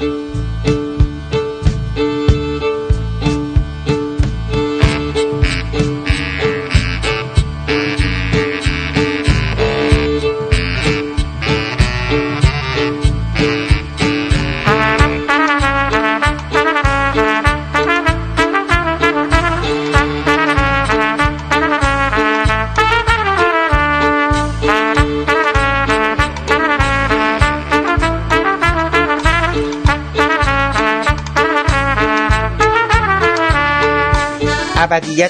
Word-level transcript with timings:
ابدیت 0.00 0.35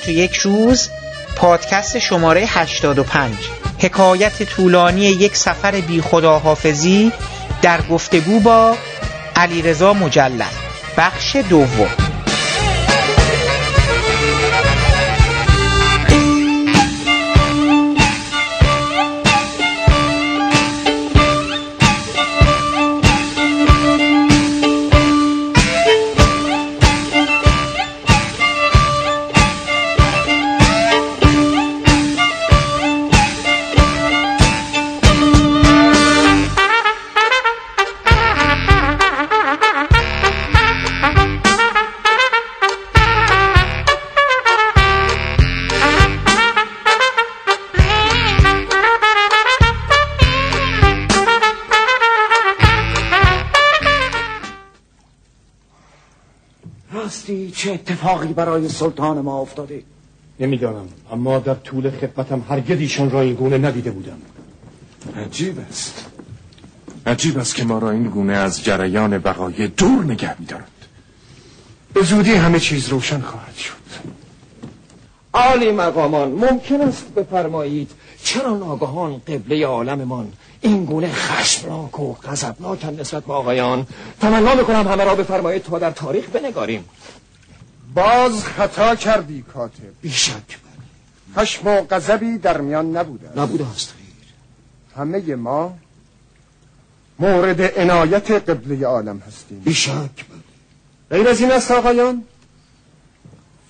و 0.09 0.11
یک 0.11 0.37
روز 0.37 0.91
پادکست 1.37 1.99
شماره 1.99 2.45
85 2.49 3.35
حکایت 3.79 4.43
طولانی 4.43 5.01
یک 5.01 5.37
سفر 5.37 5.81
بی 5.81 6.01
خداحافظی 6.01 7.13
در 7.63 7.81
گفتگو 7.81 8.41
با 8.41 8.77
علیرضا 9.37 9.93
مجلل 9.93 10.45
بخش 10.97 11.37
دوم. 11.37 12.06
چه 57.57 57.73
اتفاقی 57.73 58.33
برای 58.33 58.69
سلطان 58.69 59.21
ما 59.21 59.41
افتاده؟ 59.41 59.83
نمی‌دانم. 60.41 60.89
اما 61.13 61.39
در 61.39 61.55
طول 61.55 61.91
خدمتم 61.91 62.45
هرگز 62.49 62.81
ایشان 62.81 63.11
را 63.11 63.21
این 63.21 63.35
گونه 63.35 63.59
ندیده 63.59 63.91
بودم. 63.91 64.19
عجیب 65.17 65.59
است. 65.69 66.07
عجیب 67.07 67.39
است 67.39 67.55
که 67.55 67.65
ما 67.65 67.79
را 67.79 67.91
این 67.91 68.05
گونه 68.05 68.33
از 68.33 68.65
جریان 68.65 69.19
بقای 69.19 69.69
دور 69.69 70.05
نگه 70.05 70.41
میدارد. 70.41 70.71
به 71.95 72.03
زودی 72.03 72.35
همه 72.35 72.61
چیز 72.61 72.89
روشن 72.89 73.21
خواهد 73.21 73.57
شد. 73.57 73.73
عالی 75.35 75.71
مقامان 75.73 76.33
ممکن 76.33 76.81
است 76.81 77.15
بفرمایید 77.15 77.91
چرا 78.25 78.57
ناگهان 78.57 79.21
قبله 79.29 79.67
عالممان 79.67 80.33
این 80.61 80.85
گونه 80.85 81.13
خشمناک 81.13 82.01
و 82.01 82.15
غضبناک 82.15 82.85
نسبت 82.85 83.25
به 83.25 83.33
آقایان 83.33 83.87
تمنا 84.21 84.55
می‌کنم 84.55 84.89
همه 84.89 85.05
را 85.05 85.15
بفرمایید 85.15 85.63
تا 85.63 85.79
در 85.79 85.91
تاریخ 85.91 86.25
بنگاریم. 86.29 86.85
باز 87.97 88.45
خطا 88.45 88.95
کردی 88.95 89.43
کاتب. 89.43 90.01
بیشک 90.03 90.59
خشم 91.37 91.67
و 91.67 91.81
غضبی 91.91 92.39
در 92.39 92.61
میان 92.61 92.97
نبوده 92.97 93.41
نبوده 93.41 93.67
است 93.71 93.95
همه 94.97 95.35
ما 95.35 95.79
مورد 97.19 97.79
عنایت 97.79 98.31
قبله 98.31 98.87
عالم 98.87 99.19
هستیم. 99.19 99.59
بیشک 99.59 100.11
غیر 101.11 101.29
از 101.29 101.41
این 101.41 101.53
است 101.53 101.71
آقایان. 101.71 102.23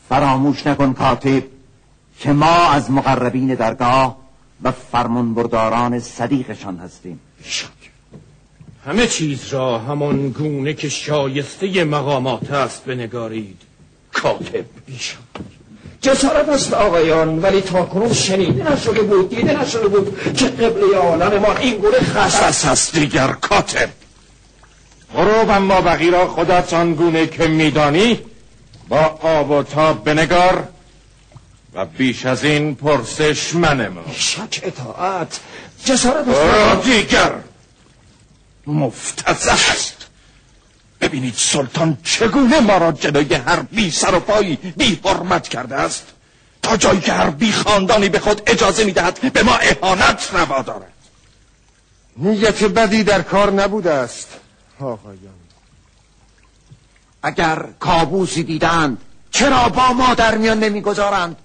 فراموش 0.09 0.67
نکن 0.67 0.93
کاتب 0.93 1.43
که 2.19 2.33
ما 2.33 2.69
از 2.71 2.91
مقربین 2.91 3.55
درگاه 3.55 4.17
و 4.63 4.73
فرمانبرداران 4.73 6.01
صدیقشان 6.01 6.77
هستیم. 6.79 7.21
بیشک. 7.39 7.69
همه 8.87 9.07
چیز 9.07 9.49
را 9.49 9.79
همان 9.79 10.29
گونه 10.29 10.75
که 10.75 10.89
شایسته 10.89 11.85
مقامات 11.85 12.51
است 12.51 12.85
بنگارید. 12.85 13.66
کاتب 14.23 14.65
بیشک 14.87 15.17
جسارت 16.03 16.49
است 16.49 16.75
آقایان 16.75 17.39
ولی 17.39 17.61
تا 17.61 17.83
کنون 17.83 18.13
شنیده 18.13 18.73
نشده 18.73 19.03
بود 19.03 19.31
دیده 19.31 19.61
نشده 19.63 19.89
بود 19.89 20.35
که 20.37 20.47
قبله 20.47 20.97
عالم 20.97 21.39
ما 21.41 21.57
این 21.57 21.79
گونه 21.79 21.99
خشم 21.99 22.45
است 22.45 22.97
دیگر 22.97 23.29
کاتب. 23.33 23.89
غروب 25.15 25.51
اما 25.51 25.81
بقی 25.81 26.11
را 26.11 26.27
خودت 26.29 26.73
آن 26.75 26.95
گونه 26.95 27.27
که 27.27 27.47
میدانی 27.47 28.21
با 28.89 28.99
آب 29.23 29.51
و 29.51 29.63
تاب 29.63 30.05
بنگار 30.05 30.69
و 31.75 31.85
بیش 31.85 32.27
از 32.27 32.45
این 32.45 32.75
پرسش 32.75 33.55
من 33.55 33.89
ما. 33.89 34.03
شک 34.17 34.61
اطاعت 34.63 35.41
جسارت 35.85 36.29
است. 36.29 36.87
دیگر. 36.89 37.33
مفتزه 38.67 39.53
است 39.53 39.96
ببینید 41.01 41.35
سلطان 41.37 41.99
چگونه 42.05 42.61
ما 42.61 42.79
را 42.79 42.93
جلوی 42.93 43.35
هر 43.35 43.61
بی 43.61 43.91
سر 43.91 44.15
و 44.15 44.21
پایی 44.21 44.57
بی 44.57 45.01
حرمت 45.05 45.49
کرده 45.49 45.75
است؟ 45.75 46.07
تا 46.63 46.77
جایی 46.77 47.01
که 47.01 47.13
هر 47.13 47.31
بی 47.31 47.53
خاندانی 47.53 48.09
به 48.09 48.19
خود 48.19 48.43
اجازه 48.47 48.85
می‌دهد 48.85 49.33
به 49.33 49.43
ما 49.43 49.57
اهانت 49.57 50.31
روا 50.33 50.63
دارد. 50.63 50.93
نیت 52.17 52.65
بدی 52.65 53.05
در 53.05 53.23
کار 53.23 53.51
نبوده 53.53 53.93
است 53.93 54.29
آقایان. 54.81 55.35
اگر 57.23 57.67
کابوسی 57.81 58.43
دیدند 58.43 58.99
چرا 59.31 59.69
با 59.69 59.93
ما 59.93 60.15
در 60.15 60.39
میان 60.39 60.59
نمی‌گذارند؟ 60.59 61.37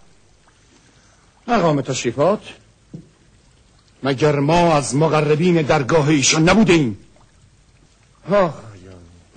مقام 1.48 1.82
تشریفات 1.82 2.42
مگر 4.04 4.36
ما 4.40 4.74
از 4.74 4.96
مقربین 4.96 5.62
درگاه 5.62 6.08
ایشان 6.08 6.50
نبودیم؟ 6.50 6.98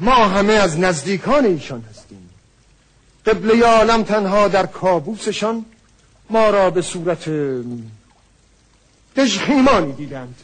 ما 0.00 0.28
همه 0.28 0.52
از 0.52 0.78
نزدیکان 0.78 1.44
ایشان 1.44 1.84
هستیم. 1.90 2.30
قبله 3.26 3.66
عالم 3.66 4.02
تنها 4.02 4.48
در 4.48 4.66
کابوسشان 4.66 5.64
ما 6.30 6.50
را 6.50 6.70
به 6.70 6.82
صورت 6.82 7.30
دژخیمانی 9.16 9.92
دیدند. 9.92 10.34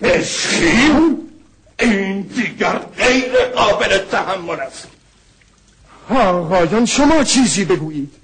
دژخیم؟ 0.00 1.16
این 1.80 2.20
دیگر 2.22 2.78
غیر 2.78 3.44
قابل 3.54 3.98
تحمل 3.98 4.60
است. 4.60 4.88
آقایان 6.10 6.86
شما 6.86 7.24
چیزی 7.24 7.64
بگویید. 7.64 8.14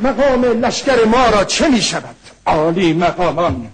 مقام 0.00 0.44
لشکر 0.44 1.04
ما 1.04 1.28
را 1.28 1.44
چه 1.44 1.68
می 1.68 1.82
شود 1.82 2.16
عالی 2.46 2.92
مقامان. 2.92 3.70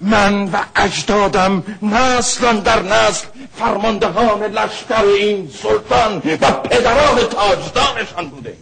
من 0.00 0.44
و 0.52 0.56
اجدادم 0.76 1.62
نسلا 1.82 2.52
در 2.52 2.82
نسل 2.82 3.26
فرماندهان 3.58 4.42
لشکر 4.42 5.04
این 5.04 5.50
سلطان 5.62 6.16
و 6.40 6.50
پدران 6.52 7.18
تاجدارشان 7.18 8.28
بوده. 8.28 8.56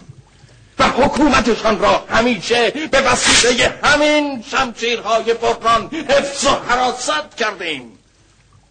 و 0.79 0.85
حکومتشان 0.89 1.79
را 1.81 2.05
همیشه 2.11 2.71
به 2.91 3.01
وسیله 3.01 3.75
همین 3.85 4.45
شمشیرهای 4.51 5.35
بران 5.35 5.91
حفظ 6.09 6.45
و 6.45 6.49
حراست 6.69 7.37
کردیم. 7.37 7.99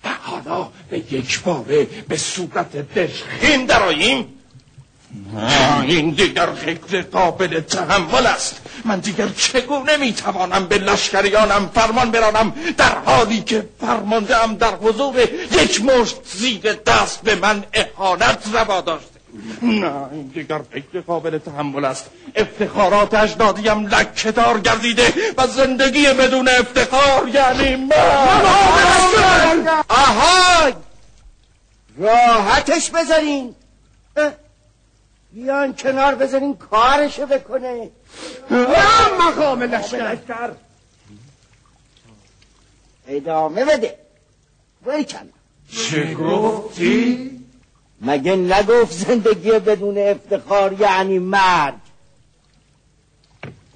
و 0.03 0.09
حالا 0.21 0.67
به 0.89 0.97
یک 0.97 1.43
باره 1.43 1.87
به 2.07 2.17
صورت 2.17 2.93
دشخین 2.93 3.65
دراییم 3.65 4.27
این 5.81 6.09
دیگر 6.09 6.45
غیر 6.45 7.01
قابل 7.01 7.59
تحمل 7.59 8.25
است. 8.27 8.61
من 8.85 8.99
دیگر 8.99 9.27
چگونه 9.37 9.97
می‌توانم 9.97 10.65
به 10.65 10.77
لشکریانم 10.77 11.69
فرمان 11.73 12.11
برانم 12.11 12.53
در 12.77 12.97
حالی 13.05 13.41
که 13.41 13.69
فرمانده 13.81 14.53
در 14.59 14.75
حضور 14.75 15.19
یک 15.51 15.83
مشت 15.85 16.15
زیر 16.25 16.73
دست 16.73 17.21
به 17.21 17.35
من 17.35 17.63
احانت 17.73 18.43
روا 18.53 18.81
داشته. 18.81 19.09
نه 19.61 19.91
این 20.11 20.27
دیگر 20.27 20.57
غیر 20.57 21.01
قابل 21.07 21.37
تحمل 21.37 21.85
است. 21.85 22.05
افتخارات 22.35 23.13
اجدادیم 23.13 23.87
لکهدار 23.87 24.59
گردیده 24.59 25.13
و 25.37 25.47
زندگی 25.47 26.07
بدون 26.07 26.49
افتخار 26.49 27.27
یعنی 27.33 27.75
من. 27.75 29.67
آهای! 29.89 30.73
راحتش 31.99 32.89
بذارین. 32.89 33.55
بیان 35.35 35.75
کنار 35.75 36.15
بذارین 36.15 36.55
کارشو 36.55 37.25
بکنه. 37.25 37.89
یا 38.51 39.17
مقام 39.19 39.63
لشکر. 39.63 40.51
ادامه 43.07 43.65
بده. 43.65 43.97
بری 44.85 45.05
کن 45.05 45.29
چه 45.71 46.13
گفتی؟ 46.13 47.31
مگه 48.01 48.35
نگفت 48.35 48.91
زندگی 48.91 49.51
بدون 49.51 49.97
افتخار 49.97 50.73
یعنی 50.73 51.19
مرگ؟ 51.19 51.73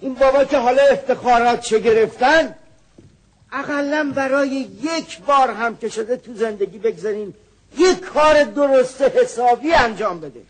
این 0.01 0.13
بابا 0.13 0.43
که 0.45 0.57
حالا 0.57 0.81
افتخارات 0.83 1.61
چه 1.61 1.79
گرفتن؟ 1.79 2.55
اقلا 3.51 4.11
برای 4.15 4.67
یک 4.81 5.19
بار 5.19 5.51
هم 5.51 5.77
که 5.77 5.89
شده 5.89 6.17
تو 6.17 6.33
زندگی 6.33 6.77
بگذارین 6.77 7.33
یک 7.77 7.99
کار 7.99 8.43
درست 8.43 9.01
حسابی 9.01 9.73
انجام 9.73 10.19
بده. 10.19 10.41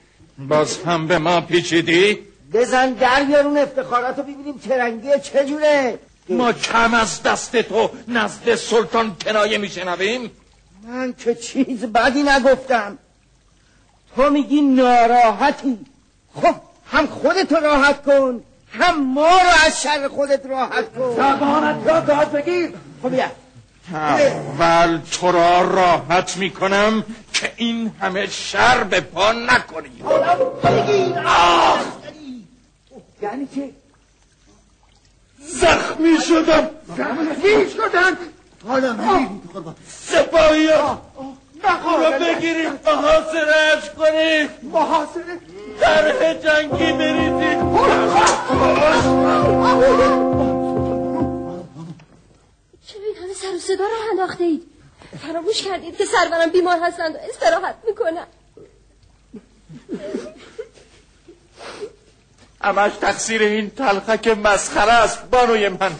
باز 0.47 0.77
هم 0.83 1.07
به 1.07 1.17
ما 1.17 1.41
پیچیدی؟ 1.41 2.19
بزن 2.53 2.93
در 2.93 3.23
بیارون 3.23 3.57
افتخارات 3.57 4.17
رو 4.17 4.23
ببینیم 4.23 4.57
ترنگیه 4.57 5.19
چجوره 5.19 5.99
ما 6.29 6.53
کم 6.53 6.93
از 6.93 7.23
دست 7.23 7.61
تو 7.61 7.89
نزد 8.07 8.55
سلطان 8.55 9.15
کنایه 9.25 9.57
میشنویم؟ 9.57 10.31
من 10.87 11.13
که 11.13 11.35
چیز 11.35 11.85
بدی 11.85 12.23
نگفتم. 12.23 12.97
تو 14.15 14.29
میگی 14.29 14.61
ناراحتی. 14.61 15.79
خب 16.35 16.55
هم 16.91 17.07
خودتو 17.07 17.55
راحت 17.55 18.03
کن 18.03 18.43
هم 18.71 19.03
ما 19.13 19.27
رو 19.27 19.65
از 19.65 19.81
شر 19.81 20.07
خودت 20.07 20.45
راحت 20.45 20.93
کن. 20.93 21.15
زبانت 21.15 21.87
را 21.87 21.99
داد 21.99 22.31
بگیر. 22.31 22.69
خب 23.03 23.09
بیا. 23.09 23.25
اول 23.93 24.99
تو 25.11 25.31
را 25.31 25.61
راحت 25.61 26.37
می‌کنم 26.37 27.03
که 27.33 27.51
این 27.55 27.91
همه 28.01 28.27
شر 28.27 28.83
به 28.83 29.01
پا 29.01 29.31
نکنی. 29.31 30.03
یعنی 33.21 33.47
که 33.55 33.69
زخمی 35.39 36.17
شدم. 36.27 36.69
زخمی 36.87 37.69
شدن؟ 37.69 38.17
حالا 38.67 38.93
قربان 39.53 39.75
سپاهی 39.87 40.67
ها 40.67 41.01
رو 41.63 42.25
بگیریم 42.25 42.71
محاصرش 42.85 43.89
کنیم 43.97 44.49
محاصره؟ 44.73 45.39
طرح 45.79 46.33
جنگی 46.33 46.93
بریزیم 46.93 47.59
سر 53.41 53.55
و 53.55 53.59
صدا 53.59 53.83
رو 53.83 54.09
انداخته 54.11 54.43
اید 54.43 54.63
فراموش 55.21 55.61
کردید 55.61 55.97
که 55.97 56.05
سرورم 56.05 56.49
بیمار 56.49 56.79
هستند 56.79 57.15
و 57.15 57.17
استراحت 57.29 57.75
می‌کنن. 57.87 58.27
همش 62.61 62.91
تقصیر 63.01 63.41
این 63.41 63.69
تلخک 63.69 64.27
مسخره 64.27 64.91
است 64.91 65.23
بانوی 65.23 65.69
من. 65.69 65.91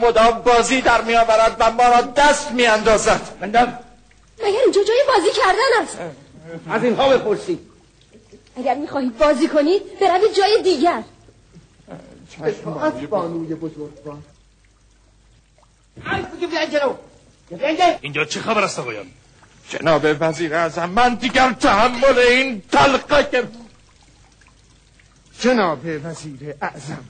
مدام 0.00 0.42
بازی 0.42 0.80
در 0.80 1.02
میآورد 1.02 1.56
و 1.60 1.72
ما 1.72 1.88
را 1.88 2.00
دست 2.00 2.50
میاندازد. 2.50 3.38
بندم 3.40 3.78
مگر 4.38 4.60
اینجا 4.64 4.82
جای 4.84 5.02
بازی 5.08 5.30
کردن 5.40 5.82
است؟ 5.82 5.98
از 6.70 6.84
اینها 6.84 7.08
بپرسید 7.08 7.60
اگر 8.56 8.74
می‌خواهید 8.74 9.18
بازی 9.18 9.48
کنید 9.48 9.98
بروید 9.98 10.32
جای 10.34 10.62
دیگر. 10.62 11.02
اطاعت 12.44 13.00
بانوی 13.00 13.54
بزرگوار 13.54 14.18
ای 14.18 14.24
بگی 14.24 14.24
بیان 14.24 14.24
جلو 14.24 14.24
بیان 14.24 14.24
اینجا 18.00 18.24
چه 18.24 18.40
خبر 18.40 18.64
است 18.64 18.78
آقایان؟ 18.78 19.06
جناب 19.68 20.06
وزیر 20.20 20.54
اعظم 20.54 20.88
من 20.90 21.14
دیگر 21.14 21.52
تحمل 21.52 22.18
این 22.18 22.62
تلخک 22.72 23.44
جناب 25.40 25.80
وزیر 26.04 26.54
اعظم 26.62 27.04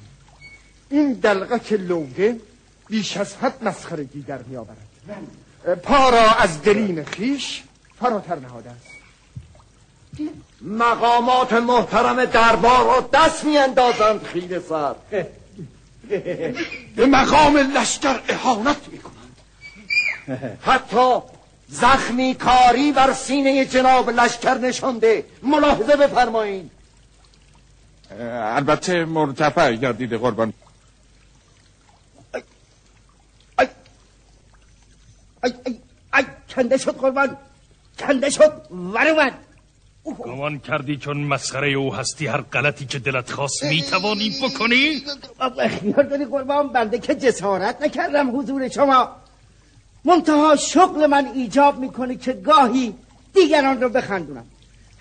این 0.90 1.12
دلغک 1.12 1.72
لوده 1.72 2.40
بیش 2.88 3.16
از 3.16 3.36
حد 3.36 3.64
مسخرگی 3.64 4.22
در 4.22 4.42
می 4.42 4.56
آورد. 4.56 4.76
پا 5.82 6.10
را 6.10 6.30
از 6.30 6.62
درین 6.62 7.04
خیش 7.04 7.62
فراتر 8.00 8.34
نهاده 8.38 8.70
است. 8.70 8.98
مقامات 10.62 11.52
محترم 11.52 12.24
دربار 12.24 12.84
را 12.84 13.08
دست 13.12 13.44
میاندازند 13.44 14.22
خیل 14.22 14.60
سر 14.60 14.94
به 16.96 17.06
مقام 17.06 17.56
لشکر 17.56 18.20
احانت 18.28 18.76
می‌کنند 18.92 19.36
حتی 20.62 21.18
زخمی 21.68 22.34
کاری 22.34 22.92
بر 22.92 23.12
سینه 23.12 23.64
جناب 23.64 24.10
لشکر 24.10 24.58
نشانده 24.58 25.24
ملاحظه 25.42 25.96
بفرمایید 25.96 26.70
البته 28.20 29.04
مرتفع 29.04 29.72
گردید 29.74 30.14
قربان 30.14 30.52
ای 32.34 33.68
ای 35.44 35.52
ای 36.14 36.24
کنده 36.54 36.76
شد 36.76 36.96
قربان 36.96 37.36
کنده 37.98 38.30
شد 38.30 38.62
ور 38.70 39.08
اومد 39.08 39.38
گمان 40.14 40.58
کردی 40.58 40.96
چون 40.96 41.16
مسخره 41.16 41.68
او 41.68 41.94
هستی 41.94 42.26
هر 42.26 42.40
غلطی 42.40 42.86
که 42.86 42.98
دلت 42.98 43.30
خواست 43.30 43.64
می‌توانی 43.64 44.32
بکنی؟ 44.42 45.02
اختیار 45.40 46.02
داری 46.02 46.24
قربان 46.24 46.68
بنده 46.68 46.98
که 46.98 47.14
جسارت 47.14 47.82
نکردم 47.82 48.38
حضور 48.38 48.68
شما. 48.68 49.08
منتها 50.04 50.56
شغل 50.56 51.06
من 51.06 51.26
ایجاب 51.34 51.78
می‌کنه 51.78 52.16
که 52.16 52.32
گاهی 52.32 52.94
دیگران 53.34 53.80
رو 53.80 53.88
بخندونم. 53.88 54.44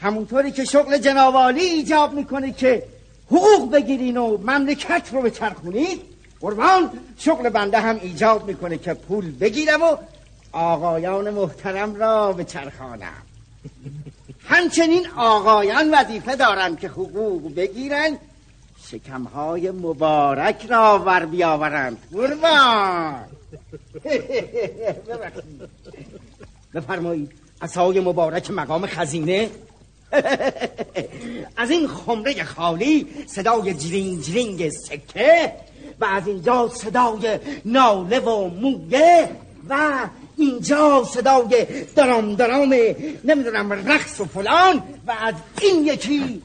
همونطوری 0.02 0.52
که 0.52 0.66
شغل 0.66 0.98
جنابالی 0.98 1.62
ایجاب 1.62 2.14
می‌کنه 2.14 2.52
که 2.52 2.84
حقوق 3.28 3.72
بگیرین 3.72 4.18
و 4.18 4.38
مملکت 4.38 5.10
رو 5.12 5.22
بچرخونید 5.22 6.02
قربان 6.40 6.90
شغل 7.18 7.50
بنده 7.50 7.80
هم 7.80 8.00
ایجاب 8.02 8.48
می‌کنه 8.48 8.78
که 8.78 8.94
پول 8.94 9.32
بگیرم 9.32 9.82
و 9.82 9.98
آقایان 10.52 11.30
محترم 11.30 11.96
را 11.96 12.34
بچرخانم. 12.34 13.24
همچنین 14.50 15.08
آقایان 15.18 15.94
وظیفه 15.94 16.36
دارن 16.36 16.76
که 16.76 16.88
حقوق 16.88 17.56
بگیرن 17.56 18.18
شکمهای 18.92 19.72
مبارک 19.72 20.66
را 20.70 21.04
ور 21.06 21.26
بیاورند 21.26 21.98
قربان. 22.12 23.26
بفرمایید 26.74 27.32
عصای 27.62 28.00
مبارک 28.00 28.52
مقام 28.52 28.86
خزینه 28.86 29.50
از 31.58 31.70
این 31.70 31.88
خمره 31.88 32.44
خالی 32.44 33.08
صدای 33.28 33.74
جرینگ 33.74 34.22
جرینگ 34.22 34.70
سکه 34.70 35.54
و 36.00 36.06
از 36.06 36.28
اینجا 36.28 36.70
صدای 36.74 37.40
ناله 37.66 38.20
و 38.20 38.48
مویه 38.48 39.30
و 39.70 39.90
اینجا 40.38 41.04
صدای 41.04 41.66
درام 41.96 42.36
درام 42.36 42.76
نمی‌دونم 43.24 43.74
رقص 43.74 44.20
و 44.20 44.26
فلان 44.26 44.84
و 45.08 45.12
از 45.12 45.34
این 45.62 45.86
یکی. 45.86 46.42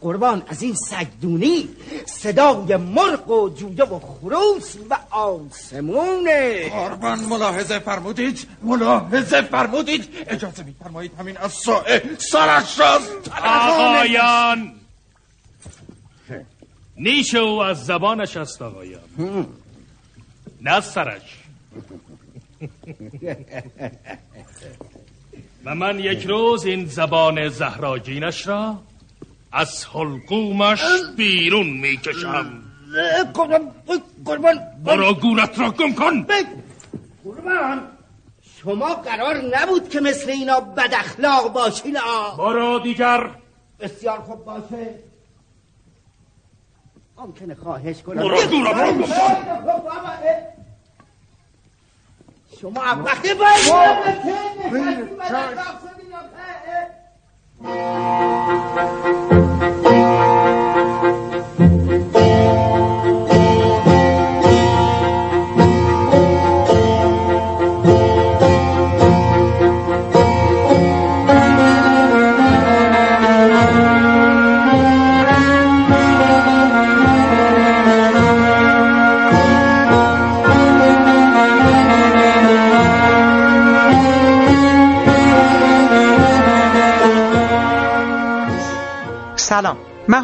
قربان 0.00 0.42
از 0.48 0.62
این 0.62 0.74
سگدونی 0.74 1.68
صدای 2.06 2.76
مرغ 2.76 3.30
و 3.30 3.48
جوجه 3.48 3.84
و 3.84 3.98
خروس 3.98 4.76
و 4.90 4.98
آسمونه 5.10 6.68
قربان 6.68 7.20
ملاحظه 7.20 7.78
فرمودید. 7.78 8.46
ملاحظه 8.62 9.42
فرمودید. 9.42 10.08
اجازه 10.26 10.62
میفرمایید 10.62 11.12
همین 11.18 11.36
از 11.36 11.52
سائه 11.52 12.02
سرش 12.18 12.78
را 12.78 12.86
از 12.86 13.02
آقایان. 13.44 14.72
نیش 16.96 17.34
او 17.34 17.60
از 17.60 17.86
زبانش 17.86 18.36
است 18.36 18.62
آقایان. 18.62 19.46
نه 20.60 20.70
از 20.70 20.84
سرش. 20.84 21.45
و 25.64 25.74
من 25.74 25.98
یک 25.98 26.26
روز 26.26 26.64
این 26.64 26.86
زبان 26.86 27.48
زهراجینش 27.48 28.46
را 28.46 28.78
از 29.52 29.86
حلقومش 29.86 30.82
بیرون 31.16 31.66
می‌کشم. 31.66 32.62
قربان 33.34 33.70
قربان. 34.24 34.58
برو 34.84 35.14
گورت 35.14 35.58
را 35.58 35.70
گم 35.70 35.94
کن. 35.94 36.26
قربان 37.24 37.88
شما 38.62 38.94
قرار 38.94 39.42
نبود 39.52 39.88
که 39.88 40.00
مثل 40.00 40.30
اینا 40.30 40.60
بد 40.60 40.94
اخلاق 40.94 41.52
باشین 41.52 41.98
آ. 41.98 42.36
برو 42.36 42.78
دیگر. 42.78 43.30
بسیار 43.80 44.18
خوب 44.18 44.44
باشه. 44.44 44.94
ممکنه 47.18 47.54
خواهش 47.54 48.02
کنم. 48.02 48.22
برو 48.22 48.36
گورت 48.50 48.76
را 48.76 48.92
گم 48.92 49.02
کن. 49.02 49.12
شما 52.60 52.80
وقتی 53.04 53.34
باید 53.34 53.66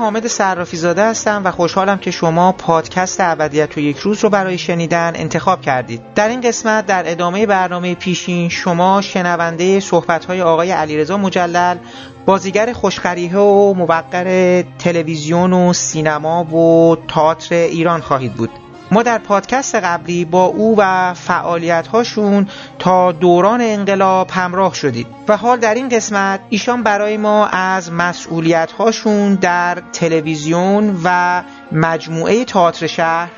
حامد 0.03 0.27
صرافی 0.27 0.77
زاده 0.77 1.05
هستم 1.05 1.43
و 1.45 1.51
خوشحالم 1.51 1.99
که 1.99 2.11
شما 2.11 2.53
پادکست 2.53 3.21
ابدیت 3.21 3.71
تو 3.71 3.81
یک 3.81 3.97
روز 3.97 4.25
رو 4.25 4.31
برای 4.31 4.59
شنیدن 4.59 5.13
انتخاب 5.15 5.61
کردید. 5.61 6.03
در 6.15 6.29
این 6.29 6.41
قسمت 6.41 6.87
در 6.87 7.11
ادامه 7.11 7.47
برنامه 7.47 7.95
پیشین 7.95 8.49
شما 8.49 9.01
شنونده 9.01 9.81
صحبت‌های 9.81 10.43
آقای 10.43 10.71
علیرضا 10.71 11.17
مجلل 11.17 11.77
بازیگر 12.27 12.73
خوشخریه 12.73 13.37
و 13.37 13.75
موقر 13.75 14.63
تلویزیون 14.79 15.53
و 15.53 15.73
سینما 15.73 16.45
و 16.45 16.97
تئاتر 17.09 17.55
ایران 17.55 18.01
خواهید 18.01 18.35
بود. 18.35 18.51
ما 18.93 19.03
در 19.03 19.19
پادکست 19.19 19.75
قبلی 19.75 20.25
با 20.25 20.45
او 20.45 20.75
و 20.79 21.15
فعالیت 21.15 21.87
هاشون 21.87 22.49
تا 22.79 23.13
دوران 23.13 23.61
انقلاب 23.61 24.31
همراه 24.31 24.75
شدید 24.75 25.07
و 25.29 25.37
حال 25.37 25.59
در 25.59 25.75
این 25.75 25.89
قسمت 25.89 26.41
ایشان 26.49 26.83
برای 26.83 27.17
ما 27.17 27.47
از 27.47 27.93
مسئولیت 27.93 28.73
هاشون 28.73 29.35
در 29.35 29.83
تلویزیون 29.93 31.01
و 31.05 31.43
مجموعه 31.73 32.45
تئاتر 32.45 32.87
شهر 32.87 33.31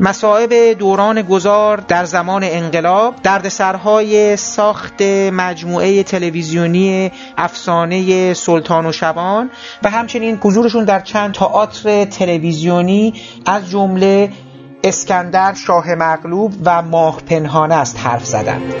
مسائب 0.00 0.78
دوران 0.78 1.22
گذار 1.22 1.76
در 1.76 2.04
زمان 2.04 2.44
انقلاب 2.44 3.14
دردسرهای 3.22 4.36
ساخت 4.36 5.02
مجموعه 5.32 6.02
تلویزیونی 6.02 7.12
افسانه 7.38 8.34
سلطان 8.34 8.86
و 8.86 8.92
شبان 8.92 9.50
و 9.82 9.90
همچنین 9.90 10.38
حضورشون 10.42 10.84
در 10.84 11.00
چند 11.00 11.34
تئاتر 11.34 12.04
تلویزیونی 12.04 13.14
از 13.46 13.70
جمله 13.70 14.32
اسکندر 14.84 15.54
شاه 15.54 15.94
مغلوب 15.94 16.54
و 16.64 16.82
ماه 16.82 17.20
پنهانه 17.20 17.74
است 17.74 17.98
حرف 17.98 18.24
زدند 18.24 18.72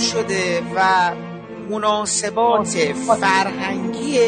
شده. 0.00 0.49
و 0.80 1.14
مناسبات 1.70 2.92
فرهنگی 3.20 4.18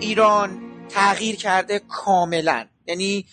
ایران 0.00 0.62
تغییر 0.88 1.36
کرده 1.36 1.78
کاملا. 1.78 2.66
یعنی 2.86 3.26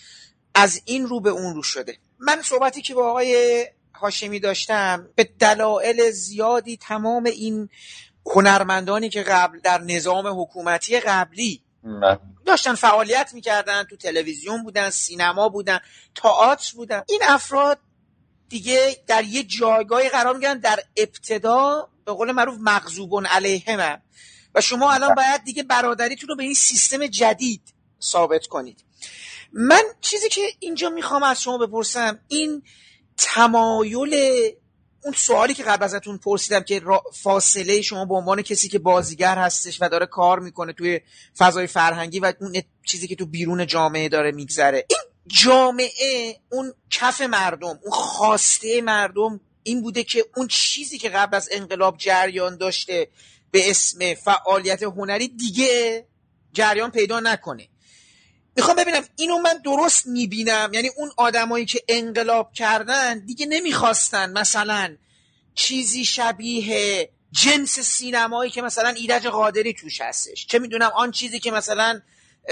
از 0.54 0.82
این 0.84 1.06
رو 1.06 1.20
به 1.20 1.30
اون 1.30 1.54
رو 1.54 1.62
شده. 1.62 1.98
من 2.18 2.42
صحبتی 2.42 2.82
که 2.82 2.94
با 2.94 3.10
آقای 3.10 3.64
هاشمی 3.94 4.40
داشتم 4.40 5.08
به 5.16 5.24
دلایل 5.38 6.10
زیادی 6.10 6.76
تمام 6.76 7.24
این 7.24 7.68
هنرمندانی 8.26 9.08
که 9.08 9.22
قبل 9.22 9.58
در 9.60 9.78
نظام 9.78 10.40
حکومتی 10.42 11.00
قبلی 11.00 11.62
داشتن 12.46 12.74
فعالیت 12.74 13.30
می‌کردن 13.34 13.82
تو 13.82 13.96
تلویزیون 13.96 14.62
بودن 14.62 14.90
سینما 14.90 15.48
بودن 15.48 15.78
تئاتر 16.14 16.72
بودن. 16.76 17.02
این 17.08 17.20
افراد 17.22 17.78
دیگه 18.48 18.96
در 19.06 19.24
یه 19.24 19.42
جایگاهی 19.42 20.08
قرار 20.08 20.36
میگن 20.36 20.58
در 20.58 20.78
ابتدا 20.96 21.88
به 22.06 22.12
قول 22.12 22.32
معروف 22.32 22.56
مغضوبون 22.60 23.26
علیهم 23.26 24.02
و 24.54 24.60
شما 24.60 24.92
الان 24.92 25.14
باید 25.14 25.44
دیگه 25.44 25.62
برادریتون 25.62 26.28
رو 26.28 26.36
به 26.36 26.42
این 26.42 26.54
سیستم 26.54 27.06
جدید 27.06 27.74
ثابت 28.02 28.46
کنید. 28.46 28.84
من 29.52 29.82
چیزی 30.00 30.28
که 30.28 30.40
اینجا 30.58 30.90
می‌خوام 30.90 31.22
از 31.22 31.42
شما 31.42 31.58
بپرسم 31.58 32.20
این 32.28 32.62
تمایل 33.16 34.14
اون 35.04 35.14
سوالی 35.16 35.54
که 35.54 35.62
قبل 35.62 35.84
ازتون 35.84 36.18
پرسیدم 36.18 36.60
که 36.60 36.82
فاصله 37.12 37.82
شما 37.82 38.04
به 38.04 38.14
عنوان 38.14 38.42
کسی 38.42 38.68
که 38.68 38.78
بازیگر 38.78 39.38
هستش 39.38 39.82
و 39.82 39.88
داره 39.88 40.06
کار 40.06 40.40
می‌کنه 40.40 40.72
توی 40.72 41.00
فضای 41.38 41.66
فرهنگی 41.66 42.20
و 42.20 42.32
اون 42.40 42.62
چیزی 42.86 43.08
که 43.08 43.16
تو 43.16 43.26
بیرون 43.26 43.66
جامعه 43.66 44.08
داره 44.08 44.32
میگذره. 44.32 44.86
این 44.90 44.98
جامعه 45.26 46.40
اون 46.50 46.72
کف 46.90 47.20
مردم 47.20 47.78
اون 47.82 47.90
خواسته 47.90 48.82
مردم 48.82 49.40
این 49.64 49.82
بوده 49.82 50.04
که 50.04 50.24
اون 50.36 50.48
چیزی 50.48 50.98
که 50.98 51.08
قبل 51.08 51.36
از 51.36 51.48
انقلاب 51.52 51.96
جریان 51.98 52.56
داشته 52.56 53.08
به 53.50 53.70
اسم 53.70 54.14
فعالیت 54.14 54.82
هنری 54.82 55.28
دیگه 55.28 56.06
جریان 56.52 56.90
پیدا 56.90 57.20
نکنه. 57.20 57.68
می‌خوام 58.56 58.76
ببینم 58.76 59.04
اینو 59.16 59.38
من 59.38 59.60
درست 59.64 60.06
می‌بینم؟ 60.06 60.70
یعنی 60.72 60.90
اون 60.96 61.10
آدمایی 61.16 61.66
که 61.66 61.82
انقلاب 61.88 62.52
کردن 62.52 63.18
دیگه 63.18 63.46
نمی‌خواستن 63.46 64.32
مثلا 64.32 64.96
چیزی 65.54 66.04
شبیه 66.04 67.10
جنس 67.32 67.80
سینمایی 67.80 68.50
که 68.50 68.62
مثلا 68.62 68.88
ایرج 68.88 69.26
قادری 69.26 69.72
توش 69.72 70.00
هستش. 70.00 70.46
چه 70.46 70.58
می‌دونم 70.58 70.90
آن 70.94 71.10
چیزی 71.10 71.40
که 71.40 71.50
مثلا 71.50 72.00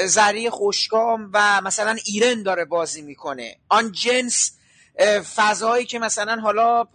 زری 0.07 0.51
خوشگام 0.51 1.31
و 1.33 1.61
مثلا 1.61 1.97
ایرن 2.05 2.43
داره 2.43 2.65
بازی 2.65 3.03
می‌کنه. 3.03 3.57
آن 3.69 3.93
جنس 3.93 4.53
فضایی 5.37 5.87
که 5.87 5.99
مثلا 5.99 6.41
حالا 6.41 6.87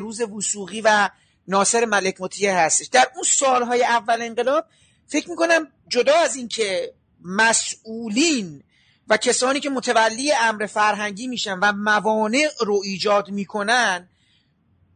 روز 0.00 0.20
وسوقی 0.20 0.80
و 0.80 1.10
ناصر 1.48 1.84
ملک 1.84 2.20
مطیع 2.20 2.50
هستش. 2.50 2.86
در 2.86 3.06
اون 3.14 3.24
سالهای 3.24 3.84
اول 3.84 4.22
انقلاب 4.22 4.64
فکر 5.06 5.30
می‌کنم 5.30 5.68
جدا 5.88 6.14
از 6.14 6.36
این 6.36 6.48
که 6.48 6.94
مسئولین 7.24 8.62
و 9.08 9.16
کسانی 9.16 9.60
که 9.60 9.70
متولی 9.70 10.32
امر 10.32 10.66
فرهنگی 10.66 11.26
میشن 11.26 11.58
و 11.58 11.72
موانع 11.72 12.48
رو 12.60 12.80
ایجاد 12.84 13.30
می‌کنن 13.30 14.08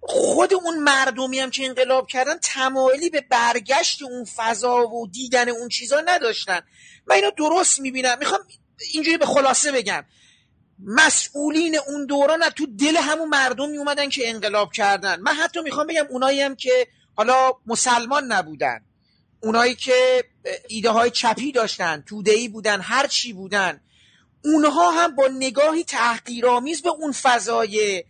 خود 0.00 0.54
اون 0.54 0.78
مردمی 0.78 1.38
هم 1.38 1.50
که 1.50 1.66
انقلاب 1.66 2.06
کردن 2.06 2.38
تمایلی 2.42 3.10
به 3.10 3.20
برگشت 3.20 4.02
اون 4.02 4.24
فضا 4.36 4.88
و 4.88 5.06
دیدن 5.06 5.48
اون 5.48 5.68
چیزا 5.68 6.02
نداشتن. 6.06 6.60
من 7.06 7.14
اینو 7.14 7.30
درست 7.30 7.80
می‌بینم. 7.80 8.18
می‌خوام 8.18 8.40
اینجوری 8.92 9.18
به 9.18 9.26
خلاصه 9.26 9.72
بگم. 9.72 10.04
مسئولین 10.84 11.78
اون 11.88 12.06
دوران 12.06 12.50
تو 12.50 12.66
دل 12.66 12.96
همون 12.96 13.28
مردم 13.28 13.68
اومدن 13.78 14.08
که 14.08 14.30
انقلاب 14.30 14.72
کردن. 14.72 15.20
من 15.20 15.32
حتی 15.32 15.60
می‌خوام 15.62 15.86
بگم 15.86 16.06
اونایی 16.10 16.40
هم 16.40 16.56
که 16.56 16.86
حالا 17.14 17.52
مسلمان 17.66 18.32
نبودن 18.32 18.80
اونایی 19.40 19.74
که 19.74 20.24
ایده 20.68 20.90
های 20.90 21.10
چپی 21.10 21.52
داشتن 21.52 22.04
تودهی 22.06 22.48
بودن 22.48 22.80
هر 22.80 23.06
چی 23.06 23.32
بودن 23.32 23.80
اونها 24.44 24.90
هم 24.90 25.16
با 25.16 25.28
نگاهی 25.38 25.84
تحقیرآمیز 25.84 26.82
به 26.82 26.90
اون 26.90 27.12
فضای 27.12 28.04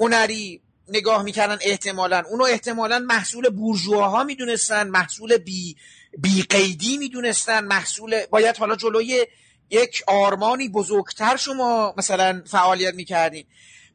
هنری 0.00 0.60
نگاه 0.88 1.22
می‌کردن 1.22 1.58
احتمالا. 1.60 2.22
اونو 2.30 2.44
احتمالا 2.44 2.98
محصول 2.98 3.48
بورژواها 3.48 4.24
می‌دونستن 4.24 4.88
محصول 4.88 5.36
بی 5.36 5.76
بی 6.18 6.42
قیدی 6.42 6.96
می‌دونستن 6.96 7.64
محصول 7.64 8.26
باید 8.30 8.56
حالا 8.56 8.76
جلوی 8.76 9.26
یک 9.70 10.02
آرمانی 10.06 10.68
بزرگتر 10.68 11.36
شما 11.36 11.94
مثلا 11.96 12.42
فعالیت 12.46 12.94
می‌کردین. 12.94 13.46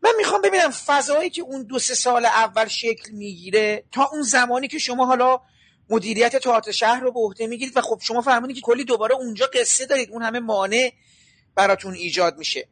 من 0.03 0.11
می‌خوام 0.17 0.41
ببینم 0.41 0.69
فضایی 0.69 1.29
که 1.29 1.41
اون 1.41 1.63
دو 1.63 1.79
سه 1.79 1.95
سال 1.95 2.25
اول 2.25 2.67
شکل 2.67 3.11
می‌گیره 3.11 3.83
تا 3.91 4.09
اون 4.11 4.21
زمانی 4.21 4.67
که 4.67 4.79
شما 4.79 5.05
حالا 5.05 5.39
مدیریت 5.89 6.35
تئاتر 6.35 6.71
شهر 6.71 6.99
رو 6.99 7.11
به 7.11 7.19
عهده 7.19 7.47
می‌گیرید 7.47 7.77
و 7.77 7.81
خب 7.81 7.99
شما 8.01 8.21
فهمونید 8.21 8.55
که 8.55 8.61
کلی 8.61 8.83
دوباره 8.83 9.15
اونجا 9.15 9.49
قصه 9.53 9.85
دارید 9.85 10.09
اون 10.11 10.23
همه 10.23 10.39
مانع 10.39 10.91
براتون 11.55 11.93
ایجاد 11.93 12.37
میشه. 12.37 12.67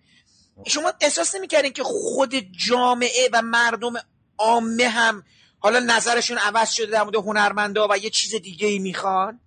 شما 0.68 0.94
احساس 1.02 1.36
نمی‌کردین 1.36 1.74
که 1.74 1.84
خود 1.84 2.36
جامعه 2.68 3.30
و 3.34 3.42
مردم 3.42 3.94
عامه 4.38 4.88
هم 4.88 5.24
حالا 5.60 5.80
نظرشون 5.80 6.38
عوض 6.38 6.72
شده 6.72 6.92
در 6.92 7.04
مورد 7.04 7.16
هنرمندا 7.16 7.88
و 7.92 7.98
یه 7.98 8.10
چیز 8.10 8.36
دیگه 8.36 8.68
ای 8.68 8.80
می‌خوان 8.80 9.40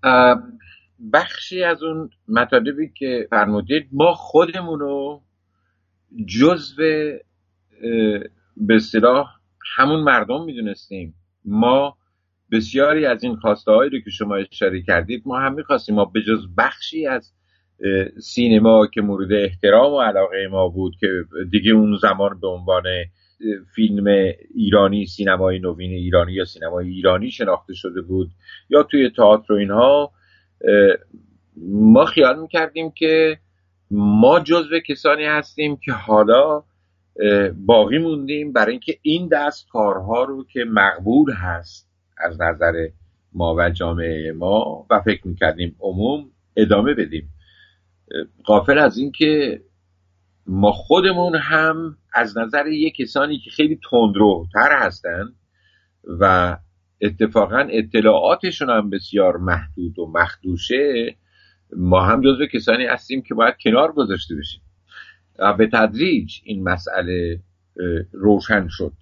بخشی 1.12 1.62
از 1.62 1.82
اون 1.82 2.10
مطالبی 2.28 2.92
که 2.94 3.26
فرمودید 3.30 3.88
ما 3.92 4.14
خودمون 4.14 4.80
رو 4.80 5.22
جزو 6.26 6.82
به 8.56 8.74
اصطلاح 8.74 9.28
همون 9.76 10.00
مردم 10.00 10.44
می‌دونستیم. 10.44 11.14
ما 11.44 11.96
بسیاری 12.52 13.06
از 13.06 13.24
این 13.24 13.36
خواسته 13.36 13.72
هایی 13.72 13.90
رو 13.90 13.98
که 14.00 14.10
شما 14.10 14.36
اشاره 14.36 14.82
کردید 14.82 15.22
ما 15.26 15.38
هم 15.38 15.54
می‌خواستیم. 15.54 15.94
ما 15.94 16.04
به 16.04 16.22
جز 16.22 16.46
بخشی 16.58 17.06
از 17.06 17.32
سینما 18.18 18.86
که 18.86 19.00
مورد 19.00 19.32
احترام 19.32 19.92
و 19.92 20.00
علاقه 20.00 20.48
ما 20.50 20.68
بود 20.68 20.92
که 21.00 21.08
دیگه 21.50 21.72
اون 21.72 21.96
زمان 21.96 22.40
به 22.40 22.48
عنوان 22.48 22.84
فیلم 23.74 24.32
ایرانی 24.54 25.06
سینمای 25.06 25.58
نوین 25.58 25.90
ایرانی 25.90 26.32
یا 26.32 26.44
سینمای 26.44 26.88
ایرانی 26.88 27.30
شناخته 27.30 27.74
شده 27.74 28.00
بود 28.00 28.30
یا 28.70 28.82
توی 28.82 29.10
تئاتر 29.10 29.52
و 29.52 29.56
اینها 29.56 30.12
ما 31.56 32.04
خیال 32.04 32.40
می‌کردیم 32.40 32.90
که 32.90 33.38
ما 33.90 34.40
جزو 34.40 34.78
کسانی 34.88 35.24
هستیم 35.24 35.76
که 35.76 35.92
حالا 35.92 36.62
باقی 37.54 37.98
موندیم 37.98 38.52
برای 38.52 38.70
اینکه 38.70 38.98
این 39.02 39.28
دست 39.28 39.68
کارها 39.68 40.24
رو 40.24 40.44
که 40.44 40.64
مقبول 40.64 41.32
هست 41.32 41.90
از 42.18 42.40
نظر 42.40 42.88
ما 43.32 43.54
و 43.58 43.70
جامعه 43.70 44.32
ما 44.32 44.86
و 44.90 45.00
فکر 45.00 45.28
می‌کردیم 45.28 45.76
عموم 45.80 46.30
ادامه 46.56 46.94
بدیم. 46.94 47.28
قافل 48.44 48.78
از 48.78 48.98
اینکه 48.98 49.60
ما 50.46 50.72
خودمون 50.72 51.34
هم 51.34 51.96
از 52.12 52.38
نظر 52.38 52.66
یک 52.66 52.96
کسانی 52.96 53.38
که 53.38 53.50
خیلی 53.50 53.80
تندروتر 53.90 54.78
هستند 54.78 55.34
و 56.20 56.56
اتفاقا 57.00 57.68
اطلاعاتشون 57.70 58.70
هم 58.70 58.90
بسیار 58.90 59.36
محدود 59.36 59.98
و 59.98 60.12
مخدوشه. 60.14 61.14
ما 61.76 62.00
هم 62.00 62.20
جزو 62.20 62.46
کسانی 62.46 62.86
هستیم 62.86 63.22
که 63.22 63.34
باید 63.34 63.54
کنار 63.64 63.92
گذاشته 63.92 64.34
بشیم. 64.34 64.62
و 65.38 65.54
به 65.54 65.66
تدریج 65.66 66.40
این 66.44 66.62
مسئله 66.62 67.40
روشن 68.12 68.68
شد. 68.68 68.92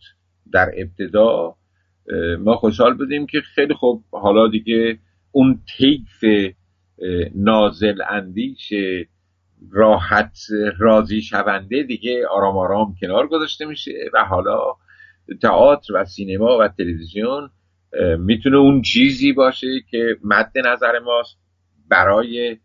در 0.53 0.71
ابتدا 0.77 1.57
ما 2.39 2.57
خوشحال 2.57 2.95
بودیم 2.95 3.27
که 3.27 3.41
خیلی 3.41 3.75
خوب 3.75 4.05
حالا 4.11 4.49
دیگه 4.49 4.99
اون 5.33 5.61
طیف 5.77 6.25
نازل 7.35 8.03
اندیش 8.11 8.73
راحت 9.71 10.39
راضی 10.79 11.23
شونده 11.23 11.83
دیگه 11.83 12.27
آرام 12.31 12.57
آرام 12.57 12.95
کنار 13.01 13.27
گذاشته 13.27 13.67
میشه. 13.67 14.11
و 14.15 14.25
حالا 14.25 14.59
تئاتر 15.43 15.95
و 15.95 16.05
سینما 16.05 16.59
و 16.59 16.69
تلویزیون 16.69 17.51
می‌تونه 18.19 18.57
اون 18.57 18.83
چیزی 18.83 19.33
باشه 19.33 19.67
که 19.91 20.17
مد 20.25 20.53
نظر 20.67 20.99
ماست 20.99 21.39
برای 21.89 22.57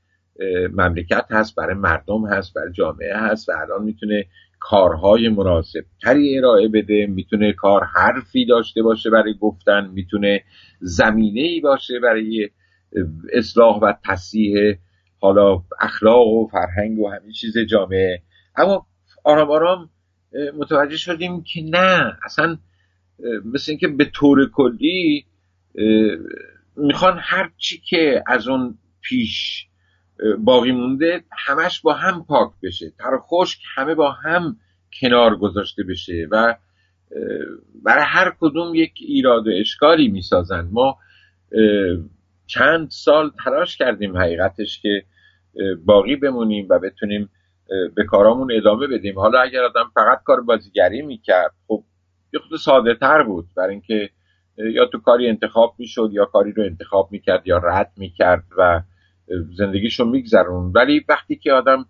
مملکت 0.74 1.26
هست 1.32 1.56
برای 1.56 1.76
مردم 1.76 2.26
هست 2.26 2.54
برای 2.54 2.74
جامعه 2.74 3.18
هست 3.18 3.50
و 3.50 3.52
الان 3.52 3.84
می‌تونه 3.84 4.26
کارهای 4.60 5.30
مناسب 5.30 5.86
تری 6.04 6.38
ارائه 6.38 6.68
بده 6.68 7.08
می‌تونه 7.08 7.54
کار 7.54 7.84
حرفی 7.84 8.46
داشته 8.46 8.82
باشه 8.82 9.10
برای 9.10 9.34
گفتن 9.40 9.90
می‌تونه 9.94 10.44
زمینه 10.80 11.42
ای 11.42 11.60
باشه 11.60 12.00
برای 12.00 12.50
اصلاح 13.34 13.80
و 13.80 13.94
تصیح 14.06 14.78
حالا 15.20 15.64
اخلاق 15.82 16.28
و 16.28 16.48
فرهنگ 16.48 17.00
و 17.00 17.10
همین 17.10 17.32
چیز 17.32 17.58
جامعه. 17.70 18.22
اما 18.56 18.86
آرام 19.24 19.52
آرام 19.52 19.90
متوجه 20.58 20.98
شدیم 20.98 21.44
که 21.44 21.62
نه 21.70 22.18
اصلا 22.26 22.58
مثل 23.46 23.72
اینکه 23.72 23.88
به 23.88 24.06
طور 24.06 24.50
کلی 24.50 25.26
می‌خوان 26.76 27.18
هر 27.22 27.52
چی 27.58 27.82
که 27.90 28.24
از 28.28 28.48
اون 28.48 28.78
پیش 29.02 29.68
باقی 30.38 30.72
مونده 30.72 31.24
همش 31.32 31.82
با 31.82 31.94
هم 31.94 32.26
پاک 32.26 32.52
بشه. 32.64 32.90
تر 33.00 33.18
خشک 33.18 33.60
همه 33.76 33.96
با 33.96 34.12
هم 34.12 34.58
کنار 35.02 35.36
گذاشته 35.36 35.84
بشه 35.84 36.28
و 36.32 36.56
برای 37.84 38.04
هر 38.08 38.36
کدوم 38.40 38.76
یک 38.76 38.94
ایراد 39.00 39.48
و 39.48 39.52
اشکالی 39.60 40.08
می‌سازن. 40.08 40.68
ما 40.72 40.98
چند 42.48 42.90
سال 42.90 43.32
تلاش 43.46 43.78
کردیم 43.78 44.18
حقیقتش 44.18 44.82
که 44.82 45.06
باقی 45.86 46.16
بمونیم 46.16 46.68
و 46.70 46.80
بتونیم 46.80 47.30
به 47.96 48.04
کارامون 48.04 48.52
ادامه 48.52 48.88
بدیم. 48.88 49.20
حالا 49.20 49.40
اگر 49.42 49.64
آدم 49.64 49.92
فقط 49.94 50.24
کار 50.24 50.42
بازیگری 50.42 51.02
می‌کرد 51.02 51.52
خب 51.68 51.84
یه 52.34 52.40
خود 52.40 52.60
ساده 52.60 52.96
تر 52.96 53.24
بود 53.24 53.46
برای 53.58 53.72
اینکه 53.72 54.10
یا 54.58 54.86
تو 54.86 55.00
کاری 55.00 55.30
انتخاب 55.30 55.76
می‌شد 55.78 56.10
یا 56.14 56.26
کاری 56.26 56.52
رو 56.52 56.64
انتخاب 56.64 57.08
می‌کرد 57.12 57.48
یا 57.48 57.58
رد 57.58 57.92
می‌کرد 57.98 58.44
و 58.58 58.82
زندگیشو 59.58 60.06
میگذرون. 60.06 60.72
ولی 60.76 61.06
وقتی 61.10 61.36
که 61.36 61.52
آدم 61.54 61.86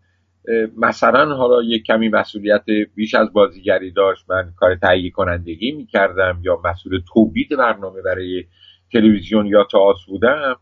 مثلا 0.78 1.36
حالا 1.36 1.64
یک 1.64 1.84
کمی 1.84 2.10
مسئولیت 2.10 2.64
بیش 2.96 3.16
از 3.16 3.34
بازیگری 3.34 3.92
داشت 3.92 4.30
من 4.30 4.54
کار 4.58 4.76
تهیه 4.76 5.12
کنندگی 5.12 5.72
می‌کردم 5.72 6.40
یا 6.44 6.62
مسئول 6.66 7.02
تولید 7.14 7.50
برنامه 7.58 8.02
برای 8.02 8.46
تلویزیون 8.92 9.46
یا 9.46 9.68
تئاتر 9.72 10.00
بودم 10.08 10.56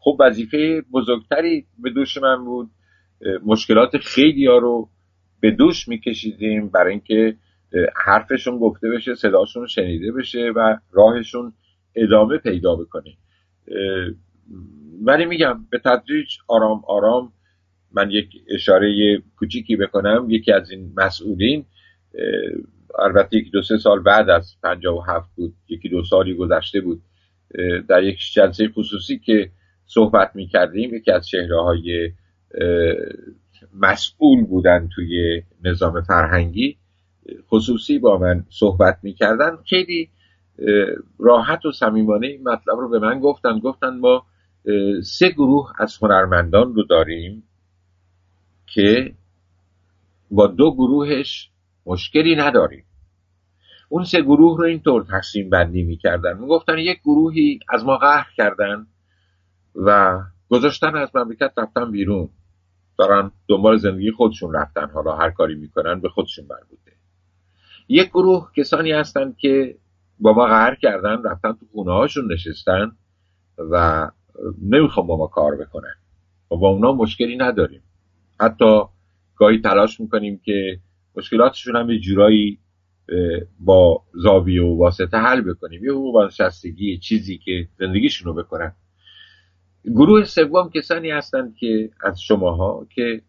خب 0.00 0.16
وظیفه 0.20 0.80
بزرگتری 0.92 1.66
به 1.78 1.90
دوش 1.90 2.18
من 2.18 2.44
بود. 2.44 2.70
مشکلات 3.46 3.96
خیلی 3.96 4.46
ها 4.46 4.58
رو 4.58 4.88
به 5.40 5.50
دوش 5.50 5.88
میکشیدیم 5.88 6.68
برای 6.68 6.90
اینکه 6.90 7.36
حرفشون 7.96 8.58
گفته 8.58 8.88
بشه 8.90 9.14
صداشون 9.14 9.66
شنیده 9.66 10.12
بشه 10.12 10.52
و 10.56 10.76
راهشون 10.92 11.52
ادامه 11.94 12.38
پیدا 12.38 12.76
بکنه. 12.76 13.16
ولی 15.04 15.24
میگم 15.24 15.66
به 15.70 15.78
تدریج 15.78 16.28
آرام 16.48 16.82
آرام 16.86 17.32
من 17.92 18.10
یک 18.10 18.28
اشاره 18.48 19.18
کوچیکی 19.36 19.76
بکنم. 19.76 20.26
یکی 20.30 20.52
از 20.52 20.70
این 20.70 20.92
مسئولین 20.96 21.64
البته 22.98 23.36
یکی 23.36 23.50
دو 23.50 23.62
سه 23.62 23.78
سال 23.78 24.02
بعد 24.02 24.30
از 24.30 24.56
پنجاه 24.62 24.98
و 24.98 25.00
هفت 25.00 25.30
بود 25.36 25.54
یکی 25.68 25.88
دو 25.88 26.04
سالی 26.04 26.34
گذشته 26.34 26.80
بود 26.80 27.02
در 27.88 28.02
یک 28.02 28.18
جلسه 28.34 28.68
خصوصی 28.68 29.18
که 29.18 29.50
صحبت 29.86 30.30
می 30.34 30.46
کردیم 30.46 30.94
یکی 30.94 31.10
از 31.10 31.30
های 31.50 32.12
مسئول 33.74 34.44
بودن 34.44 34.88
توی 34.94 35.42
نظام 35.64 36.00
فرهنگی. 36.00 36.77
خصوصی 37.50 37.98
با 37.98 38.18
من 38.18 38.44
صحبت 38.50 38.98
می‌کردن. 39.02 39.56
خیلی 39.66 40.10
راحت 41.18 41.66
و 41.66 41.72
صمیمانه 41.72 42.26
این 42.26 42.48
مطلب 42.48 42.76
رو 42.78 42.88
به 42.88 42.98
من 42.98 43.20
گفتن. 43.20 43.58
گفتن 43.58 43.98
ما 43.98 44.26
سه 45.02 45.28
گروه 45.28 45.72
از 45.78 45.98
هنرمندان 46.02 46.74
رو 46.74 46.82
داریم 46.82 47.42
که 48.66 49.14
با 50.30 50.46
دو 50.46 50.74
گروهش 50.74 51.50
مشکلی 51.86 52.36
نداریم. 52.36 52.84
اون 53.88 54.04
سه 54.04 54.22
گروه 54.22 54.58
رو 54.58 54.64
اینطور 54.64 55.04
تقسیم 55.04 55.50
بندی 55.50 55.82
می‌کردن. 55.82 56.38
می‌گفتن 56.38 56.78
یک 56.78 57.00
گروهی 57.00 57.60
از 57.68 57.84
ما 57.84 57.96
قهر 57.96 58.26
کردن 58.36 58.86
و 59.74 60.20
گذاشتن 60.48 60.96
از 60.96 61.08
مملکت 61.14 61.52
رفتن 61.56 61.90
بیرون. 61.90 62.28
دارن 62.98 63.30
دنبال 63.48 63.76
زندگی 63.76 64.10
خودشون 64.10 64.54
رفتن. 64.54 64.90
حالا 64.90 65.16
هر 65.16 65.30
کاری 65.30 65.54
می‌کنن 65.54 66.00
به 66.00 66.08
خودشون 66.08 66.44
مربوطه 66.50 66.87
یک 67.88 68.08
گروه 68.08 68.50
کسانی 68.56 68.92
هستند 68.92 69.36
که 69.36 69.78
با 70.20 70.32
ما 70.32 70.46
قهر 70.46 70.74
کردن 70.74 71.22
رفتن 71.22 71.52
تو 71.52 71.66
خونه 71.72 71.92
هاشون 71.92 72.32
نشستن 72.32 72.92
و 73.58 74.10
نمی‌خوام 74.62 75.06
با 75.06 75.16
ما 75.16 75.26
کار 75.26 75.56
بکنن. 75.56 75.94
و 76.50 76.56
با 76.56 76.68
اونا 76.68 76.92
مشکلی 76.92 77.36
نداریم. 77.36 77.82
حتی 78.40 78.82
گاهی 79.36 79.58
تلاش 79.58 80.00
می‌کنیم 80.00 80.40
که 80.44 80.80
مشکلاتشون 81.16 81.76
هم 81.76 81.90
یه 81.90 81.98
جورایی 81.98 82.58
با 83.60 84.02
زاویه 84.14 84.62
و 84.62 84.78
واسطه 84.78 85.18
حل 85.18 85.40
بکنیم. 85.40 85.84
یه 85.84 85.92
حقوق 85.92 86.30
چیزی 87.00 87.38
که 87.38 87.68
زندگیشون 87.78 88.26
رو 88.26 88.42
بکنن. 88.42 88.72
گروه 89.84 90.24
سوم 90.24 90.70
کسانی 90.74 91.10
هستند 91.10 91.56
که 91.56 91.90
از 92.00 92.22
شماها 92.22 92.86
که 92.94 93.22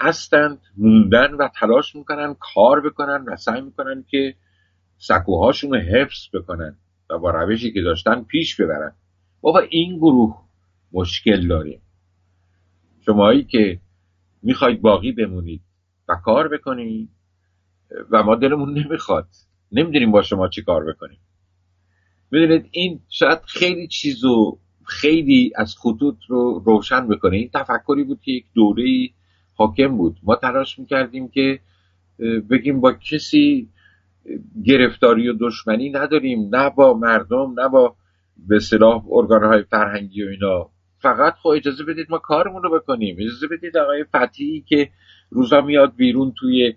هستند 0.00 0.60
موندن 0.76 1.34
و 1.34 1.48
تلاش 1.48 1.96
می‌کنن 1.96 2.36
کار 2.54 2.80
بکنن 2.80 3.24
و 3.26 3.36
سعی 3.36 3.60
می‌کنن 3.60 4.04
که 4.08 4.34
سکوهاشون 4.98 5.70
رو 5.70 5.80
حفظ 5.80 6.28
بکنن 6.34 6.76
و 7.10 7.18
با 7.18 7.30
روشی 7.30 7.72
که 7.72 7.82
داشتن 7.82 8.22
پیش 8.22 8.60
ببرن. 8.60 8.92
ما 9.42 9.52
با 9.52 9.58
این 9.58 9.96
گروه 9.96 10.44
مشکل 10.92 11.48
داریم 11.48 11.82
شماهایی 13.06 13.44
که 13.44 13.80
می‌خواید 14.42 14.80
باقی 14.80 15.12
بمونید 15.12 15.62
و 16.08 16.14
کار 16.14 16.48
بکنید 16.48 17.10
و 18.10 18.22
ما 18.22 18.34
دلمون 18.36 18.78
نمی‌خواد. 18.78 19.28
نمی‌دونیم 19.72 20.12
با 20.12 20.22
شما 20.22 20.48
چی 20.48 20.62
کار 20.62 20.84
بکنیم. 20.84 21.20
می‌دونید 22.30 22.68
این 22.70 23.00
شاید 23.08 23.38
خیلی 23.46 23.88
چیزو 23.88 24.58
خیلی 24.84 25.52
از 25.56 25.76
خطوط 25.76 26.16
رو 26.28 26.62
روشن 26.66 27.08
بکنه. 27.08 27.36
این 27.36 27.50
تفکری 27.54 28.04
بود 28.04 28.20
که 28.20 28.32
یک 28.32 28.44
دوره 28.54 29.10
حاکم 29.58 29.96
بود. 29.96 30.16
ما 30.22 30.36
تلاش 30.36 30.78
می‌کردیم 30.78 31.28
که 31.28 31.60
بگیم 32.50 32.80
با 32.80 32.92
کسی 32.92 33.68
گرفتاری 34.64 35.28
و 35.28 35.32
دشمنی 35.40 35.90
نداریم. 35.90 36.54
نه 36.56 36.70
با 36.70 36.94
مردم 36.94 37.60
نه 37.60 37.68
با 37.68 37.96
به 38.48 38.58
صلاح 38.60 39.04
ارگانهای 39.12 39.62
فرهنگی 39.62 40.24
و 40.24 40.28
اینا. 40.28 40.70
فقط 40.98 41.34
خب 41.42 41.48
اجازه 41.48 41.84
بدید 41.84 42.06
ما 42.10 42.18
کارمون 42.18 42.62
رو 42.62 42.78
بکنیم. 42.78 43.16
اجازه 43.20 43.46
بدید 43.46 43.76
آقای 43.76 44.04
فتحی 44.04 44.64
که 44.68 44.88
روزا 45.30 45.60
میاد 45.60 45.96
بیرون 45.96 46.32
توی 46.36 46.74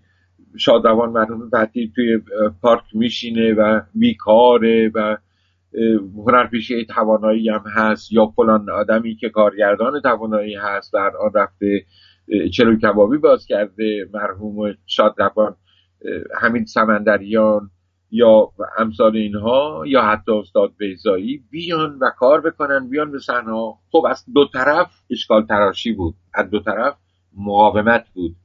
شادوان 0.58 1.10
مرحوم 1.10 1.48
فتحی 1.48 1.92
توی 1.96 2.20
پارک 2.62 2.84
میشینه 2.94 3.54
و 3.54 3.82
بیکاره 3.96 4.92
و 4.96 5.18
هنرپیشه 6.16 6.86
توانایی 6.86 7.50
هم 7.50 7.64
هست 7.76 8.12
یا 8.12 8.26
فلان 8.26 8.70
آدمی 8.70 9.16
که 9.16 9.30
کارگردان 9.30 10.02
توانایی 10.02 10.56
هست 10.56 10.94
و 10.94 10.98
الان 10.98 11.32
رفته 11.36 11.86
چلو 12.54 12.76
کبابی 12.76 13.18
باز 13.18 13.46
کرده 13.46 14.10
مرحوم 14.14 14.74
شادروان 14.86 15.56
همین 16.42 16.66
سمندریان 16.66 17.72
یا 18.12 18.50
امثال 18.78 19.16
اینها 19.16 19.84
یا 19.88 20.02
حتی 20.02 20.32
استاد 20.32 20.74
بیزایی 20.78 21.44
بیان 21.52 21.98
و 22.02 22.10
کار 22.18 22.42
بکنن 22.42 22.90
بیان 22.90 23.12
به 23.12 23.20
صحنه 23.20 23.74
خب 23.92 24.06
از 24.10 24.26
دو 24.34 24.46
طرف 24.54 24.92
اشکال 25.10 25.46
تراشی 25.46 25.94
بود. 25.94 26.16
از 26.34 26.50
دو 26.50 26.60
طرف 26.60 26.98
مقاومت 27.38 28.06
بود. 28.14 28.36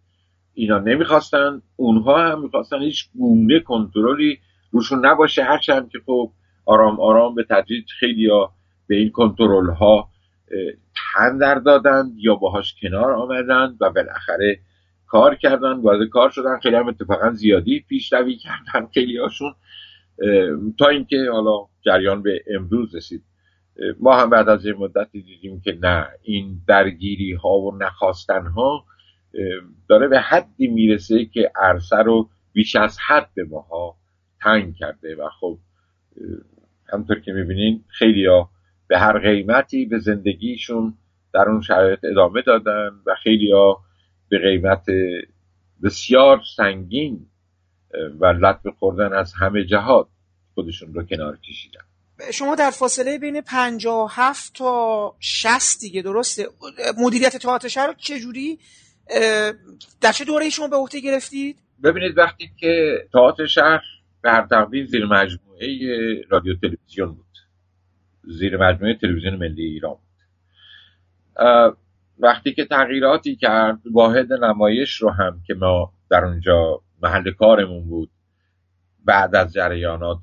اینا 0.55 0.79
نمی‌خواستن 0.79 1.62
اونها 1.77 2.31
هم 2.31 2.42
می‌خواستن 2.42 2.83
هیچ 2.83 3.09
گونه 3.18 3.61
کنترلی 3.61 4.38
روشون 4.70 5.07
نباشه. 5.07 5.42
هرچند 5.42 5.88
که 5.88 5.99
خب 6.07 6.33
آرام 6.66 7.01
آرام 7.01 7.35
به 7.35 7.44
تدریج 7.51 7.85
خیلی 8.01 8.27
ها 8.31 8.53
به 8.87 8.96
این 8.96 9.11
کنترل 9.11 9.70
ها 9.70 10.09
تن 11.15 11.39
در 11.39 11.55
دادند 11.55 12.13
یا 12.17 12.35
باهاش 12.35 12.75
کنار 12.83 13.13
آمدند 13.13 13.77
و 13.81 13.91
بالاخره 13.91 14.59
کار 15.07 15.35
کردن 15.35 15.73
وارد 15.73 16.09
کار 16.09 16.31
شدن. 16.31 16.59
خیلی 16.59 16.77
هم 16.77 16.89
اتفاقا 16.89 17.31
زیادی 17.31 17.85
پیشروی 17.89 18.37
کردن 18.37 18.87
خیلی 18.95 19.19
هاشون 19.19 19.55
تا 20.79 20.89
اینکه 20.89 21.17
حالا 21.33 21.67
جریان 21.85 22.23
به 22.23 22.45
امروز 22.55 22.95
رسید. 22.95 23.23
ما 24.01 24.17
هم 24.17 24.31
بعد 24.31 24.49
از 24.49 24.67
یه 24.67 24.73
مدتی 24.73 25.23
دیدیم 25.23 25.61
که 25.61 25.79
نه 25.83 26.09
این 26.23 26.61
درگیری 26.69 27.33
ها 27.33 27.59
و 27.59 27.79
نخواستن 27.79 28.47
ها 28.47 28.85
داره 29.89 30.09
به 30.09 30.21
حدی 30.21 30.67
می‌رسه 30.67 31.25
که 31.25 31.53
عرصه 31.57 31.97
رو 31.97 32.29
بیش 32.53 32.77
از 32.77 32.99
حد 33.07 33.29
به 33.35 33.45
ماها 33.45 33.97
تنگ 34.43 34.75
کرده. 34.75 35.17
و 35.17 35.29
خب 35.41 35.59
همطور 36.93 37.21
که 37.21 37.33
می‌بینین 37.33 37.85
خیلی 37.89 38.27
ها 38.27 38.51
به 38.88 38.99
هر 38.99 39.18
قیمتی 39.18 39.85
به 39.85 39.99
زندگیشون 39.99 40.94
در 41.35 41.49
اون 41.49 41.61
شرایط 41.61 41.99
ادامه 42.05 42.42
دادن 42.42 42.90
و 43.07 43.14
خیلی 43.22 43.53
ها 43.53 43.81
به 44.29 44.38
قیمت 44.38 44.87
بسیار 45.83 46.40
سنگین 46.57 47.27
و 48.20 48.27
لطف 48.27 48.66
خوردن 48.79 49.12
از 49.12 49.33
همه 49.33 49.64
جهات 49.64 50.09
خودشون 50.55 50.94
رو 50.94 51.03
کنار 51.03 51.37
کشیدن. 51.37 51.81
شما 52.33 52.55
در 52.55 52.70
فاصله 52.70 53.18
بین 53.18 53.40
57 53.40 54.53
تا 54.55 55.14
60 55.20 55.81
دیگه 55.81 56.03
درسته؟ 56.03 56.49
مدیریت 56.99 57.37
تئاتر 57.37 57.68
شهر 57.68 57.94
چجوری 57.99 58.59
در 60.01 60.12
چه 60.12 60.25
دوره 60.25 60.51
شما 60.51 60.68
به 60.68 60.77
عهده 60.77 61.01
گرفتید؟ 61.01 61.59
ببینید 61.83 62.18
وقتی 62.18 62.51
که 62.57 63.05
تئاتر 63.12 63.46
شهر 63.46 63.83
به 64.22 64.31
هر 64.31 64.46
تقدیر 64.46 64.87
زیر 64.87 65.07
مجموعه 65.07 65.68
رادیو 66.31 66.55
تلویزیون 66.55 67.12
بود. 67.12 67.26
زیر 68.27 68.57
مجموعه 68.57 68.95
تلویزیون 68.95 69.37
ملی 69.37 69.62
ایران 69.62 69.95
بود. 69.95 71.77
وقتی 72.19 72.53
که 72.55 72.65
تغییراتی 72.65 73.37
کرد 73.37 73.79
واحد 73.93 74.33
نمایش 74.33 74.97
رو 74.97 75.11
هم 75.11 75.43
که 75.47 75.55
ما 75.55 75.93
در 76.11 76.25
اونجا 76.25 76.83
محل 77.03 77.31
کارمون 77.31 77.85
بود 77.89 78.11
بعد 79.05 79.37
از 79.37 79.53
جریانات 79.53 80.23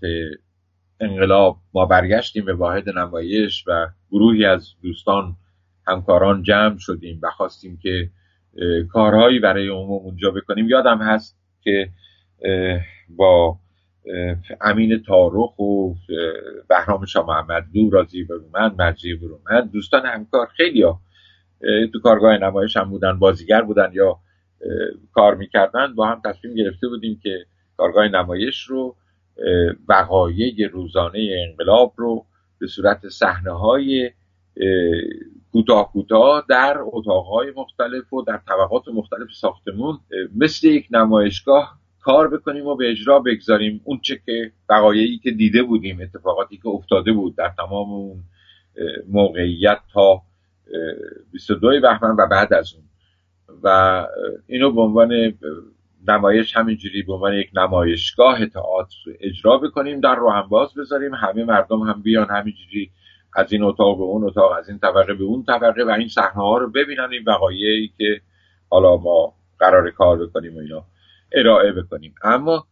انقلاب 0.99 1.57
ما 1.73 1.85
برگشتیم 1.85 2.45
به 2.45 2.53
واحد 2.53 2.89
نمایش 2.89 3.63
و 3.67 3.87
گروهی 4.11 4.45
از 4.45 4.73
دوستان 4.81 5.35
همکاران 5.87 6.43
جمع 6.43 6.77
شدیم 6.77 7.19
و 7.23 7.29
خواستیم 7.29 7.79
که 7.81 8.09
کارهایی 8.89 9.39
برای 9.39 9.67
عموم 9.67 10.03
اونجا 10.03 10.31
بکنیم. 10.31 10.69
یادم 10.69 11.01
هست 11.01 11.37
که 11.61 11.89
با 13.09 13.59
امین 14.61 15.03
تارخ 15.07 15.59
و 15.59 15.93
بهرام 16.69 17.05
شاه 17.05 17.27
محمد 17.27 17.65
دو 17.73 17.89
رازی 17.89 18.23
برومند 18.23 18.81
مرجی 18.81 19.15
برومند 19.15 19.71
دوستان 19.71 20.05
همکار 20.05 20.47
خیلی 20.57 20.81
ها 20.81 20.99
تو 21.93 21.99
کارگاه 21.99 22.37
نمایش 22.37 22.77
هم 22.77 22.89
بودن 22.89 23.19
بازیگر 23.19 23.61
بودن 23.61 23.91
یا 23.93 24.19
کار 25.13 25.35
می‌کردن 25.35 25.95
با 25.95 26.07
هم 26.07 26.21
تصمیم 26.25 26.55
گرفته 26.55 26.87
بودیم 26.87 27.19
که 27.23 27.45
کارگاه 27.77 28.07
نمایش 28.07 28.63
رو 28.63 28.95
وقایع 29.87 30.67
روزانه 30.67 31.45
انقلاب 31.49 31.93
رو 31.97 32.25
به 32.59 32.67
صورت 32.67 33.07
صحنه 33.09 33.51
های 33.51 34.11
کوتاه 35.51 35.91
کوتاه 35.91 36.45
در 36.49 36.77
اتاقهای 36.81 37.53
مختلف 37.55 38.13
و 38.13 38.21
در 38.21 38.39
طبقات 38.47 38.87
مختلف 38.87 39.27
ساختمون 39.31 39.99
مثل 40.35 40.67
یک 40.67 40.87
نمایشگاه 40.91 41.79
کار 42.03 42.27
بکنیم 42.27 42.67
و 42.67 42.75
به 42.75 42.91
اجرا 42.91 43.19
بگذاریم. 43.19 43.81
اون 43.83 43.99
چه 43.99 44.19
که 44.25 44.51
وقایعی 44.69 45.17
که 45.17 45.31
دیده 45.31 45.63
بودیم 45.63 46.01
اتفاقاتی 46.01 46.57
که 46.57 46.67
افتاده 46.67 47.11
بود 47.11 47.35
در 47.35 47.51
تمام 47.57 47.91
اون 47.91 48.23
موقعیت 49.09 49.79
تا 49.93 50.21
22 51.31 51.81
بهمن 51.81 52.15
و 52.19 52.27
بعد 52.31 52.53
از 52.53 52.73
اون. 52.73 52.83
و 53.63 54.07
اینو 54.47 54.71
به 54.71 54.81
عنوان 54.81 55.33
نمایش 56.07 56.57
همینجوری 56.57 57.01
به 57.03 57.13
عنوان 57.13 57.33
یک 57.33 57.49
نمایشگاه 57.53 58.45
تئاتر 58.45 58.95
اجرا 59.19 59.57
بکنیم 59.57 59.99
در 59.99 60.15
رو 60.15 60.29
هم 60.29 60.49
باز 60.49 60.73
بذاریم. 60.73 61.13
همه 61.13 61.43
مردم 61.43 61.79
هم 61.79 62.01
بیان 62.01 62.27
همینجوری 62.29 62.91
از 63.35 63.53
این 63.53 63.63
اتاق 63.63 63.97
به 63.97 64.03
اون 64.03 64.23
اتاق 64.23 64.51
از 64.51 64.69
این 64.69 64.79
طبقه 64.79 65.13
به 65.13 65.23
اون 65.23 65.43
طبقه 65.43 65.83
و 65.83 65.89
این 65.89 66.07
صحنه 66.07 66.43
ها 66.43 66.57
رو 66.57 66.71
ببینن. 66.71 67.09
این 67.11 67.23
وقایعی 67.27 67.91
که 67.97 68.21
حالا 68.69 68.97
ما 68.97 69.33
قرار 69.59 69.91
کار 69.91 70.25
بکنیم 70.25 70.55
و 70.55 70.59
اینا. 70.59 70.85
ارائه 71.33 71.71
بکنیم. 71.71 72.15
اما 72.23 72.67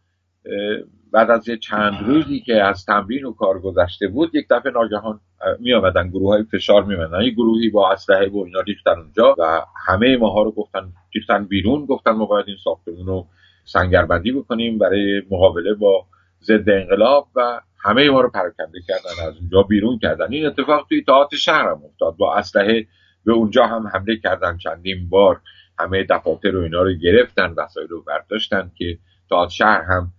بعد 1.12 1.30
از 1.30 1.48
یه 1.48 1.56
چند 1.56 1.94
روزی 2.06 2.40
که 2.40 2.62
از 2.62 2.84
تمرین 2.84 3.24
و 3.24 3.32
کار 3.32 3.60
گذشته 3.60 4.08
بود 4.08 4.34
یک 4.34 4.46
دفعه 4.50 4.72
ناگهان 4.72 5.20
می 5.60 5.74
آمدن 5.74 6.08
گروه 6.08 6.28
های 6.28 6.42
فشار 6.42 6.84
می 6.84 6.94
آمدن 6.94 7.28
گروهی 7.28 7.70
با 7.70 7.92
اسلحه 7.92 8.28
و 8.28 8.38
اینا 8.46 8.60
ریختن 8.60 8.98
اونجا 8.98 9.34
و 9.38 9.62
همه 9.86 10.16
ماها 10.16 10.42
رو 10.42 10.52
گفتن 10.52 10.92
ریختن 11.14 11.44
بیرون 11.44 11.86
گفتن 11.86 12.10
ما 12.10 12.26
باید 12.26 12.44
این 12.48 12.56
ساختمون 12.64 13.06
رو 13.06 13.26
سنگربندی 13.64 14.32
بکنیم 14.32 14.78
برای 14.78 15.22
مقابله 15.30 15.74
با 15.74 16.06
ضد 16.42 16.70
انقلاب 16.70 17.28
و 17.36 17.60
همه 17.84 18.10
ما 18.10 18.20
رو 18.20 18.30
پراکنده 18.30 18.78
کردن 18.88 19.28
از 19.28 19.36
اونجا 19.36 19.62
بیرون 19.62 19.98
کردن. 19.98 20.32
این 20.32 20.46
اتفاق 20.46 20.86
توی 20.88 21.02
تئاتر 21.04 21.36
شهر 21.36 21.68
هم 21.68 21.82
افتاد. 21.84 22.16
با 22.16 22.34
اسلحه 22.34 22.86
به 23.24 23.32
اونجا 23.32 23.66
هم 23.66 23.86
حمله 23.86 24.16
کردن 24.16 24.56
چندین 24.56 25.08
بار. 25.08 25.40
همه 25.78 26.06
دفاتر 26.10 26.56
و 26.56 26.62
اینا 26.62 26.82
رو 26.82 26.92
گرفتن 26.92 27.54
وسایل 27.56 27.88
رو 27.88 28.02
برداشتن 28.02 28.70
که 28.74 28.98
تئاتر 29.30 29.52
شهر 29.52 29.82
هم 29.82 30.12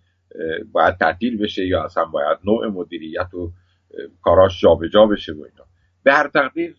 باید 0.72 0.98
تعطیل 0.98 1.38
بشه 1.38 1.68
یا 1.68 1.84
اصلا 1.84 2.06
باید 2.06 2.38
نوع 2.46 2.68
مدیریت 2.68 3.34
و 3.34 3.52
کاراش 4.22 4.62
جابجا 4.62 5.06
بشه 5.06 5.34
و 5.34 5.36
اینا. 5.36 5.66
به 6.04 6.14
هر 6.14 6.28
تقدیر 6.28 6.76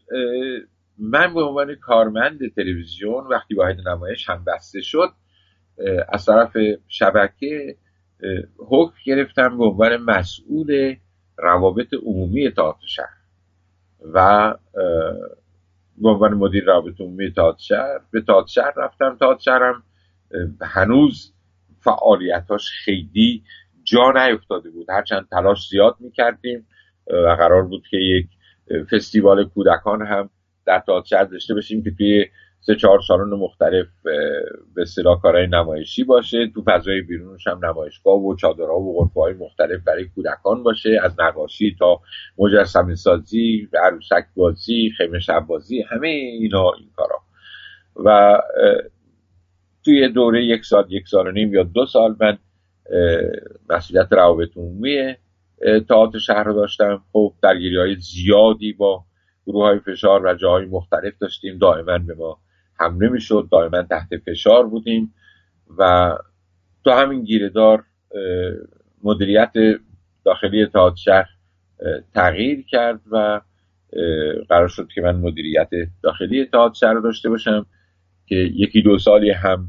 من 0.98 1.34
به 1.34 1.42
عنوان 1.42 1.74
کارمند 1.74 2.54
تلویزیون 2.56 3.26
وقتی 3.26 3.54
واحد 3.54 3.88
نمایش 3.88 4.30
هم 4.30 4.44
بسته 4.46 4.80
شد 4.80 5.08
از 6.08 6.26
طرف 6.26 6.56
شبکه 6.88 7.76
حکم 8.58 8.94
گرفتم 9.06 9.58
به 9.58 9.64
عنوان 9.64 9.96
مسئول 9.96 10.96
روابط 11.38 11.94
عمومی 12.06 12.50
تئاتر 12.50 12.86
شهر 12.86 13.16
و 14.12 14.54
به 15.98 16.08
عنوان 16.08 16.34
مدیر 16.34 16.64
روابط 16.64 17.00
عمومی 17.00 17.32
تئاتر 17.32 17.62
شهر 17.62 18.00
به 18.10 18.20
تئاتر 18.20 18.52
شهر 18.52 18.72
رفتم. 18.76 19.16
تئاتر 19.20 19.40
شهرم 19.40 19.82
هنوز 20.60 21.34
فعالیتاش 21.80 22.70
خیلی 22.84 23.42
جا 23.84 24.12
نیفتاده 24.12 24.70
بود. 24.70 24.90
هرچند 24.90 25.28
تلاش 25.30 25.68
زیاد 25.68 25.96
می‌کردیم 26.00 26.66
و 27.06 27.36
قرار 27.38 27.62
بود 27.62 27.82
که 27.90 27.96
یک 27.96 28.26
فستیوال 28.92 29.44
کودکان 29.44 30.06
هم 30.06 30.30
در 30.66 30.82
تئاتر 30.86 31.24
داشته 31.24 31.54
باشیم 31.54 31.82
که 31.82 31.90
توی 31.90 32.26
سه 32.66 32.74
چهار 32.74 33.00
سالن 33.08 33.30
مختلف 33.30 33.86
به 34.74 34.82
اصطلاح 34.82 35.20
کارهای 35.20 35.46
نمایشی 35.46 36.04
باشه. 36.04 36.50
تو 36.54 36.62
فضای 36.66 37.00
بیرونش 37.00 37.46
هم 37.46 37.64
نمایشگاه 37.64 38.14
و 38.14 38.36
چادرها 38.36 38.80
و 38.80 38.98
غرفه 38.98 39.20
های 39.20 39.34
مختلف 39.34 39.84
برای 39.86 40.04
کودکان 40.04 40.62
باشه. 40.62 41.00
از 41.02 41.20
نقاشی 41.20 41.76
تا 41.78 42.00
مجسمه 42.38 42.94
سازی 42.94 43.68
عروسک 43.84 44.24
بازی 44.36 44.90
خیمه 44.96 45.18
شب 45.18 45.46
بازی 45.46 45.82
همه 45.82 46.08
اینا 46.08 46.72
این 46.78 46.88
کارا. 46.96 47.16
و 48.04 48.40
توی 49.84 50.08
دوره 50.08 50.44
یک 50.44 50.64
سال 50.64 50.86
یک 50.92 51.08
سال 51.08 51.26
و 51.26 51.30
نیم 51.30 51.54
یا 51.54 51.62
دو 51.62 51.86
سال 51.86 52.16
من 52.20 52.38
مسئولیت 53.70 54.12
روابط 54.12 54.56
عمومی 54.56 55.14
تئاتر 55.88 56.18
شهر 56.18 56.44
رو 56.44 56.54
داشتم. 56.54 57.02
خب 57.12 57.32
درگیری 57.42 57.76
های 57.76 57.96
زیادی 57.96 58.72
با 58.72 59.04
گروه 59.46 59.64
های 59.64 59.78
فشار 59.78 60.26
و 60.26 60.34
جاهای 60.34 60.66
مختلف 60.66 61.18
داشتیم. 61.20 61.58
دائما 61.58 61.98
به 61.98 62.14
ما 62.14 62.38
حمله 62.84 63.08
می‌شد. 63.08 63.48
دائما 63.52 63.82
تحت 63.82 64.08
فشار 64.26 64.66
بودیم 64.66 65.14
و 65.78 66.12
تو 66.84 66.90
همین 66.90 67.24
گیردار 67.24 67.84
مدیریت 69.02 69.52
داخلی 70.24 70.66
تئاتر 70.66 70.96
شهر 70.96 71.28
تغییر 72.14 72.64
کرد 72.66 73.00
و 73.10 73.40
قرار 74.48 74.68
شد 74.68 74.88
که 74.94 75.00
من 75.00 75.16
مدیریت 75.16 75.70
داخلی 76.02 76.44
تئاتر 76.44 76.74
شهر 76.74 76.94
داشته 76.94 77.28
باشم 77.28 77.66
که 78.26 78.34
یکی 78.34 78.82
دو 78.82 78.98
سالی 78.98 79.30
هم 79.30 79.68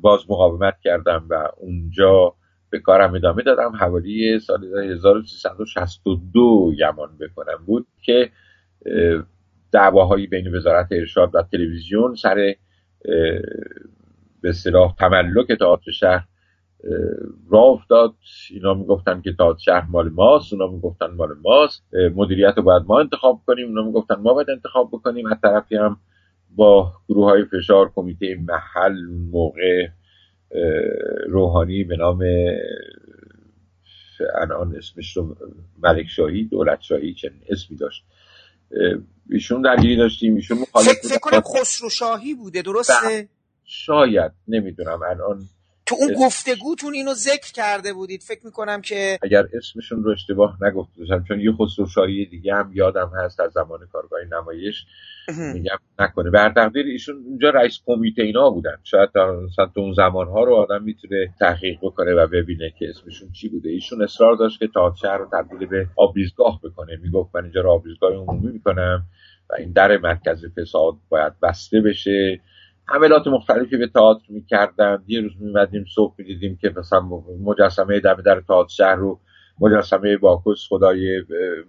باز 0.00 0.20
مقاومت 0.30 0.80
کردم 0.84 1.26
و 1.30 1.48
اونجا 1.56 2.34
به 2.70 2.78
کارم 2.78 3.14
ادامه 3.14 3.42
دادم. 3.42 3.76
حوالی 3.76 4.38
سال 4.38 4.64
1362 4.90 6.72
گمان 6.78 7.18
بکنم 7.20 7.64
بود 7.66 7.86
که 8.02 8.30
دعواهایی 9.72 10.26
بین 10.26 10.54
وزارت 10.54 10.88
ارشاد 10.90 11.30
و 11.34 11.42
تلویزیون 11.42 12.14
سر 12.14 12.54
به 14.42 14.48
اصطلاح 14.48 14.94
تملک 14.98 15.52
تئاتر 15.58 15.90
شهر 15.90 16.24
راه 17.50 17.64
افتاد. 17.64 18.14
اینا 18.50 18.74
می‌گفتن 18.74 19.20
که 19.20 19.32
تئاتر 19.32 19.58
شهر 19.58 19.86
مال 19.90 20.08
ماست 20.08 20.52
اونا 20.52 20.66
می‌گفتن 20.66 21.06
مال 21.06 21.28
ماست. 21.44 21.84
مدیریت 22.14 22.54
رو 22.56 22.62
باید 22.62 22.82
ما 22.86 23.00
انتخاب 23.00 23.42
کنیم 23.46 23.68
اونا 23.68 23.82
می‌گفتن 23.82 24.14
ما 24.14 24.34
باید 24.34 24.50
انتخاب 24.50 24.88
بکنیم. 24.92 25.26
از 25.26 25.38
طرفی 25.42 25.76
هم 25.76 25.96
با 26.50 26.92
گروه 27.08 27.24
های 27.24 27.44
فشار 27.44 27.92
کمیته 27.94 28.38
محل 28.48 29.04
موقع 29.32 29.88
روحانی 31.28 31.84
به 31.84 31.96
نام 31.96 32.24
الان 34.34 34.76
اسمش 34.76 35.16
رو 35.16 35.36
ملک 35.82 36.06
شاهی 36.06 36.44
دولت 36.44 36.80
شاهی 36.80 37.14
چنین 37.14 37.40
اسمی 37.48 37.76
داشت. 37.76 38.04
ایشون 39.30 39.62
درگیری 39.62 39.96
داشتیم 39.96 40.34
ایشون 40.34 40.64
فکر, 40.64 41.08
فکر 41.08 41.18
کنم 41.18 41.40
خسرو 41.40 41.90
شاهی 41.90 42.34
بوده 42.34 42.62
درسته؟ 42.62 43.28
شاید 43.64 44.32
نمی‌دونم. 44.48 45.00
الان 45.02 45.48
تو 45.86 45.96
اون 46.00 46.14
گفتگوتون 46.26 46.94
اینو 46.94 47.14
ذکر 47.14 47.52
کرده 47.52 47.92
بودید. 47.92 48.22
فکر 48.22 48.40
می‌کنم 48.44 48.80
که 48.80 49.18
اگر 49.22 49.44
اسمشون 49.52 50.04
رو 50.04 50.10
اشتباه 50.10 50.58
نگفته 50.60 51.00
باشم 51.00 51.24
چون 51.28 51.40
یه 51.40 51.52
خسرو 51.52 51.86
شاهی 51.86 52.26
دیگه 52.26 52.54
هم 52.54 52.70
یادم 52.74 53.12
هست 53.14 53.40
از 53.40 53.52
زمان 53.52 53.80
کارگاه 53.92 54.20
نمایش. 54.32 54.86
میگم 55.54 55.78
نکنه. 55.98 56.30
بر 56.30 56.52
تقدیر 56.52 56.86
ایشون 56.86 57.16
اونجا 57.26 57.50
رئیس 57.50 57.80
کمیته 57.86 58.22
اینا 58.22 58.50
بودن. 58.50 58.76
شاید 58.84 59.18
مثلا 59.18 59.66
تو 59.66 59.80
اون 59.80 59.92
زمان 59.92 60.28
ها 60.28 60.44
رو 60.44 60.54
آدم 60.54 60.82
می‌تونه 60.82 61.34
تحقیق 61.40 61.78
بکنه 61.82 62.14
و 62.14 62.26
ببینه 62.26 62.72
که 62.78 62.88
اسمشون 62.88 63.32
چی 63.32 63.48
بوده. 63.48 63.70
ایشون 63.70 64.02
اصرار 64.02 64.36
داشت 64.36 64.58
که 64.58 64.68
تئاتر 64.74 64.96
شهر 64.96 65.18
رو 65.18 65.28
تبدیل 65.32 65.68
به 65.68 65.86
آبریزگاه 65.96 66.60
بکنه. 66.64 66.96
می‌گفت 67.02 67.36
من 67.36 67.42
اینجا 67.42 67.60
رو 67.60 67.70
آبریزگاه 67.70 68.12
عمومی 68.12 68.52
می‌کنم 68.52 69.02
و 69.50 69.54
این 69.58 69.72
در 69.72 69.98
مرکز 69.98 70.44
فساد 70.58 70.94
باید 71.08 71.32
بسته 71.42 71.80
بشه. 71.80 72.40
حملات 72.88 73.26
مختلفی 73.26 73.76
به 73.76 73.86
تئاتر 73.86 74.24
می‌کردن. 74.28 75.02
یه 75.06 75.20
روز 75.20 75.32
میمدیم 75.40 75.84
صبح 75.94 76.14
می‌دیدیم 76.18 76.58
که 76.60 76.74
مثلا 76.76 77.00
مجسمه 77.44 78.00
دم 78.00 78.14
در 78.14 78.40
تئاتر 78.40 78.68
شهر 78.68 78.94
رو 78.94 79.20
مجسمه 79.60 80.16
باکوس 80.16 80.66
خدای 80.68 81.22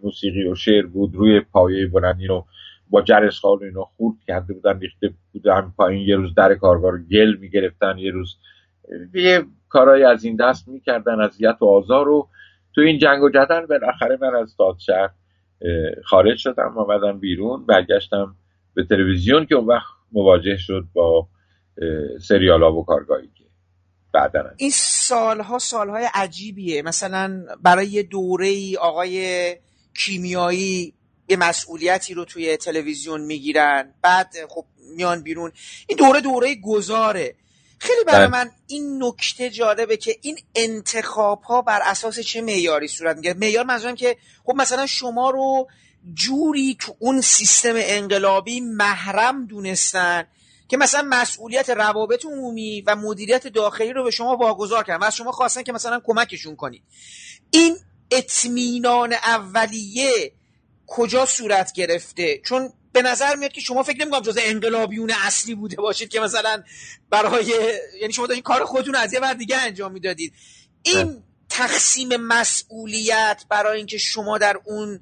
موسیقی 0.03 0.47
و 0.47 0.55
شعر 0.55 0.85
بود. 0.85 1.15
روی 1.15 1.39
پایه 1.39 1.87
بلندی 1.87 2.27
رو 2.27 2.45
با 2.89 3.01
جرثقیل 3.01 3.63
اینو 3.63 3.83
خورد 3.83 4.17
کرده 4.27 4.53
بودن 4.53 4.79
ریخته 4.79 5.13
بودن 5.33 5.73
پایین. 5.77 6.07
یه 6.07 6.15
روز 6.15 6.33
در 6.35 6.55
کارگاه 6.55 6.91
رو 6.91 6.97
گل 6.97 7.35
می‌گرفتن. 7.35 7.97
یه 7.97 8.11
روز 8.11 8.35
یه 9.13 9.43
کارهای 9.69 10.03
از 10.03 10.23
این 10.23 10.35
دست 10.35 10.67
می‌کردن 10.67 11.19
اذیت 11.21 11.57
و 11.61 11.65
آزار 11.65 12.05
رو 12.05 12.29
تو 12.75 12.81
این 12.81 12.97
جنگ 12.97 13.23
و 13.23 13.29
جدل. 13.29 13.65
بالاخره 13.65 14.17
من 14.21 14.35
از 14.35 14.55
تئاتر 14.57 14.79
شهر 14.79 15.09
خارج 16.05 16.37
شدم 16.37 16.77
آمدم 16.77 17.19
بیرون 17.19 17.65
برگشتم 17.65 18.35
به 18.73 18.83
تلویزیون 18.83 19.45
که 19.45 19.55
اون 19.55 19.65
وقت 19.65 19.96
مواجه 20.11 20.57
شد 20.57 20.87
با 20.93 21.27
سریال 22.27 22.63
ها 22.63 22.73
و 22.73 22.85
کارگاهی 22.85 23.27
که 23.37 23.43
بعدا 24.13 24.43
این 24.57 24.71
سالها 24.73 25.59
سالهای 25.59 26.07
عجیبیه. 26.13 26.81
مثلا 26.81 27.45
برای 27.63 27.87
یه 27.87 28.03
دوره 28.03 28.47
ای 28.47 28.77
آقای 28.77 29.55
کیمیایی 29.97 30.93
یه 31.29 31.37
مسئولیتی 31.37 32.13
رو 32.13 32.25
توی 32.25 32.57
تلویزیون 32.57 33.21
می‌گیرن. 33.21 33.93
بعد 34.01 34.33
خب 34.49 34.65
میان 34.95 35.23
بیرون. 35.23 35.51
این 35.87 35.97
دوره 35.97 36.21
دوره 36.21 36.55
گذاره. 36.55 37.35
خیلی 37.79 38.03
برای 38.07 38.27
من 38.27 38.49
این 38.67 39.03
نکته 39.03 39.49
جالبه 39.49 39.97
که 39.97 40.15
این 40.21 40.37
انتخاب 40.55 41.41
ها 41.41 41.61
بر 41.61 41.79
اساس 41.83 42.19
چه 42.19 42.41
معیاری 42.41 42.87
صورت 42.87 43.15
می‌گیره 43.15 43.33
معیار 43.33 43.65
منظورم 43.65 43.95
که 43.95 44.17
خب 44.43 44.53
مثلا 44.55 44.85
شما 44.85 45.29
رو 45.29 45.67
جوری 46.13 46.77
تو 46.79 46.95
اون 46.99 47.21
سیستم 47.21 47.73
انقلابی 47.75 48.61
محرم 48.61 49.45
دونستن 49.45 50.27
که 50.67 50.77
مثلا 50.77 51.07
مسئولیت 51.09 51.69
روابط 51.69 52.25
عمومی 52.25 52.81
و 52.81 52.95
مدیریت 52.95 53.47
داخلی 53.47 53.93
رو 53.93 54.03
به 54.03 54.11
شما 54.11 54.37
واگذار 54.37 54.83
کردن 54.83 54.99
و 54.99 55.03
از 55.03 55.15
شما 55.15 55.31
خواستن 55.31 55.63
که 55.63 55.71
مثلا 55.71 56.01
کمکشون 56.05 56.55
کنید. 56.55 56.83
این 57.51 57.77
اطمینان 58.11 59.13
اولیه 59.13 60.31
کجا 60.87 61.25
صورت 61.25 61.73
گرفته؟ 61.73 62.41
چون 62.45 62.73
به 62.91 63.01
نظر 63.01 63.35
میاد 63.35 63.51
که 63.51 63.61
شما 63.61 63.83
فکر 63.83 64.01
نمی‌کنم 64.01 64.21
جز 64.21 64.39
انقلابیون 64.41 65.11
اصلی 65.11 65.55
بوده 65.55 65.75
باشید 65.75 66.09
که 66.09 66.19
مثلا 66.19 66.63
برای 67.09 67.53
یعنی 68.01 68.13
شما 68.13 68.25
این 68.25 68.41
کار 68.41 68.65
خودتون 68.65 68.95
از 68.95 69.13
یه 69.13 69.19
بر 69.19 69.33
دیگه 69.33 69.57
انجام 69.57 69.91
می‌دادید. 69.91 70.33
این 70.83 71.23
تقسیم 71.49 72.15
مسئولیت 72.15 73.45
برای 73.49 73.77
اینکه 73.77 73.97
شما 73.97 74.37
در 74.37 74.59
اون 74.65 74.99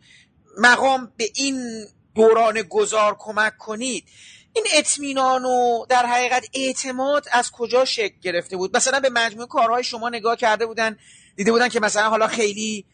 مقام 0.57 1.13
به 1.17 1.29
این 1.35 1.85
دوران 2.15 2.61
گذار 2.61 3.15
کمک 3.19 3.57
کنید. 3.57 4.05
این 4.53 4.65
اطمینان 4.73 5.45
و 5.45 5.85
در 5.89 6.05
حقیقت 6.05 6.45
اعتماد 6.53 7.25
از 7.31 7.51
کجا 7.51 7.85
شکل 7.85 8.15
گرفته 8.21 8.57
بود؟ 8.57 8.77
مثلا 8.77 8.99
به 8.99 9.09
مجموع 9.09 9.47
کارهای 9.47 9.83
شما 9.83 10.09
نگاه 10.09 10.35
کرده 10.35 10.65
بودن 10.65 10.97
دیده 11.35 11.51
بودن 11.51 11.69
که 11.69 11.79
مثلا 11.79 12.09
حالا 12.09 12.27
خیلی 12.27 12.85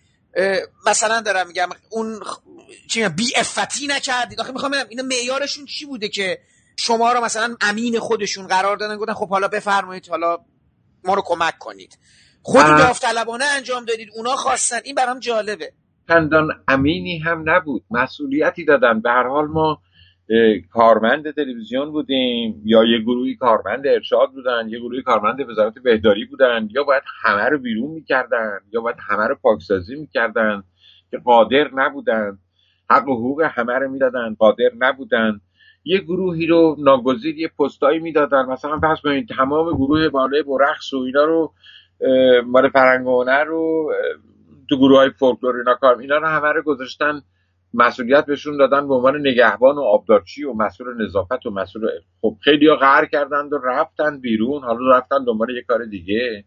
مثلا 0.85 1.21
دارم 1.21 1.47
میگم 1.47 1.69
اون 1.89 2.19
چی 2.89 3.09
بی 3.09 3.33
افتی 3.35 3.87
نکردید. 3.87 4.41
آخه 4.41 4.51
می‌خوام 4.51 4.75
اینا 4.89 5.03
معیارشون 5.03 5.65
چی 5.65 5.85
بوده 5.85 6.09
که 6.09 6.41
شما 6.77 7.13
رو 7.13 7.21
مثلا 7.23 7.55
امین 7.61 7.99
خودشون 7.99 8.47
قرار 8.47 8.77
دادن 8.77 8.97
گفتن 8.97 9.13
خب 9.13 9.29
حالا 9.29 9.47
بفرمایید 9.47 10.09
حالا 10.09 10.37
ما 11.03 11.13
رو 11.13 11.21
کمک 11.25 11.57
کنید. 11.57 11.97
خود 12.41 12.65
داوطلبانه 12.65 13.45
انجام 13.45 13.85
دادید 13.85 14.09
اونا 14.15 14.35
خواستن. 14.35 14.81
این 14.83 14.95
برام 14.95 15.19
جالبه. 15.19 15.73
چندان 16.07 16.49
امینی 16.67 17.17
هم 17.17 17.43
نبود. 17.49 17.83
مسئولیتی 17.91 18.65
دادن. 18.65 19.01
به 19.01 19.09
هر 19.09 19.27
حال 19.27 19.47
ما 19.47 19.81
کارمند 20.73 21.31
تلویزیون 21.31 21.91
بودیم 21.91 22.61
یا 22.65 22.83
یه 22.83 22.99
گروهی 22.99 23.35
کارمند 23.35 23.87
ارشاد 23.87 24.31
بودن 24.31 24.69
یه 24.69 24.79
گروهی 24.79 25.01
کارمند 25.01 25.49
وزارت 25.49 25.73
بهداری 25.83 26.25
بودن 26.25 26.67
یا 26.71 26.83
باید 26.83 27.03
همه 27.21 27.49
رو 27.49 27.57
بیرون 27.57 27.91
می‌کردن 27.91 28.59
یا 28.73 28.81
باید 28.81 28.95
همه 29.09 29.27
رو 29.27 29.35
پاکسازی 29.41 29.95
می‌کردن 29.95 30.63
که 31.11 31.17
قادر 31.17 31.69
نبودن. 31.73 32.37
حق 32.89 33.07
و 33.07 33.15
حقوق 33.15 33.41
همه 33.41 33.73
رو 33.73 33.91
می‌دادن 33.91 34.35
قادر 34.39 34.71
نبودن. 34.79 35.41
یه 35.83 35.97
گروهی 35.97 36.47
رو 36.47 36.75
ناگزیر 36.79 37.39
یه 37.39 37.51
پستایی 37.59 37.99
می‌دادن. 37.99 38.45
مثلا 38.45 38.79
پس 38.79 39.01
کنید 39.01 39.29
تمام 39.29 39.73
گروه 39.73 40.09
بالای 40.09 40.41
و 40.41 40.57
رقص 40.57 40.93
و 40.93 40.97
اینا 40.97 41.25
رو 41.25 41.53
مال 42.45 42.69
فرنگونه 42.69 43.43
رو 43.43 43.91
تو 44.71 44.77
گروه 44.77 44.97
های 44.97 45.09
فولکلور 45.09 45.57
اینا 45.57 45.73
کار 45.73 45.97
اینا 45.97 46.17
رو 46.17 46.27
همه 46.27 46.47
رو 46.47 46.61
گذاشتن 46.61 47.21
مسئولیت 47.73 48.25
بهشون 48.25 48.57
دادن 48.57 48.87
به 48.87 48.93
عنوان 48.93 49.19
نگهبان 49.19 49.75
و 49.75 49.81
آبدارچی 49.81 50.43
و 50.43 50.53
مسئول 50.53 51.05
نظافت 51.05 51.45
و 51.45 51.51
مسئول 51.51 51.87
خب 52.21 52.37
خیلی 52.41 52.67
ها 52.67 52.75
قهر 52.75 53.05
کردند 53.05 53.53
و 53.53 53.57
رفتن 53.57 54.19
بیرون 54.19 54.63
حالا 54.63 54.97
رفتن 54.97 55.23
دنبال 55.23 55.49
یه 55.49 55.61
کار 55.61 55.85
دیگه. 55.85 56.43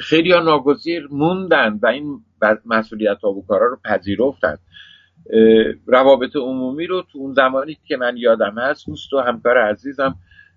خیلی 0.00 0.32
ها 0.32 0.40
ناگزیر 0.40 1.08
موندن 1.10 1.78
و 1.82 1.86
این 1.86 2.20
مسئولیت 2.66 3.18
ها 3.22 3.30
و 3.30 3.46
کارا 3.46 3.66
رو 3.66 3.78
پذیرفتن. 3.84 4.56
روابط 5.86 6.36
عمومی 6.36 6.86
رو 6.86 7.02
تو 7.12 7.18
اون 7.18 7.32
زمانی 7.34 7.78
که 7.86 7.96
من 7.96 8.16
یادم 8.16 8.58
هست 8.58 8.86
دوست 8.86 9.12
و 9.12 9.20
همکار 9.20 9.58
عزیزم 9.58 10.14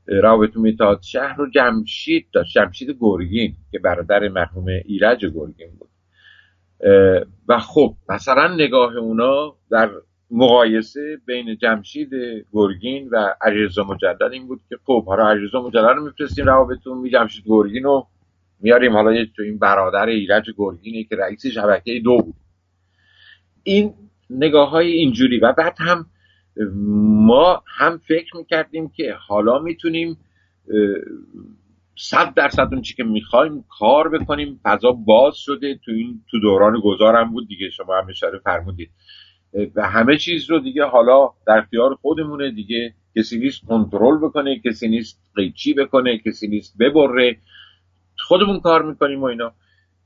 روابط 0.07 0.55
عمومی 0.55 0.77
شهر 1.01 1.35
رو 1.37 1.49
جمشید 1.49 2.27
داشت. 2.33 2.53
جمشید 2.53 2.97
گرگین 2.99 3.55
که 3.71 3.79
برادر 3.79 4.27
مرحوم 4.27 4.65
ایرج 4.85 5.25
گرگین 5.25 5.69
بود. 5.79 5.90
و 7.47 7.59
خب 7.59 7.95
مثلا 8.09 8.53
نگاه 8.53 8.95
اونا 8.97 9.55
در 9.71 9.89
مقایسه 10.31 11.17
بین 11.25 11.57
جمشید 11.57 12.09
گرگین 12.53 13.09
و 13.09 13.33
علیرضا 13.41 13.83
مجدد 13.83 14.29
این 14.31 14.47
بود 14.47 14.61
که 14.69 14.77
خب 14.85 15.05
حالا 15.05 15.29
علیرضا 15.29 15.61
مجدد 15.61 15.77
رو 15.77 16.05
میفرستیم 16.05 16.45
روابطون 16.45 16.97
می 16.97 17.09
جمشید 17.09 17.43
گرگین 17.47 17.83
رو 17.83 18.07
میاریم 18.59 18.93
حالا 18.93 19.25
تو 19.35 19.41
این 19.43 19.57
برادر 19.57 20.05
ایرج 20.05 20.45
گرگینی 20.57 21.03
که 21.03 21.15
رئیس 21.15 21.45
شبکه 21.45 21.99
دو 22.03 22.17
بود. 22.17 22.35
این 23.63 23.93
نگاه 24.29 24.69
های 24.69 24.91
اینجوری 24.91 25.39
و 25.39 25.53
بعد 25.57 25.75
هم 25.79 26.05
ما 27.27 27.63
هم 27.67 27.97
فکر 27.97 28.37
می‌کردیم 28.37 28.89
که 28.89 29.13
حالا 29.27 29.59
می‌تونیم 29.59 30.17
صد 32.03 32.33
درصد 32.33 32.67
اون 32.71 32.81
چی 32.81 32.95
که 32.95 33.03
می‌خوایم 33.03 33.65
کار 33.79 34.09
بکنیم. 34.09 34.59
فضا 34.63 34.91
باز 34.91 35.37
شده. 35.37 35.79
تو 35.85 35.91
این 35.91 36.21
تو 36.31 36.39
دوران 36.39 36.79
گذارم 36.83 37.31
بود 37.31 37.47
دیگه. 37.47 37.69
شما 37.69 37.97
هم 37.97 38.07
اشاره 38.09 38.39
فرمودید. 38.39 38.89
و 39.75 39.87
همه 39.87 40.17
چیز 40.17 40.49
رو 40.49 40.59
دیگه 40.59 40.85
حالا 40.85 41.29
در 41.47 41.57
اختیار 41.57 41.95
خودمونه 41.95 42.51
دیگه. 42.51 42.93
کسی 43.17 43.39
نیست 43.39 43.65
کنترل 43.65 44.17
بکنه. 44.17 44.59
کسی 44.65 44.87
نیست 44.87 45.21
قیچی 45.35 45.73
بکنه. 45.73 46.17
کسی 46.17 46.47
نیست 46.47 46.77
ببره. 46.79 47.37
خودمون 48.17 48.59
کار 48.59 48.81
می‌کنیم 48.85 49.21
و 49.21 49.25
اینا. 49.25 49.51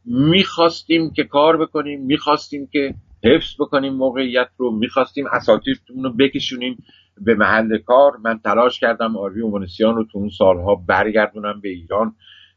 می‌خواستیم 0.06 1.14
که 1.14 1.24
کار 1.24 1.58
بکنیم. 1.58 2.02
می‌خواستیم 2.02 2.68
که 2.72 2.96
حفظ 3.26 3.56
بکنیم 3.60 3.94
موقعیت 3.94 4.50
رو. 4.58 4.72
می‌خواستیم 4.72 5.26
اساتیدمون 5.32 6.04
رو 6.04 6.14
بکشونیم 6.14 6.84
به 7.22 7.36
محل 7.36 7.78
کار. 7.78 8.18
من 8.24 8.40
تلاش 8.40 8.80
کردم 8.80 9.18
آروی 9.18 9.42
اومانسیان 9.42 9.96
رو 9.96 10.04
تو 10.12 10.18
اون 10.18 10.30
سالها 10.30 10.76
برگردونم 10.76 11.62
به 11.62 11.70
ایران. 11.70 12.16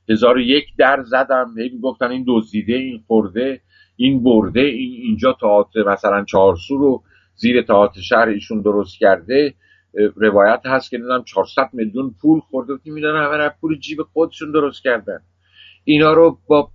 هزار 0.09 0.41
یک 0.41 0.65
در 0.79 1.03
زدم. 1.03 1.55
هی 1.59 1.79
گفتن 1.83 2.11
این 2.11 2.25
دزدیده 2.29 2.75
این 2.75 3.03
خورده 3.07 3.61
این 3.97 4.23
برده 4.23 4.61
این 4.61 4.93
اینجا 5.03 5.37
تئاتر 5.41 5.83
مثلا 5.83 6.25
چهارسو 6.25 6.79
رو 6.79 7.03
زیر 7.35 7.63
تئاتر 7.63 8.01
شهر 8.01 8.29
ایشون 8.29 8.63
درست 8.63 8.99
کرده. 8.99 9.55
روایت 10.17 10.61
هست 10.65 10.91
که 10.91 10.99
دیدم 10.99 11.23
400 11.23 11.71
میلیون 11.73 12.15
پول 12.23 12.41
خورده. 12.41 12.73
و 12.73 12.79
می‌دونن 12.85 13.25
همه 13.25 13.51
پول 13.61 13.79
جیب 13.79 14.03
خودشون 14.03 14.53
درست 14.53 14.83
کردن. 14.83 15.21
اینا 15.85 16.13
رو 16.13 16.39
با 16.47 16.71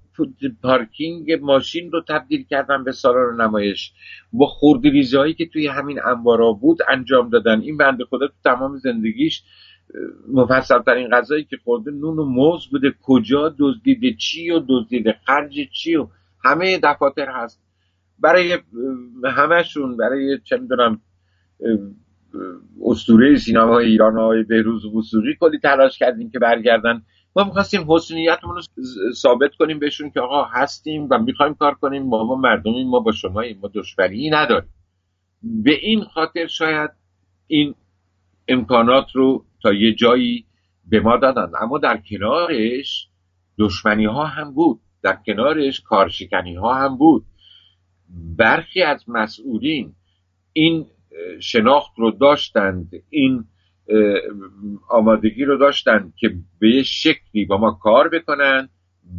پارکینگ 0.63 1.31
ماشین 1.31 1.91
رو 1.91 2.01
تبدیل 2.07 2.43
کردن 2.43 2.83
به 2.83 2.91
سالن 2.91 3.41
نمایش. 3.41 3.93
با 4.33 4.45
خوردریزی 4.45 5.17
هایی 5.17 5.33
که 5.33 5.45
توی 5.45 5.67
همین 5.67 5.99
انبارا 6.05 6.51
بود 6.51 6.79
انجام 6.89 7.29
دادن. 7.29 7.61
این 7.61 7.77
بنده 7.77 8.05
خدا 8.05 8.27
تو 8.27 8.33
تمام 8.43 8.77
زندگیش 8.77 9.43
مفصل 10.33 10.79
ترین 10.79 11.09
غذایی 11.09 11.43
که 11.43 11.57
خورده 11.63 11.91
نون 11.91 12.19
و 12.19 12.25
موز 12.25 12.67
بوده. 12.71 12.93
کجا 13.01 13.55
دزدیده 13.59 14.13
چی 14.13 14.51
و 14.51 14.61
دزدیده 14.69 15.15
خرج 15.25 15.69
چی 15.73 15.95
و 15.95 16.07
همه 16.43 16.79
دفاتر 16.83 17.29
هست. 17.29 17.63
برای 18.19 18.57
همهشون 19.23 19.97
برای 19.97 20.39
چه 20.43 20.57
می‌دونم 20.57 21.01
اسطوره 22.85 23.35
سینما 23.35 23.79
ایران 23.79 24.17
های 24.17 24.43
بهروز 24.43 24.85
وسوقی 24.85 25.35
کلی 25.39 25.59
تلاش 25.59 25.99
کردیم 25.99 26.29
که 26.31 26.39
برگردن 26.39 27.01
ما 27.35 27.43
می‌خواستیم 27.43 27.91
حسنیتمون 27.91 28.55
رو 28.55 28.61
ثابت 29.13 29.55
کنیم 29.55 29.79
بهشون 29.79 30.09
که 30.11 30.19
آقا 30.19 30.43
هستیم 30.43 31.07
و 31.09 31.17
می‌خوایم 31.17 31.53
کار 31.53 31.73
کنیم. 31.73 32.03
ما 32.03 32.23
با 32.23 32.35
مردمیم 32.35 32.87
ما 32.87 32.99
با 32.99 33.11
شما 33.11 33.43
ما 33.61 33.71
دشمنی 33.73 34.29
نداریم. 34.29 34.69
به 35.43 35.79
این 35.81 36.03
خاطر 36.03 36.47
شاید 36.47 36.89
این 37.47 37.75
امکانات 38.47 39.11
رو 39.13 39.45
تا 39.63 39.73
یه 39.73 39.93
جایی 39.93 40.45
به 40.89 40.99
ما 40.99 41.17
دادن. 41.17 41.51
اما 41.61 41.77
در 41.77 41.97
کنارش 42.09 43.07
دشمنی 43.59 44.05
ها 44.05 44.25
هم 44.25 44.53
بود. 44.53 44.79
در 45.01 45.17
کنارش 45.25 45.81
کارشکنی 45.81 46.55
ها 46.55 46.73
هم 46.73 46.97
بود. 46.97 47.25
برخی 48.37 48.81
از 48.81 49.03
مسئولین 49.07 49.93
این 50.53 50.85
شناخت 51.39 51.91
رو 51.97 52.11
داشتند 52.11 52.91
این 53.09 53.45
آمادگی 54.89 55.45
رو 55.45 55.57
داشتند 55.57 56.13
که 56.17 56.33
به 56.59 56.69
یه 56.69 56.83
شکلی 56.83 57.45
با 57.45 57.57
ما 57.57 57.71
کار 57.71 58.09
بکنن. 58.09 58.69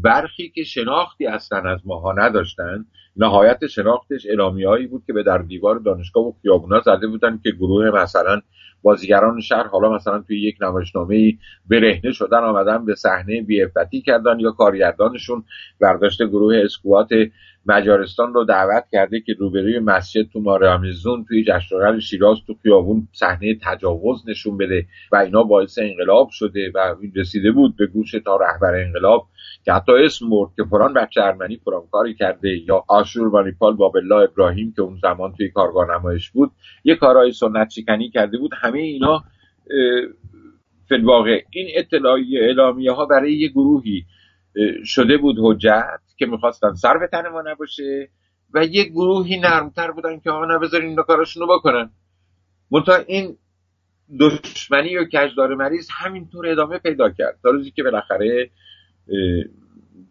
برخی 0.02 0.48
که 0.48 0.64
شناختی 0.64 1.26
اصلا 1.26 1.70
از 1.70 1.80
ماها 1.84 2.12
نداشتن. 2.12 2.84
نهایت 3.16 3.66
شناختش 3.66 4.26
هایی 4.66 4.86
بود 4.86 5.02
که 5.06 5.12
به 5.12 5.22
در 5.22 5.38
دیوار 5.38 5.78
دانشگاه 5.78 6.24
و 6.24 6.32
خیابونا 6.42 6.80
زده 6.80 7.06
بودن 7.06 7.40
که 7.42 7.50
گروه 7.50 7.90
مثلا 7.90 8.40
بازیگران 8.82 9.40
شهر 9.40 9.66
حالا 9.66 9.92
مثلا 9.92 10.20
توی 10.20 10.42
یک 10.42 10.56
نمایشنامه 10.60 11.38
برهنه 11.70 12.12
شدن 12.12 12.38
آمدن 12.38 12.84
به 12.84 12.94
صحنه 12.94 13.42
بیعفتی 13.42 14.02
کردن 14.02 14.40
یا 14.40 14.50
کارگردانشون 14.50 15.44
برداشت 15.80 16.22
گروه 16.22 16.56
اسکوات 16.64 17.08
مجارستان 17.66 18.34
رو 18.34 18.44
دعوت 18.44 18.84
کرده 18.92 19.20
که 19.20 19.34
روبروی 19.38 19.78
مسجد 19.78 20.22
تو 20.32 20.40
مارامزون 20.40 21.24
توی 21.28 21.44
جشنواره 21.44 22.00
شیراز 22.00 22.38
تو 22.46 22.54
خیابون 22.62 23.08
صحنه 23.12 23.58
تجاوز 23.62 24.28
نشون 24.28 24.56
بده 24.56 24.86
و 25.12 25.16
اینا 25.16 25.42
باعث 25.42 25.78
انقلاب 25.78 26.28
شده 26.30 26.70
و 26.74 26.94
رسیده 27.16 27.52
بود 27.52 27.76
به 27.76 27.86
گوش 27.86 28.10
تا 28.24 28.36
رهبر 28.36 28.74
انقلاب 28.74 29.26
که 29.64 29.72
حتی 29.72 29.92
اسم 29.92 30.26
مرد 30.26 30.50
که 30.56 30.64
فران 30.70 30.94
بچه 30.94 31.22
ارمنی 31.22 31.56
فران 31.64 31.82
کاری 31.92 32.14
کرده 32.14 32.48
یا 32.68 32.84
آشور 32.88 33.28
وانیپال 33.28 33.76
بابلا 33.76 34.20
ابراهیم 34.20 34.72
که 34.76 34.82
اون 34.82 34.98
زمان 35.02 35.32
توی 35.32 35.50
کارگاه 35.50 35.98
نمایش 35.98 36.30
بود 36.30 36.50
یه 36.84 36.96
کارهای 36.96 37.32
سنت 37.32 37.70
شکنی 37.70 38.10
کرده 38.10 38.38
بود. 38.38 38.50
همه 38.54 38.78
اینا 38.78 39.24
فلواقع 40.88 41.42
این 41.50 41.68
اطلاعی 41.74 42.38
اعلامیه 42.38 42.92
ها 42.92 43.06
برای 43.06 43.34
یه 43.34 43.48
گروهی 43.48 44.04
شده 44.84 45.16
بود 45.16 45.36
حجت 45.38 46.00
که 46.18 46.26
می‌خواستن 46.26 46.74
سر 46.74 46.98
به 46.98 47.06
تن 47.06 47.28
ما 47.28 47.42
نباشه 47.46 48.08
و 48.54 48.64
یه 48.64 48.84
گروهی 48.84 49.40
نرمتر 49.40 49.90
بودن 49.90 50.20
که 50.20 50.30
آقا 50.30 50.44
نبذارین 50.46 50.88
اینا 50.88 51.02
کاراشون 51.02 51.48
رو 51.48 51.58
بکنن. 51.58 51.90
منتها 52.70 52.96
این 52.96 53.38
دشمنی 54.20 54.96
و 54.96 55.04
کجدار 55.04 55.54
مریض 55.54 55.88
همینطور 55.90 56.46
ادامه 56.48 56.78
پیدا 56.78 57.10
کرد. 57.10 57.38
تا 57.42 57.50
روزی 57.50 57.70
که 57.70 57.82
بالاخره 57.82 58.50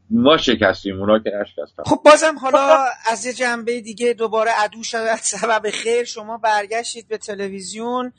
ما 0.10 0.38
شکستیم 0.38 1.00
اونا 1.00 1.20
که 1.20 1.32
نشکستن. 1.42 1.84
خب 1.86 2.02
بازم 2.06 2.38
حالا 2.38 2.86
از 3.12 3.26
یه 3.26 3.34
جنبه 3.34 3.82
دیگه 3.82 4.14
دوباره 4.14 4.52
عدو 4.52 4.84
شد 4.84 5.16
سبب 5.16 5.70
خیر 5.70 6.04
شما 6.04 6.38
برگشتید 6.38 7.08
به 7.08 7.18
تلویزیون. 7.18 8.14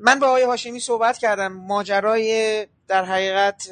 من 0.00 0.18
با 0.20 0.26
آقای 0.26 0.42
هاشمی 0.42 0.80
صحبت 0.80 1.18
کردم. 1.18 1.52
ماجرای 1.52 2.66
در 2.88 3.04
حقیقت 3.04 3.68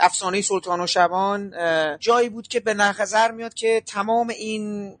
افسانه 0.00 0.42
سلطان 0.42 0.80
و 0.80 0.86
شبان 0.86 1.54
جایی 1.98 2.28
بود 2.28 2.48
که 2.48 2.60
به 2.60 2.74
نظر 2.74 3.30
میاد 3.30 3.54
که 3.54 3.82
تمام 3.86 4.28
این 4.28 4.96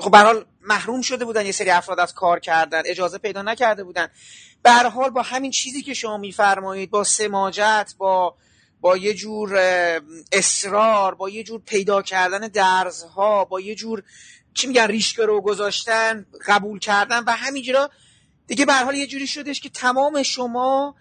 خب 0.00 0.16
حال 0.16 0.44
محروم 0.60 1.00
شده 1.02 1.24
بودن 1.24 1.46
یه 1.46 1.52
سری 1.52 1.70
افراد 1.70 2.00
از 2.00 2.14
کار 2.14 2.40
کردن 2.40 2.82
اجازه 2.86 3.18
پیدا 3.18 3.42
نکرده 3.42 3.84
بودن. 3.84 4.08
به 4.62 4.72
حال 4.72 5.10
با 5.10 5.22
همین 5.22 5.50
چیزی 5.50 5.82
که 5.82 5.94
شما 5.94 6.16
میفرمایید 6.16 6.90
با 6.90 7.04
سماجت 7.04 7.94
با 7.98 8.34
با 8.80 8.96
یه 8.96 9.14
جور 9.14 9.58
اصرار 10.32 11.14
با 11.14 11.28
یه 11.28 11.44
جور 11.44 11.60
پیدا 11.66 12.02
کردن 12.02 12.38
درزها 12.38 13.44
با 13.44 13.60
یه 13.60 13.74
جور 13.74 14.02
چی 14.54 14.66
میگن 14.66 14.86
ریشکه 14.86 15.26
رو 15.26 15.40
گذاشتن 15.40 16.26
قبول 16.46 16.78
کردن 16.78 17.24
و 17.26 17.30
همینجورا 17.30 17.90
دیگه 18.52 18.66
به 18.66 18.74
حال 18.74 18.94
یه 18.94 19.06
جوری 19.06 19.26
شدش 19.26 19.60
که 19.60 19.68
تمام 19.68 20.22
شما 20.22 20.94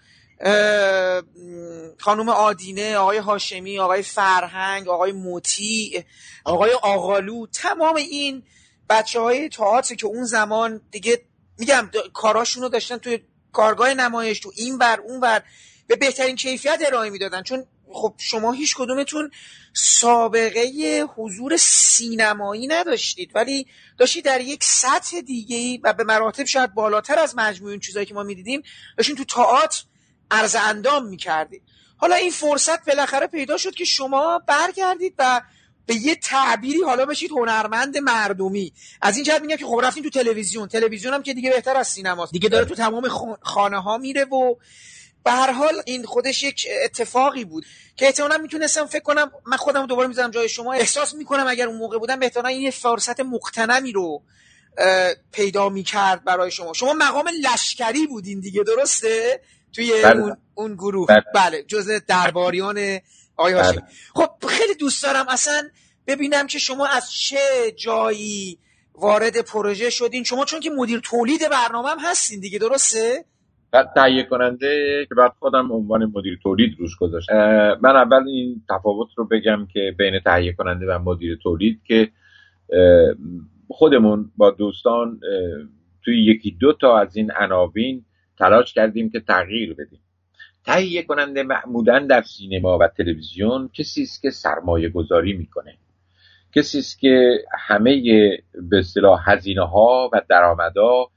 خانم 2.00 2.30
آدینه 2.30 2.96
آقای 2.98 3.18
هاشمی 3.18 3.80
آقای 3.80 4.02
فرهنگ 4.02 4.88
آقای 4.88 5.12
موتی 5.12 6.06
آقای 6.44 6.72
آقالو 6.72 7.48
تمام 7.48 7.96
این 7.96 8.44
بچه 8.90 9.20
های 9.20 9.50
تئاتر 9.50 9.96
که 9.96 10.06
اون 10.06 10.24
زمان 10.24 10.82
دیگه 10.92 11.22
میگم 11.60 11.90
کاراشون 12.14 12.64
رو 12.64 12.70
داشتن 12.70 12.98
توی 12.98 13.20
کارگاه 13.52 13.94
نمایش 13.94 14.40
تو 14.40 14.52
این 14.56 14.78
ور 14.78 15.00
اون 15.06 15.20
ور 15.20 15.44
به 15.88 15.96
بهترین 15.96 16.36
کیفیت 16.36 16.80
ارائه 16.86 17.10
می‌دادن. 17.10 17.44
چون 17.44 17.66
خب 17.94 18.14
شما 18.18 18.52
هیچ 18.52 18.76
کدومتون 18.76 19.32
سابقه 19.74 21.04
حضور 21.16 21.58
سینمایی 21.58 22.68
نداشتید 22.68 23.32
ولی 23.36 23.68
داشتید 23.98 24.26
در 24.26 24.42
یک 24.42 24.64
سطح 24.64 25.22
دیگه 25.22 25.80
و 25.84 25.94
به 25.94 26.04
مراتب 26.04 26.46
شاید 26.46 26.74
بالاتر 26.74 27.20
از 27.20 27.34
مجموع 27.38 27.72
این 27.72 27.80
چیزایی 27.80 28.06
که 28.06 28.14
ما 28.14 28.24
می‌دیدیم 28.24 28.62
داشتین 28.98 29.16
تو 29.16 29.24
تئاتر 29.24 29.84
عرض 30.32 30.56
اندام 30.56 31.06
می‌کردید. 31.06 31.62
حالا 31.98 32.16
این 32.16 32.32
فرصت 32.32 32.86
بالاخره 32.86 33.28
پیدا 33.28 33.58
شد 33.58 33.76
که 33.76 33.86
شما 33.86 34.42
برگردید 34.48 35.16
و 35.20 35.42
به 35.86 35.96
یه 35.96 36.16
تعبیری 36.16 36.82
حالا 36.82 37.06
بشید 37.06 37.32
هنرمند 37.32 37.98
مردمی. 37.98 38.74
از 39.02 39.16
این 39.16 39.24
جهت 39.24 39.42
میگم 39.42 39.56
که 39.56 39.66
خب 39.66 39.82
رفتیم 39.84 40.04
تو 40.04 40.10
تلویزیون 40.10 40.68
تلویزیون 40.68 41.14
هم 41.14 41.24
که 41.24 41.34
دیگه 41.34 41.50
بهتر 41.50 41.78
از 41.78 41.88
سینماست. 41.88 42.32
دیگه 42.32 42.50
داره 42.50 42.66
تو 42.66 42.76
تمام 42.76 43.08
خانه 43.42 43.82
ها 43.82 43.98
میره 43.98 44.26
و 44.26 44.56
به 45.24 45.32
هر 45.32 45.52
حال 45.52 45.82
این 45.86 46.06
خودش 46.06 46.44
یک 46.44 46.68
اتفاقی 46.84 47.46
بود 47.46 47.66
که 47.96 48.06
احتمالا 48.06 48.38
می‌تونستم 48.38 48.86
فکر 48.86 49.04
کنم 49.04 49.32
من 49.46 49.58
خودم 49.58 49.86
دوباره 49.86 50.08
می‌ذارم 50.08 50.32
جای 50.32 50.50
شما. 50.50 50.74
احساس 50.74 51.14
می‌کنم 51.14 51.48
اگر 51.48 51.68
اون 51.68 51.78
موقع 51.78 51.98
بودم 51.98 52.20
احتمالا 52.22 52.50
این 52.50 52.72
فرصت 52.72 53.20
مقتنمی 53.20 53.92
رو 53.92 54.24
پیدا 55.32 55.70
می‌کرد 55.70 56.24
برای 56.24 56.52
شما. 56.52 56.74
شما 56.74 56.94
مقام 56.94 57.30
لشکری 57.42 58.08
بودین 58.08 58.40
دیگه 58.40 58.64
درسته؟ 58.64 59.42
توی 59.74 60.02
بله. 60.02 60.22
اون, 60.22 60.38
اون 60.56 60.74
گروه. 60.74 61.08
بله, 61.08 61.24
بله. 61.36 61.64
جز 61.64 61.90
درباریان 62.08 63.00
آقای 63.38 63.54
بله. 63.54 63.84
خب 64.14 64.30
خیلی 64.48 64.76
دوست 64.76 65.04
دارم 65.04 65.28
اصلا 65.30 65.70
ببینم 66.08 66.48
که 66.48 66.60
شما 66.60 66.88
از 66.88 67.12
چه 67.12 67.72
جایی 67.78 68.60
وارد 68.96 69.42
پروژه 69.42 69.90
شدین. 69.90 70.24
شما 70.24 70.46
چون 70.46 70.60
که 70.60 70.70
مدیر 70.70 71.00
تولید 71.00 71.50
برنامه 71.50 71.90
هم 71.90 72.00
هستین 72.00 72.40
دیگه 72.40 72.60
درسته؟ 72.60 73.26
بعد 73.72 73.92
تهیه 73.96 74.24
کننده 74.24 75.06
که 75.10 75.16
بعد 75.16 75.32
خودم 75.40 75.72
عنوان 75.72 76.12
مدیر 76.16 76.40
تولید 76.44 76.76
روش 76.80 76.96
گذاشت 76.96 77.32
من 77.82 77.96
اول 77.96 78.28
این 78.28 78.62
تفاوت 78.70 79.08
رو 79.16 79.28
بگم 79.28 79.68
که 79.74 79.96
بین 79.98 80.20
تهیه 80.20 80.54
کننده 80.54 80.86
و 80.86 81.00
مدیر 81.00 81.40
تولید 81.44 81.82
که 81.84 82.12
خودمون 83.68 84.32
با 84.38 84.52
دوستان 84.52 85.20
توی 86.06 86.24
یکی 86.24 86.58
دو 86.60 86.74
تا 86.74 87.00
از 87.00 87.16
این 87.16 87.32
عناوین 87.36 88.06
تلاش 88.40 88.74
کردیم 88.74 89.10
که 89.10 89.20
تغییر 89.20 89.74
بدیم. 89.74 90.00
تهیه 90.66 91.04
کننده 91.04 91.44
معمولا 91.44 92.00
در 92.00 92.22
سینما 92.22 92.78
و 92.78 92.88
تلویزیون 92.88 93.70
کسی 93.74 94.02
است 94.02 94.22
که 94.22 94.30
سرمایه 94.30 94.90
گذاری 94.90 95.34
می‌کنه. 95.34 95.78
کسی 96.56 96.80
است 96.80 97.00
که 97.00 97.38
همه 97.60 98.02
به 98.70 98.80
اصطلاح 98.80 99.32
هزینه 99.32 99.68
ها 99.68 100.10
و 100.14 100.22
درآمدها 100.30 101.12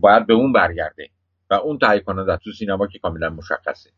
باید 0.00 0.26
به 0.26 0.34
اون 0.34 0.52
برگرده. 0.52 1.08
و 1.50 1.54
اون 1.54 1.78
تهیه 1.78 2.00
کننده 2.00 2.36
تو 2.36 2.52
سینما 2.52 2.86
که 2.86 2.98
کاملا 2.98 3.30
مشخصه. 3.30 3.90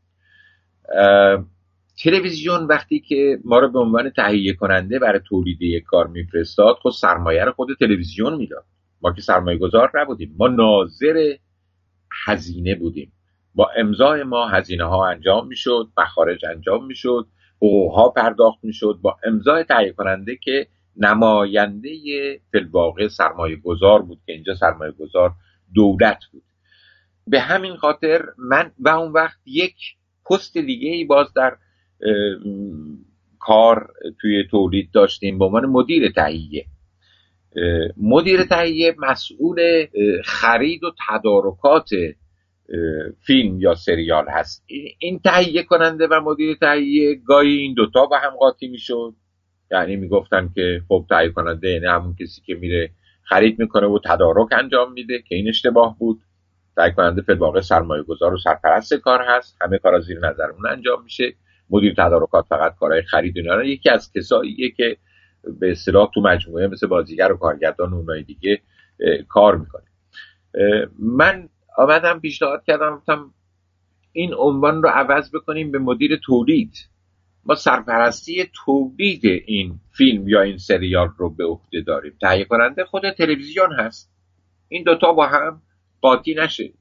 تلویزیون 2.04 2.64
وقتی 2.64 3.00
که 3.00 3.38
ما 3.44 3.58
رو 3.58 3.68
به 3.68 3.78
عنوان 3.78 4.10
تهیه 4.10 4.54
کننده 4.54 4.98
برای 4.98 5.20
تولید 5.28 5.62
یک 5.62 5.84
کار 5.84 6.06
میفرستاد 6.06 6.76
خود 6.82 6.92
سرمایه 6.92 7.44
رو 7.44 7.52
خود 7.52 7.68
تلویزیون 7.80 8.36
می‌داد. 8.36 8.64
ما 9.02 9.12
که 9.12 9.20
سرمایه 9.20 9.58
گذار 9.58 9.90
نبودیم 9.94 10.34
ما 10.38 10.48
ناظر 10.48 11.34
هزینه 12.26 12.74
بودیم. 12.74 13.12
با 13.54 13.70
امضای 13.76 14.22
ما 14.22 14.48
هزینه 14.48 14.84
ها 14.84 15.08
انجام 15.08 15.46
می‌شد 15.46 15.88
مخارج 15.98 16.44
انجام 16.44 16.86
می‌شد 16.86 17.26
حقوق 17.56 17.94
ها 17.94 18.08
پرداخت 18.08 18.64
می‌شد 18.64 18.98
با 19.02 19.16
امضای 19.24 19.64
تهیه 19.64 19.92
کننده 19.92 20.36
که 20.36 20.66
نماینده 20.96 21.90
فلواقع 22.52 23.08
سرمایه 23.08 23.56
گذار 23.56 24.02
بود 24.02 24.18
که 24.26 24.32
اینجا 24.32 24.54
سرمایه 24.54 24.92
گذار 24.92 25.32
دولت 25.74 26.18
بود. 26.32 26.42
به 27.26 27.40
همین 27.40 27.76
خاطر 27.76 28.22
من 28.38 28.72
و 28.78 28.88
اون 28.88 29.12
وقت 29.12 29.38
یک 29.46 29.76
پست 30.30 30.58
دیگه 30.58 30.90
ای 30.90 31.04
باز 31.04 31.32
در 31.36 31.56
کار 33.38 33.92
توی 34.20 34.44
تولید 34.50 34.90
داشتیم 34.92 35.38
به 35.38 35.44
عنوان 35.44 35.66
مدیر 35.66 36.10
تهیه. 36.10 36.66
مدیر 37.96 38.42
تهیه 38.42 38.94
مسئول 38.98 39.86
خرید 40.24 40.84
و 40.84 40.92
تدارکات 41.08 41.88
فیلم 43.26 43.60
یا 43.60 43.74
سریال 43.74 44.24
هست. 44.28 44.64
این 44.98 45.18
تهیه 45.18 45.62
کننده 45.62 46.06
و 46.06 46.20
مدیر 46.24 46.56
تهیه 46.60 47.14
گاهی 47.14 47.56
این 47.56 47.74
دوتا 47.74 48.06
با 48.06 48.18
هم 48.18 48.30
قاطی 48.30 48.68
می‌شد. 48.68 49.14
یعنی 49.70 49.96
می‌گفتن 49.96 50.50
که 50.54 50.82
خب 50.88 51.06
تهیه 51.10 51.28
کننده 51.28 51.68
یعنی 51.68 51.86
همون 51.86 52.16
کسی 52.20 52.42
که 52.46 52.54
میره 52.54 52.90
خرید 53.22 53.58
می‌کنه 53.58 53.86
و 53.86 53.98
تدارک 54.04 54.52
انجام 54.52 54.92
میده 54.92 55.22
که 55.28 55.34
این 55.34 55.48
اشتباه 55.48 55.96
بود. 55.98 56.20
سعی 56.76 56.92
کننده 56.92 57.22
فی 57.22 57.32
واقع 57.32 57.60
سرمایه 57.60 58.02
گذار 58.02 58.34
و 58.34 58.38
سرپرست 58.38 58.94
کار 58.94 59.22
هست. 59.28 59.56
همه 59.60 59.78
کار 59.78 60.00
زیر 60.00 60.18
نظر 60.18 60.50
اون 60.50 60.66
انجام 60.66 61.04
میشه. 61.04 61.34
مدیر 61.70 61.92
تدارکات 61.92 62.46
فقط 62.48 62.76
کارهای 62.76 63.02
خرید 63.02 63.36
اینا 63.36 63.64
یکی 63.64 63.90
از 63.90 64.12
کساییه 64.12 64.70
که 64.70 64.96
به 65.60 65.70
اصطلاح 65.70 66.10
تو 66.14 66.20
مجموعه 66.20 66.66
مثل 66.66 66.86
بازیگر 66.86 67.32
و 67.32 67.36
کارگردان 67.36 67.92
و 67.92 67.96
اونای 67.96 68.22
دیگه 68.22 68.60
کار 69.28 69.56
می‌کنه. 69.56 69.84
من 70.98 71.48
آمدم 71.76 72.20
پیشنهاد 72.20 72.64
کردم. 72.64 72.96
گفتم 72.96 73.30
این 74.12 74.34
عنوان 74.34 74.82
رو 74.82 74.88
عوض 74.88 75.30
بکنیم 75.34 75.70
به 75.70 75.78
مدیر 75.78 76.16
تولید. 76.16 76.74
ما 77.44 77.54
سرپرستی 77.54 78.50
تولید 78.64 79.42
این 79.46 79.80
فیلم 79.96 80.28
یا 80.28 80.40
این 80.40 80.58
سریال 80.58 81.08
رو 81.16 81.30
به 81.30 81.44
عهده 81.44 81.80
داریم. 81.80 82.12
تهیه 82.20 82.44
کننده 82.44 82.84
خود 82.84 83.10
تلویزیون 83.10 83.72
هست. 83.72 84.12
این 84.68 84.82
دوتا 84.82 85.12
با 85.12 85.26
هم 85.26 85.62
قاطی 86.02 86.34
نشه. 86.34 86.72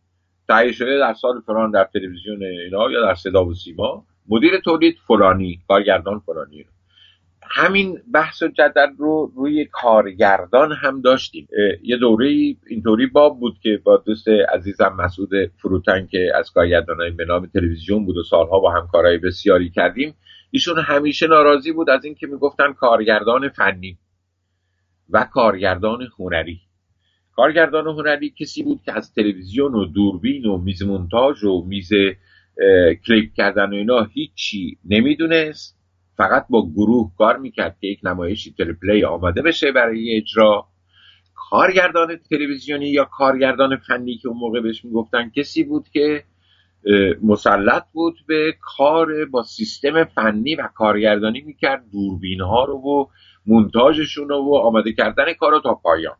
تهیه 0.48 0.72
شده 0.72 0.98
در 1.00 1.14
سال 1.14 1.42
فلان 1.46 1.72
در 1.72 1.90
تلویزیون 1.94 2.44
اینا 2.44 2.92
یا 2.92 3.02
در 3.02 3.16
صدا 3.16 3.46
و 3.46 3.54
سیما 3.54 4.06
مدیر 4.30 4.60
تولید 4.60 4.98
فلانی 5.08 5.60
کارگردان 5.68 6.20
فلانی. 6.20 6.66
همین 7.44 8.00
بحث 8.14 8.42
و 8.44 8.48
جدل 8.48 8.88
رو 8.98 9.32
روی 9.36 9.66
کارگردان 9.72 10.72
هم 10.72 11.02
داشتیم. 11.02 11.48
یه 11.84 11.98
دوره 11.98 12.28
اینطوری 12.68 13.08
باب 13.08 13.40
بود 13.40 13.60
که 13.64 13.82
با 13.84 13.98
دوست 13.98 14.28
عزیزم 14.28 14.96
مسعود 14.98 15.30
فروتن 15.58 16.08
که 16.08 16.32
از 16.36 16.52
کارگردانای 16.52 17.12
به 17.12 17.26
نام 17.26 17.46
تلویزیون 17.46 18.06
بود 18.06 18.18
و 18.18 18.24
سالها 18.24 18.60
با 18.60 18.72
هم 18.72 18.88
کارهای 18.92 19.18
بسیاری 19.18 19.70
کردیم 19.70 20.16
ایشون 20.52 20.80
همیشه 20.80 21.28
ناراضی 21.28 21.72
بود 21.72 21.90
از 21.90 22.06
اینکه 22.06 22.28
می‌گفتن 22.28 22.74
کارگردان 22.74 23.50
فنی 23.50 23.98
و 25.10 25.28
کارگردان 25.34 26.08
هنری. 26.20 26.62
کارگردان 27.42 27.88
هنری 27.88 28.30
کسی 28.30 28.64
بود 28.64 28.82
که 28.86 28.98
از 28.98 29.14
تلویزیون 29.14 29.76
و 29.76 29.86
دوربین 29.86 30.46
و 30.46 30.58
میز 30.58 30.84
مونتاژ 30.84 31.44
و 31.44 31.66
میز 31.68 31.90
کلیپ 33.08 33.34
کردن 33.34 33.70
و 33.70 33.74
اینا 33.74 34.04
هیچی 34.04 34.78
نمی‌دونست. 34.86 35.78
فقط 36.18 36.46
با 36.50 36.70
گروه 36.70 37.12
کار 37.18 37.38
می‌کرد 37.38 37.78
که 37.82 37.88
یک 37.88 38.00
نمایشی 38.04 38.54
تلپلی 38.58 39.04
آماده 39.04 39.42
بشه 39.42 39.72
برای 39.72 40.18
اجرا. 40.18 40.68
کارگردان 41.36 42.16
تلویزیونی 42.30 42.90
یا 42.90 43.06
کارگردان 43.06 43.78
فنی 43.78 44.18
که 44.18 44.28
اون 44.28 44.38
موقع 44.38 44.62
بهش 44.62 44.86
می‌گفتن 44.86 45.30
کسی 45.30 45.64
بود 45.64 45.90
که 45.94 46.24
مسلط 47.24 47.84
بود 47.94 48.16
به 48.28 48.56
کار 48.78 49.26
با 49.26 49.44
سیستم 49.44 50.04
فنی 50.04 50.56
و 50.56 50.68
کارگردانی 50.76 51.42
می‌کرد. 51.42 51.84
دوربین 51.92 52.42
ها 52.42 52.66
رو 52.66 52.74
و 52.74 53.06
مونتاژشون 53.46 54.30
رو 54.30 54.36
و 54.36 54.56
آماده 54.56 54.94
کردن 54.94 55.34
کار 55.34 55.52
رو 55.52 55.60
تا 55.60 55.74
پایان. 55.74 56.16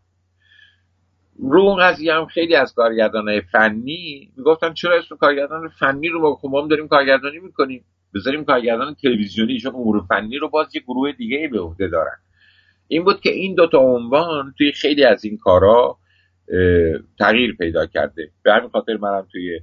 رو 1.42 1.62
اون 1.62 1.80
قضیه 1.80 2.14
هم 2.14 2.26
خیلی 2.26 2.56
از 2.56 2.74
کارگردان 2.74 3.42
فنی 3.42 4.32
می‌گفتن 4.38 4.74
چرا 4.74 4.98
اسم 4.98 5.16
کارگردان 5.16 5.68
فنی 5.68 6.10
رو 6.10 6.22
با 6.22 6.36
خب 6.36 6.56
هم 6.56 6.68
داریم 6.68 6.88
کارگردانی 6.88 7.40
می‌کنیم. 7.40 7.86
بذاریم 8.16 8.46
کارگردان 8.46 8.96
تلویزیونی 8.96 9.60
چون 9.60 9.76
امور 9.76 10.04
فنی 10.10 10.38
رو 10.38 10.50
باز 10.50 10.76
یه 10.76 10.82
گروه 10.82 11.12
دیگه 11.12 11.50
به 11.52 11.60
عهده 11.60 11.88
دارن. 11.88 12.18
این 12.88 13.04
بود 13.04 13.22
که 13.22 13.30
این 13.32 13.56
دوتا 13.56 13.78
عنوان 13.78 14.54
توی 14.58 14.72
خیلی 14.72 15.04
از 15.04 15.26
این 15.26 15.38
کارا 15.38 15.98
تغییر 17.20 17.56
پیدا 17.56 17.86
کرده. 17.86 18.32
به 18.44 18.54
همین 18.54 18.70
خاطر 18.70 18.98
منم 18.98 19.28
توی 19.32 19.60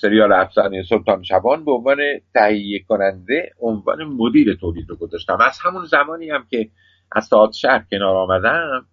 سریال 0.00 0.32
افسانه 0.32 0.82
سلطان 0.82 1.22
شبان 1.22 1.64
به 1.64 1.72
عنوان 1.72 1.98
تهیه 2.34 2.84
کننده 2.88 3.50
عنوان 3.60 4.04
مدیر 4.04 4.54
تولید 4.54 4.90
رو 4.90 4.96
گذاشتم. 4.96 5.38
از 5.40 5.58
همون 5.64 5.84
زمانی 5.84 6.30
هم 6.30 6.46
که 6.50 6.68
از 7.12 7.24
ساعت 7.24 7.52
شهر 7.52 7.84
کنار 7.90 8.16
آمدم 8.16 8.86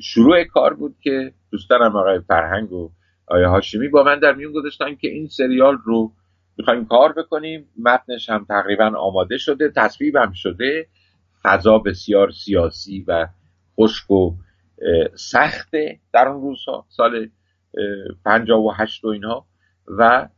شروع 0.00 0.44
کار 0.44 0.74
بود 0.74 0.96
که 1.00 1.32
دوستانم 1.50 1.96
آقای 1.96 2.20
فرهنگ 2.20 2.72
و 2.72 2.90
آقای 3.26 3.44
هاشمی 3.44 3.88
با 3.88 4.02
من 4.02 4.18
در 4.18 4.34
میون 4.34 4.52
گذاشتن 4.52 4.94
که 4.94 5.08
این 5.08 5.26
سریال 5.26 5.78
رو 5.84 6.12
می‌خوایم 6.56 6.84
کار 6.86 7.12
بکنیم. 7.12 7.68
متنش 7.78 8.30
هم 8.30 8.46
تقریبا 8.48 8.92
آماده 8.98 9.38
شده 9.38 9.72
تصویب 9.76 10.16
هم 10.16 10.32
شده. 10.32 10.86
فضا 11.42 11.78
بسیار 11.78 12.30
سیاسی 12.30 13.04
و 13.08 13.28
خشک 13.80 14.10
و 14.10 14.36
سخته 15.14 15.98
در 16.12 16.28
اون 16.28 16.42
روزها 16.42 16.86
سال 16.88 17.28
پنجاه 18.24 18.60
و 18.60 18.70
هشت 18.76 19.04
و 19.04 19.08
اینها. 19.08 19.46
و 19.98 20.28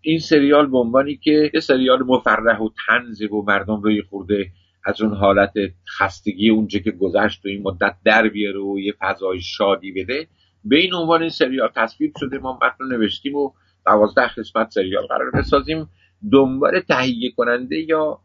این 0.00 0.18
سریال 0.18 0.66
به 0.66 0.78
عنوانی 0.78 1.16
که 1.16 1.50
یه 1.54 1.60
سریال 1.60 2.02
مفرح 2.02 2.58
و 2.58 2.68
تنزه 2.86 3.26
و 3.26 3.42
مردم 3.42 3.82
روی 3.82 4.02
خورده 4.02 4.46
از 4.84 5.00
اون 5.00 5.14
حالت 5.14 5.52
خستگی 5.98 6.50
اونجا 6.50 6.78
که 6.78 6.90
گذشت 6.90 7.44
و 7.46 7.48
این 7.48 7.62
مدت 7.62 7.96
در 8.04 8.28
بیاره 8.28 8.60
و 8.60 8.78
یه 8.78 8.94
فضای 9.00 9.40
شادی 9.40 9.92
بده 9.92 10.26
به 10.64 10.76
این 10.76 10.94
عنوان 10.94 11.20
این 11.20 11.30
سریال 11.30 11.68
تصویر 11.76 12.12
شده 12.20 12.38
ما 12.38 12.58
متن 12.62 12.96
نوشتیم 12.96 13.34
و 13.34 13.52
دوازده 13.86 14.28
قسمت 14.28 14.70
سریال 14.70 15.06
قرار 15.06 15.30
بسازیم. 15.30 15.88
دنبال 16.32 16.80
تهیه 16.80 17.30
کننده 17.30 17.76
یا 17.76 18.18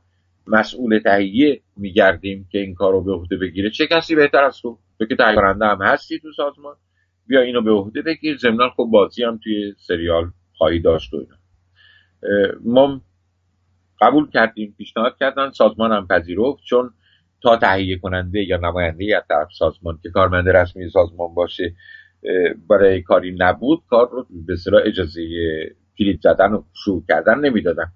مسئول 0.47 0.99
تهیه 0.99 1.61
میگردیم 1.77 2.47
که 2.51 2.59
این 2.59 2.75
کار 2.75 2.91
رو 2.91 3.03
به 3.03 3.11
عهده 3.11 3.37
بگیره. 3.37 3.69
چه 3.69 3.87
کسی 3.87 4.15
بهتر 4.15 4.43
از 4.43 4.61
تو؟ 4.61 4.77
تو 4.99 5.05
که 5.05 5.15
تهیه 5.15 5.35
کننده 5.35 5.65
هم 5.65 5.81
هستی 5.81 6.19
تو 6.19 6.31
سازمان. 6.31 6.75
بیا 7.27 7.41
اینو 7.41 7.61
به 7.61 7.71
عهده 7.71 8.01
بگیر. 8.01 8.37
ضمن 8.37 8.69
خب 8.69 8.87
بازی 8.91 9.23
هم 9.23 9.39
توی 9.43 9.73
سریال 9.77 10.31
خواهی 10.57 10.79
داشت 10.79 11.13
و 11.13 11.17
اینا. 11.17 11.35
ما 12.65 13.01
قبول 14.01 14.29
کردیم 14.29 14.75
پیشنهاد 14.77 15.17
کردن 15.19 15.49
سازمان 15.51 15.91
هم 15.91 16.07
پذیرفت 16.07 16.63
چون 16.63 16.93
تا 17.41 17.57
تهیه 17.57 17.97
کننده 17.97 18.43
یا 18.43 18.57
نماینده 18.57 19.17
از 19.17 19.23
طرف 19.29 19.47
سازمان 19.51 19.99
که 20.03 20.09
کارمند 20.09 20.49
رسمی 20.49 20.89
سازمان 20.89 21.33
باشه 21.33 21.75
برای 22.69 23.01
کاری 23.01 23.35
نبود 23.39 23.83
کار 23.89 24.09
رو 24.09 24.27
به 24.47 24.55
اجازه 24.85 25.21
کلید 25.99 26.21
زدن 26.21 26.53
و 26.53 26.63
شروع 26.73 27.03
کردن 27.07 27.39
نمی‌دادن. 27.39 27.91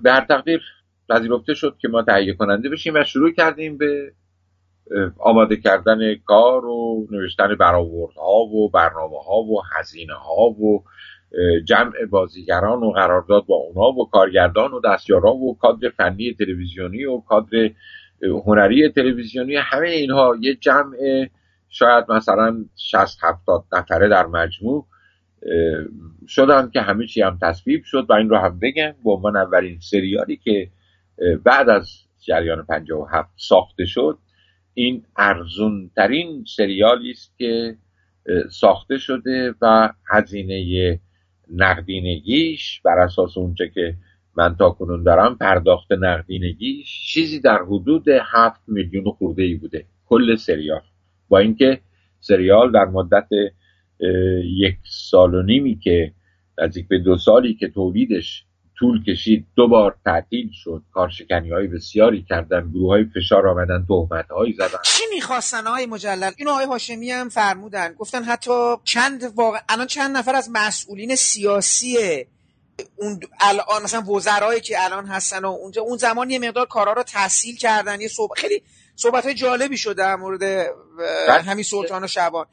به 0.00 0.12
هر 0.12 0.24
تقدیر 0.24 0.62
پذیرفته 1.08 1.54
شد 1.54 1.76
که 1.78 1.88
ما 1.88 2.02
تهیه 2.02 2.34
کننده 2.34 2.68
بشیم 2.68 2.94
و 2.94 3.04
شروع 3.04 3.32
کردیم 3.32 3.78
به 3.78 4.12
آماده 5.18 5.56
کردن 5.56 6.14
کار 6.14 6.64
و 6.64 7.06
نوشتن 7.10 7.54
برآوردها 7.54 8.38
و 8.40 8.70
برنامه 8.70 9.18
ها 9.26 9.42
و 9.42 9.62
هزینه 9.72 10.14
ها 10.14 10.42
و 10.42 10.84
جمع 11.64 11.92
بازیگران 12.10 12.82
و 12.82 12.90
قرارداد 12.90 13.46
با 13.46 13.54
اونا 13.54 14.00
و 14.00 14.10
کارگردان 14.10 14.72
و 14.72 14.80
دستیارا 14.80 15.34
و 15.34 15.58
کادر 15.58 15.88
فنی 15.88 16.34
تلویزیونی 16.38 17.04
و 17.04 17.20
کادر 17.20 17.70
هنری 18.22 18.88
تلویزیونی 18.88 19.56
همه 19.56 19.88
اینها 19.88 20.36
یه 20.40 20.54
جمع 20.54 20.96
شاید 21.68 22.04
مثلا 22.08 22.64
60 22.76 23.18
70 23.22 23.64
نفره 23.72 24.08
در 24.08 24.26
مجموع 24.26 24.86
شدن 26.28 26.70
که 26.70 26.80
همه 26.80 27.06
چی 27.06 27.22
هم 27.22 27.38
تصویب 27.42 27.84
شد 27.84 28.06
و 28.08 28.12
این 28.12 28.28
رو 28.28 28.38
هم 28.38 28.58
بگم 28.58 28.94
به 29.04 29.10
عنوان 29.10 29.36
اولین 29.36 29.78
سریالی 29.80 30.36
که 30.36 30.70
بعد 31.44 31.68
از 31.68 31.90
جریان 32.20 32.66
57 32.66 33.30
ساخته 33.36 33.84
شد 33.84 34.18
این 34.74 35.04
ارزون 35.16 35.90
ترین 35.96 36.44
سریالی 36.56 37.10
است 37.10 37.38
که 37.38 37.76
ساخته 38.50 38.98
شده 38.98 39.54
و 39.62 39.92
هزینه 40.10 41.00
نقدینگیش 41.52 42.80
بر 42.80 42.98
اساس 42.98 43.36
اونچه 43.36 43.68
که 43.68 43.94
من 44.36 44.56
تا 44.56 44.70
کنون 44.70 45.02
دارم 45.02 45.36
پرداخت 45.36 45.92
نقدینگیش 45.92 47.12
چیزی 47.12 47.40
در 47.40 47.58
حدود 47.62 48.08
هفت 48.08 48.60
میلیون 48.66 49.04
خورده 49.04 49.42
ای 49.42 49.54
بوده. 49.54 49.84
کل 50.06 50.36
سریال. 50.36 50.80
با 51.28 51.38
اینکه 51.38 51.80
سریال 52.20 52.72
در 52.72 52.84
مدت 52.84 53.28
یک 54.44 54.76
سال 54.84 55.34
و 55.34 55.42
نیمی 55.42 55.78
که 55.78 56.12
نزدیک 56.58 56.88
به 56.88 56.98
دو 56.98 57.16
سالی 57.16 57.54
که 57.54 57.68
تولیدش 57.68 58.44
طول 58.78 59.04
کشید 59.04 59.46
دو 59.56 59.68
بار 59.68 59.96
تعطیل 60.04 60.50
شد. 60.52 60.82
کارشکنی 60.92 61.50
های 61.50 61.66
بسیاری 61.66 62.22
کردن 62.22 62.70
گروه 62.70 62.88
های 62.88 63.04
فشار 63.04 63.48
آمدن 63.48 63.86
تهمت 63.88 64.30
هایی 64.30 64.52
زدن. 64.52 64.93
می‌خواستن 65.14 65.66
های 65.66 65.86
مجلل. 65.86 66.32
اینو 66.36 66.50
آقای 66.50 66.64
هاشمی 66.64 67.10
هم 67.10 67.28
فرمودن. 67.28 67.92
گفتن 67.92 68.24
حتی 68.24 68.76
چند 68.84 69.32
واقع 69.34 69.60
الان 69.68 69.86
چند 69.86 70.16
نفر 70.16 70.34
از 70.34 70.48
مسئولین 70.52 71.16
سیاسی 71.16 72.26
اون 72.96 73.20
الان 73.40 73.82
مثلا 73.82 74.02
وزرایی 74.02 74.60
که 74.60 74.84
الان 74.84 75.06
هستن 75.06 75.44
و 75.44 75.48
اونجا 75.48 75.82
اون 75.82 75.98
زمان 75.98 76.30
یه 76.30 76.38
مقدار 76.38 76.66
کارا 76.66 76.92
رو 76.92 77.02
تحصیل 77.02 77.56
کردن. 77.56 78.00
یه 78.00 78.08
صحبت 78.08 78.38
خیلی 78.38 78.62
صحبت 78.96 79.24
های 79.24 79.34
جالبی 79.34 79.76
شده 79.76 79.94
در 79.94 80.16
مورد 80.16 80.40
بله. 81.28 81.42
همین 81.42 81.64
سلطان 81.64 82.04
و 82.04 82.06
شبان 82.06 82.46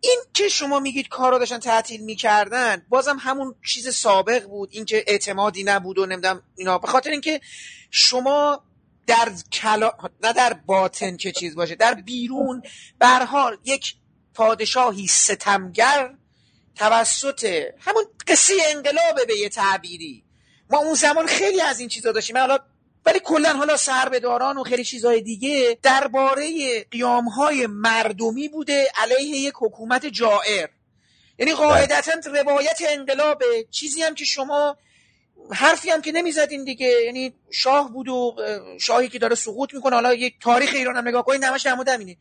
این 0.00 0.18
که 0.34 0.48
شما 0.48 0.80
میگید 0.80 1.08
کار 1.08 1.32
رو 1.32 1.38
داشتن 1.38 1.58
تعطیل 1.58 2.00
می‌کردن 2.00 2.82
بازم 2.88 3.16
همون 3.20 3.54
چیز 3.66 3.94
سابق 3.94 4.44
بود. 4.44 4.68
اینکه 4.72 5.04
اعتمادی 5.06 5.64
نبود 5.64 5.98
و 5.98 6.06
نمی‌دونم 6.06 6.42
اینا. 6.56 6.78
به 6.78 6.86
خاطر 6.86 7.10
اینکه 7.10 7.40
شما 7.90 8.62
در 9.08 9.32
کلا... 9.52 9.92
نه 10.22 10.32
در 10.32 10.52
باطن 10.52 11.16
که 11.16 11.32
چیز 11.32 11.54
باشه 11.54 11.74
در 11.74 11.94
بیرون 11.94 12.62
حال 13.28 13.58
یک 13.64 13.94
پادشاهی 14.34 15.06
ستمگر 15.06 16.14
توسط 16.74 17.64
همون 17.78 18.04
قصه 18.26 18.54
انقلابه 18.66 19.24
به 19.24 19.36
یه 19.36 19.48
تعبیری. 19.48 20.24
ما 20.70 20.78
اون 20.78 20.94
زمان 20.94 21.26
خیلی 21.26 21.60
از 21.60 21.80
این 21.80 21.88
چیزا 21.88 22.12
داشتیم. 22.12 22.34
من 22.34 22.40
حالا 22.40 22.58
ولی 23.06 23.20
کلا 23.24 23.52
حالا 23.52 23.76
سربهداران 23.76 24.58
و 24.58 24.62
خیلی 24.64 24.84
چیزهای 24.84 25.20
دیگه 25.20 25.78
درباره 25.82 26.46
قیامهای 26.90 27.66
مردمی 27.66 28.48
بوده 28.48 28.88
علیه 28.96 29.36
یک 29.36 29.54
حکومت 29.60 30.06
جائر. 30.06 30.68
یعنی 31.38 31.52
قاعدتا 31.52 32.12
روایت 32.30 32.78
انقلاب 32.88 33.42
چیزی 33.70 34.02
هم 34.02 34.14
که 34.14 34.24
شما 34.24 34.76
حرفی 35.52 35.90
هم 35.90 36.02
که 36.02 36.12
نمی‌زدین 36.12 36.64
دیگه. 36.64 36.86
یعنی 37.04 37.34
شاه 37.50 37.92
بود 37.92 38.08
و 38.08 38.36
شاهی 38.80 39.08
که 39.08 39.18
داره 39.18 39.34
سقوط 39.34 39.74
می‌کنه. 39.74 39.94
حالا 39.94 40.14
یک 40.14 40.34
تاریخ 40.40 40.70
ایران 40.74 40.96
هم 40.96 41.08
نگاه 41.08 41.24
کنید 41.24 41.44
نمش 41.44 41.66
نموده 41.66 41.92
همینه 41.92 42.16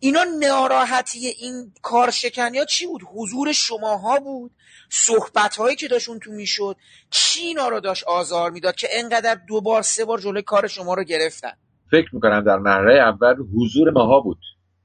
اینا 0.00 0.24
ناراحتی 0.40 1.26
این 1.26 1.72
کارشکنی 1.82 2.58
ها 2.58 2.64
چی 2.64 2.86
بود؟ 2.86 3.00
حضور 3.14 3.52
شماها 3.52 4.18
بود؟ 4.18 4.50
صحبت 4.90 5.56
هایی 5.56 5.76
که 5.76 5.88
داشت 5.88 6.06
تو 6.22 6.30
می‌شد؟ 6.30 6.76
چی 7.10 7.40
اینا 7.40 7.68
رو 7.68 7.80
داشت 7.80 8.04
آزار 8.04 8.50
می‌داد 8.50 8.74
که 8.74 8.88
انقدر 8.92 9.38
دو 9.48 9.60
بار 9.60 9.82
سه 9.82 10.04
بار 10.04 10.18
جلوی 10.18 10.42
کار 10.42 10.66
شما 10.66 10.94
رو 10.94 11.04
گرفتن؟ 11.04 11.52
فکر 11.90 12.14
می‌کنم 12.14 12.44
در 12.44 12.56
مرحله 12.56 13.00
اول 13.00 13.34
حضور 13.56 13.90
ماها 13.90 14.20
بود. 14.20 14.38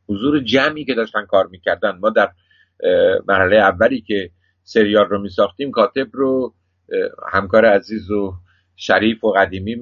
حضور 0.10 0.44
جمعی 0.44 0.86
که 0.86 0.94
داشتن 0.94 1.26
کار 1.26 1.48
می‌کردن. 1.48 1.92
ما 2.02 2.10
در 2.10 2.30
مرحله 3.28 3.56
اولی 3.56 4.02
که 4.08 4.30
سریال 4.64 5.06
رو 5.06 5.22
میساختیم 5.22 5.72
کاتب 5.72 6.08
رو 6.14 6.54
همکار 7.34 7.66
عزیز 7.66 8.12
و 8.12 8.34
شریف 8.76 9.24
و 9.24 9.32
قدیمی 9.32 9.76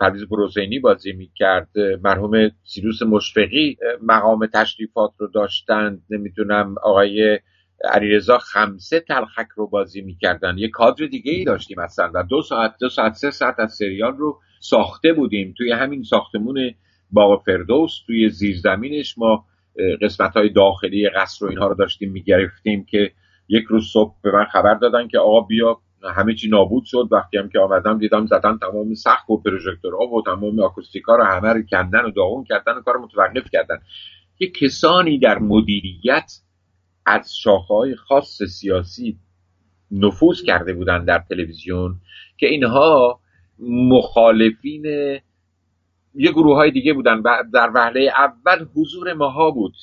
پرویز 0.00 0.28
بروزینی 0.28 0.78
بازی 0.78 1.12
می‌کرد. 1.12 1.68
مرحوم 2.02 2.50
سیروس 2.64 3.02
مشفقی 3.02 3.76
مقام 4.02 4.46
تشریفات 4.46 5.12
رو 5.18 5.26
داشتند 5.26 6.02
نمی‌دونم 6.10 6.74
آقای 6.82 7.38
علیرضا 7.84 8.38
خمسه 8.38 9.00
تلخک 9.00 9.48
رو 9.56 9.66
بازی 9.66 10.00
می‌کردن. 10.00 10.58
یه 10.58 10.68
کادر 10.68 11.06
دیگه 11.06 11.32
ای 11.32 11.44
داشتیم 11.44 11.78
اصلا 11.78 12.10
و 12.14 12.22
دو 12.22 12.42
ساعت 12.42 12.74
دو 12.80 12.88
ساعت 12.88 13.12
سه 13.12 13.30
ساعت 13.30 13.60
از 13.60 13.72
سریال 13.72 14.16
رو 14.16 14.40
ساخته 14.60 15.12
بودیم. 15.12 15.54
توی 15.58 15.72
همین 15.72 16.02
ساختمون 16.02 16.74
باغ 17.10 17.42
فردوس 17.46 17.92
توی 18.06 18.28
زیرزمینش 18.28 19.18
ما 19.18 19.44
قسمت 20.02 20.32
های 20.32 20.48
داخلی 20.48 21.08
قصر 21.08 21.44
و 21.44 21.48
اینها 21.48 21.66
رو 21.66 21.74
داشتیم 21.74 22.12
می‌گرفتیم 22.12 22.84
که 22.84 23.12
یک 23.48 23.64
روز 23.64 23.90
صبح 23.92 24.14
به 24.22 24.32
من 24.32 24.44
خبر 24.44 24.74
دادن 24.74 25.08
که 25.08 25.18
آقا 25.18 25.40
بیا 25.40 25.80
همه 26.02 26.34
چی 26.34 26.48
نابود 26.48 26.84
شد. 26.84 27.08
وقتی 27.10 27.38
هم 27.38 27.48
که 27.48 27.58
آمدم 27.58 27.98
دیدم 27.98 28.26
زدن 28.26 28.58
تمام 28.58 28.94
سخت 28.94 29.30
و 29.30 29.36
پروژکتورها 29.36 30.06
و 30.06 30.22
تمام 30.22 30.60
آکوستیکا 30.60 31.16
رو 31.16 31.24
همه 31.24 31.52
رو 31.52 31.62
کندن 31.62 32.04
و 32.04 32.10
داغون 32.10 32.44
کردن 32.44 32.72
و 32.72 32.80
کار 32.80 32.96
متوقف 32.96 33.50
کردن. 33.52 33.78
یه 34.38 34.50
کسانی 34.50 35.18
در 35.18 35.38
مدیریت 35.38 36.32
از 37.06 37.36
شاخهای 37.36 37.96
خاص 37.96 38.42
سیاسی 38.42 39.18
نفوذ 39.90 40.42
کرده 40.42 40.72
بودن 40.72 41.04
در 41.04 41.24
تلویزیون 41.28 42.00
که 42.38 42.46
اینها 42.46 43.20
مخالفین 43.68 44.84
یه 46.14 46.32
گروه 46.32 46.56
های 46.56 46.70
دیگه 46.70 46.94
بودن. 46.94 47.22
در 47.54 47.70
وهله 47.74 48.10
اول 48.16 48.66
حضور 48.74 49.12
ماها 49.12 49.50
بود. 49.50 49.74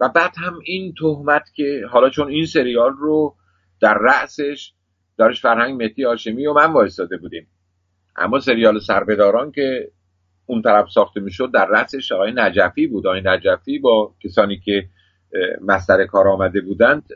و 0.00 0.08
بعد 0.08 0.34
هم 0.36 0.58
این 0.64 0.94
تهمت 0.98 1.42
که 1.54 1.82
حالا 1.90 2.10
چون 2.10 2.28
این 2.28 2.46
سریال 2.46 2.92
رو 2.92 3.36
در 3.80 3.98
رأسش 4.00 4.72
دارش 5.22 5.40
فرهنگ 5.40 5.82
متی 5.82 6.04
آشمی 6.04 6.46
و 6.46 6.52
من 6.52 6.72
وایستاده 6.72 7.16
بودیم. 7.16 7.46
اما 8.16 8.40
سریال 8.40 8.78
سربداران 8.78 9.52
که 9.52 9.90
اون 10.46 10.62
طرف 10.62 10.90
ساخته 10.90 11.20
می‌شد 11.20 11.50
در 11.54 11.66
رأسش 11.66 12.12
آقای 12.12 12.32
نجفی 12.34 12.86
بود. 12.86 13.06
آقای 13.06 13.20
نجفی 13.24 13.78
با 13.78 14.14
کسانی 14.24 14.56
که 14.56 14.84
مستر 15.60 16.06
کار 16.06 16.28
آمده 16.28 16.60
بودند 16.60 17.08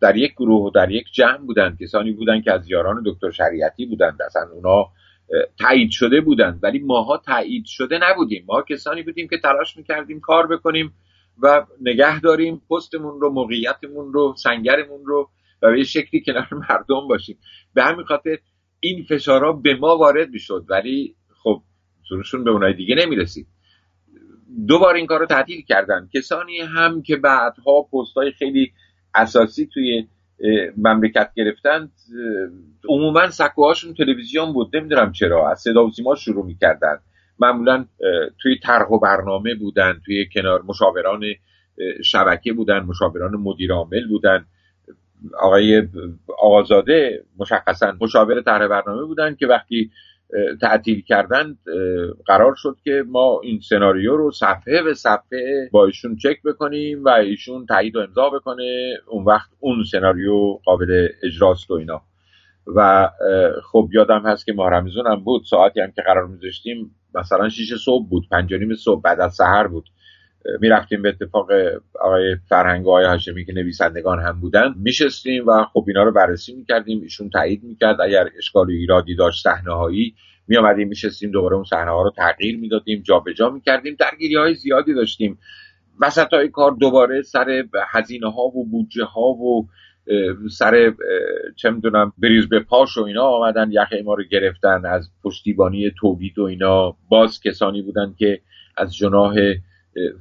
در 0.00 0.16
یک 0.16 0.32
گروه 0.32 0.66
و 0.66 0.70
در 0.70 0.90
یک 0.90 1.04
جمع 1.12 1.36
بودند. 1.36 1.78
کسانی 1.78 2.12
بودند 2.12 2.44
که 2.44 2.52
از 2.52 2.70
یاران 2.70 3.02
دکتر 3.06 3.30
شریعتی 3.30 3.86
بودند. 3.86 4.22
اصلا 4.22 4.42
اونا 4.52 4.88
تایید 5.58 5.90
شده 5.90 6.20
بودند. 6.20 6.58
ولی 6.62 6.78
ماها 6.78 7.16
تایید 7.16 7.64
شده 7.66 7.98
نبودیم. 8.02 8.44
ما 8.48 8.62
کسانی 8.62 9.02
بودیم 9.02 9.28
که 9.28 9.38
تلاش 9.38 9.76
می‌کردیم 9.76 10.20
کار 10.20 10.46
بکنیم 10.46 10.94
و 11.42 11.66
نگه 11.80 12.20
داریم 12.20 12.62
پستمون 12.70 13.20
رو 13.20 13.30
موقعیتمون 13.30 14.12
رو 14.12 14.34
سنگرمون 14.36 15.00
رو 15.04 15.28
و 15.62 15.70
به 15.70 15.82
شکلی 15.82 16.22
کنار 16.26 16.48
مردم 16.52 17.08
باشیم. 17.08 17.38
به 17.74 17.82
همین 17.82 18.04
خاطر 18.04 18.38
این 18.80 19.04
فشارها 19.04 19.52
به 19.52 19.74
ما 19.74 19.96
وارد 19.96 20.30
می‌شد 20.30 20.64
ولی 20.68 21.14
خب 21.42 21.62
زورشون 22.08 22.44
به 22.44 22.50
اونای 22.50 22.74
دیگه 22.74 22.94
نمی‌رسید. 22.94 23.46
دوبار 24.68 24.94
این 24.94 25.06
کار 25.06 25.20
رو 25.20 25.26
تعطیل 25.26 25.62
کردن. 25.62 26.08
کسانی 26.14 26.60
هم 26.60 27.02
که 27.02 27.16
بعدها 27.16 27.82
پستای 27.82 28.32
خیلی 28.32 28.72
اساسی 29.14 29.66
توی 29.66 30.06
مملکت 30.76 31.30
گرفتند 31.36 31.92
عموما 32.88 33.30
سکوهاشون 33.30 33.94
تلویزیون 33.94 34.52
بود. 34.52 34.76
نمی‌دونم 34.76 35.12
چرا. 35.12 35.50
از 35.50 35.60
صدا 35.60 35.86
و 35.86 35.90
سیما 35.90 36.14
شروع 36.14 36.46
می‌کردن. 36.46 36.98
معمولا 37.38 37.86
توی 38.38 38.58
طرح 38.62 38.88
و 38.88 38.98
برنامه 38.98 39.54
بودن 39.54 40.00
توی 40.06 40.28
کنار 40.34 40.62
مشاوران 40.62 41.22
شبکه 42.04 42.52
بودن 42.52 42.78
مشاوران 42.78 43.36
مدیر 43.36 43.72
عامل 43.72 44.08
بودن. 44.08 44.46
آقای 45.38 45.88
آقازاده 46.38 47.24
مشخصا 47.38 47.92
مشاور 48.00 48.40
طرح 48.40 48.66
برنامه 48.66 49.04
بودن 49.04 49.34
که 49.34 49.46
وقتی 49.46 49.90
تعطیل 50.60 51.02
کردن 51.02 51.58
قرار 52.26 52.54
شد 52.56 52.76
که 52.84 53.04
ما 53.08 53.40
این 53.42 53.60
سناریو 53.60 54.16
رو 54.16 54.30
صفحه 54.30 54.82
به 54.82 54.94
صفحه 54.94 55.68
با 55.72 55.86
ایشون 55.86 56.16
چک 56.16 56.42
بکنیم 56.42 57.04
و 57.04 57.08
ایشون 57.08 57.66
تایید 57.66 57.96
و 57.96 58.00
امضا 58.00 58.30
بکنه 58.30 58.96
اون 59.06 59.24
وقت 59.24 59.50
اون 59.60 59.84
سناریو 59.84 60.58
قابل 60.64 61.08
اجراست 61.22 61.70
و 61.70 61.74
اینا. 61.74 62.02
و 62.66 63.10
خب 63.72 63.88
یادم 63.92 64.22
هست 64.26 64.46
که 64.46 64.52
ماه 64.52 64.70
رمزون 64.70 65.06
هم 65.06 65.24
بود 65.24 65.42
ساعتی 65.44 65.80
هم 65.80 65.90
که 65.90 66.02
قرار 66.02 66.26
میذاشتیم 66.26 66.94
مثلا 67.14 67.48
شیش 67.48 67.74
صبح 67.74 68.08
بود 68.08 68.28
پنج 68.30 68.74
صبح 68.74 69.02
بعد 69.02 69.20
از 69.20 69.34
سحر 69.34 69.66
بود. 69.66 69.88
می‌رفتیم 70.60 71.02
به 71.02 71.08
اتفاق 71.08 71.50
آقای 72.00 72.36
فرهنگ 72.48 72.86
و 72.86 72.88
آقای 72.88 73.04
هاشمی 73.04 73.44
که 73.44 73.52
نویسندگان 73.52 74.20
هم 74.20 74.40
بودن. 74.40 74.74
میشستیم 74.76 75.46
و 75.46 75.64
خب 75.72 75.84
اینا 75.88 76.02
رو 76.02 76.12
بررسی 76.12 76.54
می‌کردیم. 76.54 77.02
ایشون 77.02 77.30
تایید 77.30 77.64
می‌کرد. 77.64 78.00
اگر 78.00 78.28
اشکال 78.38 78.66
و 78.66 78.70
ایرادی 78.70 79.14
داشت 79.14 79.42
صحنه 79.42 79.72
هایی 79.72 80.14
می 80.48 80.56
آمدیم 80.56 80.88
میشستیم 80.88 81.30
دوباره 81.30 81.54
اون 81.54 81.64
صحنه 81.64 81.90
ها 81.90 82.02
رو 82.02 82.10
تغییر 82.10 82.58
می‌دادیم 82.58 83.02
جابجا 83.02 83.50
می‌کردیم. 83.50 83.96
درگیری 83.98 84.36
های 84.36 84.54
زیادی 84.54 84.94
داشتیم. 84.94 85.38
وسط 86.00 86.28
های 86.32 86.48
کار 86.48 86.76
دوباره 86.80 87.22
سر 87.22 87.64
هزینه 87.88 88.30
ها 88.30 88.42
و 88.42 88.70
بودجه 88.70 89.04
ها 89.04 89.28
و 89.28 89.68
سر 90.50 90.92
چه 91.56 91.70
می‌دونم 91.70 92.12
بریز 92.18 92.48
به 92.48 92.60
پاش 92.60 92.98
و 92.98 93.02
اینا 93.02 93.22
آمدن. 93.22 93.72
یخه 93.72 94.02
ما 94.04 94.14
رو 94.14 94.24
گرفتن 94.30 94.82
از 94.86 95.10
پشتیبانی 95.24 95.90
تولید 96.00 96.38
و 96.38 96.42
اینا. 96.42 96.96
باز 97.08 97.40
کسانی 97.40 97.82
بودن 97.82 98.14
که 98.18 98.40
از 98.76 98.96
جناه 98.96 99.34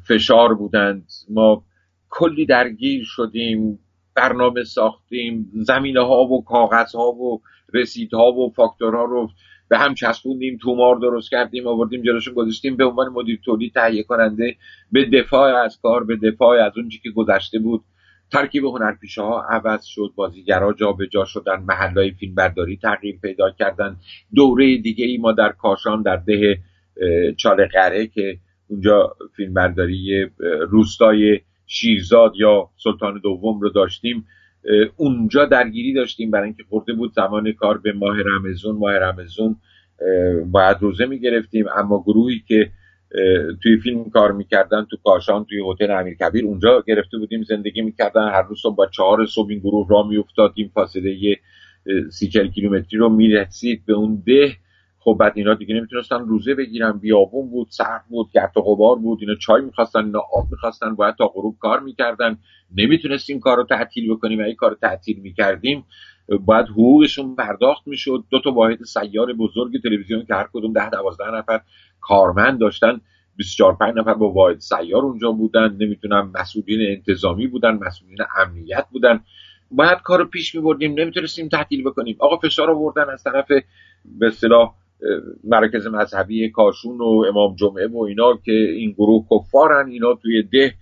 فشار 0.08 0.54
بودند. 0.54 1.08
ما 1.30 1.64
کلی 2.10 2.46
درگیر 2.46 3.04
شدیم 3.06 3.80
برنامه 4.16 4.64
ساختیم 4.64 5.52
زمینه 5.54 6.02
ها 6.02 6.24
و 6.24 6.44
کاغذ 6.44 6.96
ها 6.96 7.12
و 7.12 7.42
رسیدها 7.74 8.32
و 8.32 8.54
فاکتورها 8.56 9.04
رو 9.04 9.30
به 9.70 9.78
هم 9.78 9.94
چسبوندیم 9.94 10.58
تومار 10.62 10.96
درست 10.96 11.30
کردیم 11.30 11.68
آوردیم 11.68 12.02
جلوشون 12.02 12.34
گذاشتیم 12.34 12.76
به 12.76 12.86
عنوان 12.86 13.10
مدیر 13.10 13.40
تولید 13.46 13.74
تهیه 13.74 14.04
کننده 14.04 14.56
به 14.92 15.06
دفاع 15.06 15.56
از 15.56 15.80
کار 15.82 16.04
به 16.04 16.16
دفاع 16.16 16.66
از 16.66 16.72
اون 16.76 16.90
که 16.90 17.10
گذشته 17.10 17.60
بود. 17.60 17.84
ترکیب 18.32 18.66
هنرپیشه 18.66 19.22
ها 19.22 19.42
عوض 19.50 19.86
شد 19.86 20.14
بازیگرا 20.16 20.74
جا 21.12 21.26
شدن 21.26 21.64
محلهای 21.68 22.12
فیلم 22.12 22.36
برداری 22.36 22.78
تغییر 22.78 23.20
پیدا 23.22 23.52
کردن. 23.52 23.98
دوره 24.36 24.78
دیگه 24.78 25.06
ای 25.06 25.18
ما 25.18 25.32
در 25.32 25.50
کاشان 25.50 26.02
در 26.02 26.16
ده 26.16 26.60
چاله 27.38 27.66
قره 27.66 28.08
که 28.08 28.38
اونجا 28.72 29.16
فیلم 29.36 29.54
برداری 29.54 30.30
روستای 30.70 31.40
شیرزاد 31.68 32.34
یا 32.36 32.70
سلطان 32.78 33.20
دوم 33.24 33.60
رو 33.60 33.70
داشتیم. 33.70 34.26
اونجا 34.96 35.46
درگیری 35.46 35.94
داشتیم. 35.94 36.32
برای 36.32 36.46
اینکه 36.46 36.64
خورده 36.70 36.94
بود 36.94 37.14
زمان 37.14 37.52
کار 37.52 37.78
به 37.78 37.94
ماه 37.94 38.18
رمزون 38.22 38.76
ماه 38.76 38.94
رمزون 38.94 39.56
باید 40.52 40.78
روزه 40.80 41.06
می‌گرفتیم. 41.06 41.66
اما 41.76 42.04
گروهی 42.08 42.44
که 42.48 42.72
توی 43.64 43.78
فیلم 43.84 44.10
کار 44.10 44.32
می‌کردن 44.32 44.88
تو 44.92 44.98
کاشان 45.04 45.46
توی 45.46 45.62
هتل 45.72 45.92
امیر 45.92 46.14
کبیر 46.14 46.46
اونجا 46.46 46.84
گرفته 46.88 47.18
بودیم 47.18 47.44
زندگی 47.44 47.82
می‌کردن. 47.82 48.30
هر 48.30 48.42
روز 48.42 48.62
با 48.78 48.86
چهار 48.86 49.26
صبح 49.26 49.50
این 49.50 49.60
گروه 49.60 49.88
را 49.90 50.04
میافتادیم. 50.04 50.72
فاصله 50.74 51.38
سی 52.12 52.28
کیلومتری 52.28 53.00
رو 53.00 53.10
می‌رسید 53.10 53.86
به 53.86 53.94
اون 53.94 54.24
ده. 54.26 54.56
خب 55.04 55.18
بعد 55.20 55.34
اینا 55.36 55.54
دیگه 55.54 55.76
نمی‌تونستن 55.76 56.20
روزه 56.20 56.56
بگیرن 56.56 56.92
بیابون 56.92 57.50
بود 57.50 57.68
سخت 57.70 58.08
بود 58.10 58.32
گرد 58.34 58.58
و 58.58 58.62
غبار 58.62 58.96
بود 58.96 59.18
اینا 59.22 59.36
چای 59.36 59.62
می‌خواستن 59.62 60.06
اینا 60.06 60.20
آب 60.20 60.48
می‌خواستن 60.52 60.96
باید 60.96 61.16
تا 61.16 61.28
غروب 61.28 61.58
کار 61.60 61.80
می‌کردن. 61.80 62.38
نمی‌تونستیم 62.78 63.40
کار 63.40 63.58
رو 63.58 63.64
تعطیل 63.64 64.14
بکنیم 64.14 64.40
و 64.40 64.42
این 64.42 64.56
کار 64.56 64.70
رو 64.70 64.78
تعطیل 64.82 65.20
می‌کردیم 65.20 65.86
باید 66.46 66.66
حقوقشون 66.68 67.36
پرداخت 67.36 67.88
می‌شد. 67.88 68.24
دو 68.30 68.40
تا 68.40 68.52
واحد 68.52 68.84
سیار 68.84 69.34
بزرگ 69.34 69.82
تلویزیون 69.84 70.26
که 70.26 70.34
هر 70.34 70.50
کدوم 70.54 70.74
ده 70.74 70.90
دوازده 70.90 71.32
نفر 71.36 71.62
کارمند 72.02 72.60
داشتن 72.60 73.02
24 73.36 73.76
5 73.76 73.94
نفر 73.98 74.14
با 74.14 74.32
واحد 74.32 74.60
سیار 74.60 75.04
اونجا 75.04 75.32
بودن. 75.32 75.78
نمی‌تونم 75.80 76.32
مسئولین 76.36 76.98
انتظامی 76.98 77.48
بودن 77.48 77.72
مسئولین 77.72 78.18
امنیت 78.38 78.86
بودن. 78.92 79.24
باید 79.72 79.98
کار 80.04 80.20
رو 80.20 80.26
پیش 80.26 80.56
میبردیم 80.56 81.00
نمی‌تونستیم 81.00 81.48
تعطیل 81.48 81.84
بکنیم. 81.84 82.16
آقا 82.20 82.38
فشار 82.38 82.72
آوردن 82.72 83.10
از 83.10 83.24
طرف 83.24 83.48
به 84.06 84.30
مرکز 85.44 85.88
مذهبی 85.88 86.50
کاشون 86.50 86.98
و 86.98 87.26
امام 87.30 87.56
جمعه 87.56 87.88
و 87.88 88.04
اینا 88.04 88.38
که 88.46 88.52
این 88.52 88.92
گروه 88.92 89.26
کفارن 89.32 89.88
اینا 89.88 90.14
توی 90.14 90.44
ده 90.44 90.74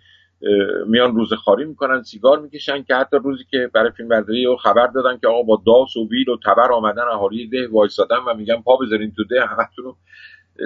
میان 0.87 1.15
روز 1.15 1.33
خاری 1.33 1.65
می‌کنن 1.65 2.03
سیگار 2.03 2.39
می‌کشن 2.39 2.83
که 2.83 2.95
حتی 2.95 3.17
روزی 3.23 3.43
که 3.51 3.69
برای 3.73 3.91
فیلم 3.97 4.09
برداری 4.09 4.47
خبر 4.63 4.87
دادن 4.87 5.17
که 5.17 5.27
آقا 5.27 5.43
با 5.43 5.61
داس 5.65 5.97
و 5.97 6.07
بیل 6.07 6.29
و 6.29 6.37
تبر 6.45 6.71
آمدن 6.71 7.01
اهالی 7.01 7.47
ده 7.47 7.67
وایسادن 7.67 8.17
و 8.27 8.33
میگن 8.33 8.61
پا 8.61 8.77
بذارین 8.77 9.11
تو 9.11 9.23
ده 9.23 9.45
همتون 9.45 9.85
رو 9.85 9.97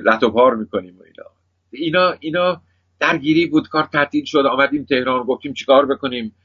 لط 0.05 0.23
و 0.23 0.29
پار 0.29 0.55
می‌کنیم 0.55 0.99
و 0.99 1.03
اینا. 1.03 1.29
اینا 1.71 2.15
اینا 2.19 2.61
درگیری 2.99 3.45
بود 3.45 3.67
کار 3.67 3.83
تعطیل 3.83 4.25
شد 4.25 4.45
آمدیم 4.45 4.83
تهران 4.83 5.23
گفتیم 5.23 5.53
چیکار 5.53 5.85
بکنیم؟ 5.85 6.35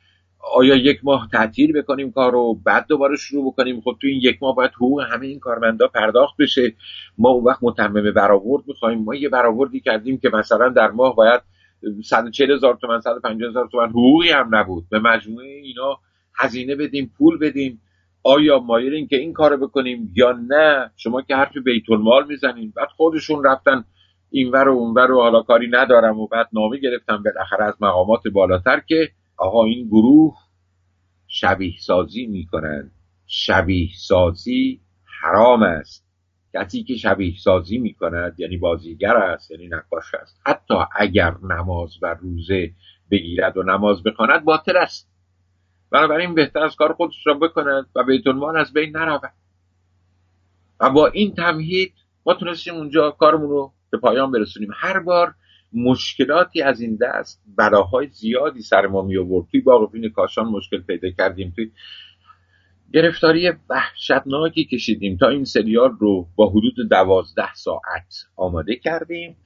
آیا 0.40 0.74
یک 0.76 1.00
ماه 1.02 1.28
تعطیل 1.32 1.72
بکنیم 1.72 2.12
کار 2.12 2.32
رو 2.32 2.54
بعد 2.64 2.86
دوباره 2.88 3.16
شروع 3.16 3.52
بکنیم؟ 3.52 3.80
خب 3.80 3.96
تو 4.00 4.06
این 4.06 4.20
یک 4.22 4.38
ماه 4.42 4.54
باید 4.54 4.70
حقوق 4.70 5.00
همه 5.00 5.26
این 5.26 5.38
کارمندا 5.38 5.88
پرداخت 5.88 6.36
بشه. 6.38 6.74
ما 7.18 7.28
اون 7.28 7.44
وقت 7.44 7.58
متمم 7.62 8.12
برآورد 8.12 8.64
می‌خوایم 8.66 9.04
ما 9.04 9.14
یه 9.14 9.28
برآوردی 9.28 9.80
کردیم 9.80 10.18
که 10.18 10.30
مثلا 10.32 10.68
در 10.68 10.90
ماه 10.90 11.16
باید 11.16 11.40
140 12.04 12.50
هزار 12.50 12.78
تومن 12.80 13.00
150 13.00 13.50
هزار 13.50 13.68
تومن 13.72 13.88
حقوقی 13.88 14.30
هم 14.30 14.54
نبود. 14.54 14.84
به 14.90 14.98
مجموعه 14.98 15.46
اینا 15.46 15.98
هزینه 16.38 16.76
بدیم 16.76 17.12
پول 17.18 17.38
بدیم. 17.38 17.80
آیا 18.22 18.58
مایلین 18.58 19.06
که 19.06 19.16
این 19.16 19.32
کارو 19.32 19.56
بکنیم 19.56 20.12
یا 20.16 20.32
نه؟ 20.32 20.90
شما 20.96 21.22
که 21.22 21.36
حرف 21.36 21.56
بیت 21.64 21.90
المال 21.90 22.26
می‌زنین. 22.26 22.72
بعد 22.76 22.88
خودشون 22.96 23.44
رفتن 23.44 23.84
اینور 24.30 24.68
و 24.68 24.72
اونور 24.72 25.10
و 25.10 25.20
حالا 25.20 25.42
کاری 25.42 25.68
ندارم 25.70 26.18
و 26.20 26.26
بعد 26.26 26.48
نامه 26.52 26.78
گرفتم 26.78 27.22
بالاخره 27.22 27.64
از 27.64 27.74
مقامات 27.80 28.28
بالاتر 28.32 28.80
که 28.88 29.08
آقا 29.38 29.64
این 29.64 29.86
گروه 29.86 30.36
شبیه 31.26 31.74
سازی 31.80 32.26
می‌کنن. 32.26 32.90
شبیه 33.26 33.88
سازی 33.96 34.80
حرام 35.20 35.62
است. 35.62 36.08
کسی 36.54 36.84
که 36.84 36.96
شبیه 36.96 37.34
سازی 37.38 37.78
می‌کند 37.78 38.40
یعنی 38.40 38.56
بازیگر 38.56 39.16
است 39.16 39.50
یعنی 39.50 39.68
نقاش 39.68 40.14
است. 40.14 40.40
حتی 40.46 40.74
اگر 40.96 41.34
نماز 41.42 42.02
و 42.02 42.14
روزه 42.20 42.70
بگیرد 43.10 43.56
و 43.56 43.62
نماز 43.62 44.02
بخواند 44.02 44.44
باطل 44.44 44.76
است. 44.76 45.10
بنابراین 45.90 46.34
بهتر 46.34 46.64
از 46.64 46.76
کار 46.76 46.92
خودش 46.92 47.26
را 47.26 47.34
بکند 47.34 47.86
و 47.96 48.04
بیت 48.04 48.26
از 48.56 48.72
بین 48.72 48.96
نرود. 48.96 49.32
و 50.80 50.90
با 50.90 51.06
این 51.06 51.34
تمهید 51.34 51.94
ما 52.26 52.34
تونستیم 52.34 52.74
اونجا 52.74 53.10
کارمون 53.10 53.48
رو 53.48 53.72
به 53.90 53.98
پایان 53.98 54.30
برسونیم. 54.30 54.70
هر 54.74 54.98
بار 54.98 55.34
مشکلاتی 55.72 56.62
از 56.62 56.80
این 56.80 56.98
دست 57.00 57.42
بلاهای 57.56 58.06
زیادی 58.06 58.62
سر 58.62 58.86
ما 58.86 59.02
می 59.02 59.16
آورد 59.16 59.46
توی 59.50 59.60
باقفین 59.60 60.08
کاشان 60.08 60.48
مشکل 60.48 60.80
پیدا 60.80 61.10
کردیم. 61.10 61.52
توی 61.56 61.70
گرفتاری 62.92 63.52
وحشتناکی 63.70 64.64
کشیدیم. 64.64 65.16
تا 65.16 65.28
این 65.28 65.44
سریال 65.44 65.90
رو 66.00 66.28
با 66.36 66.50
حدود 66.50 66.88
دوازده 66.90 67.54
ساعت 67.54 68.14
آماده 68.36 68.76
کردیم. 68.76 69.36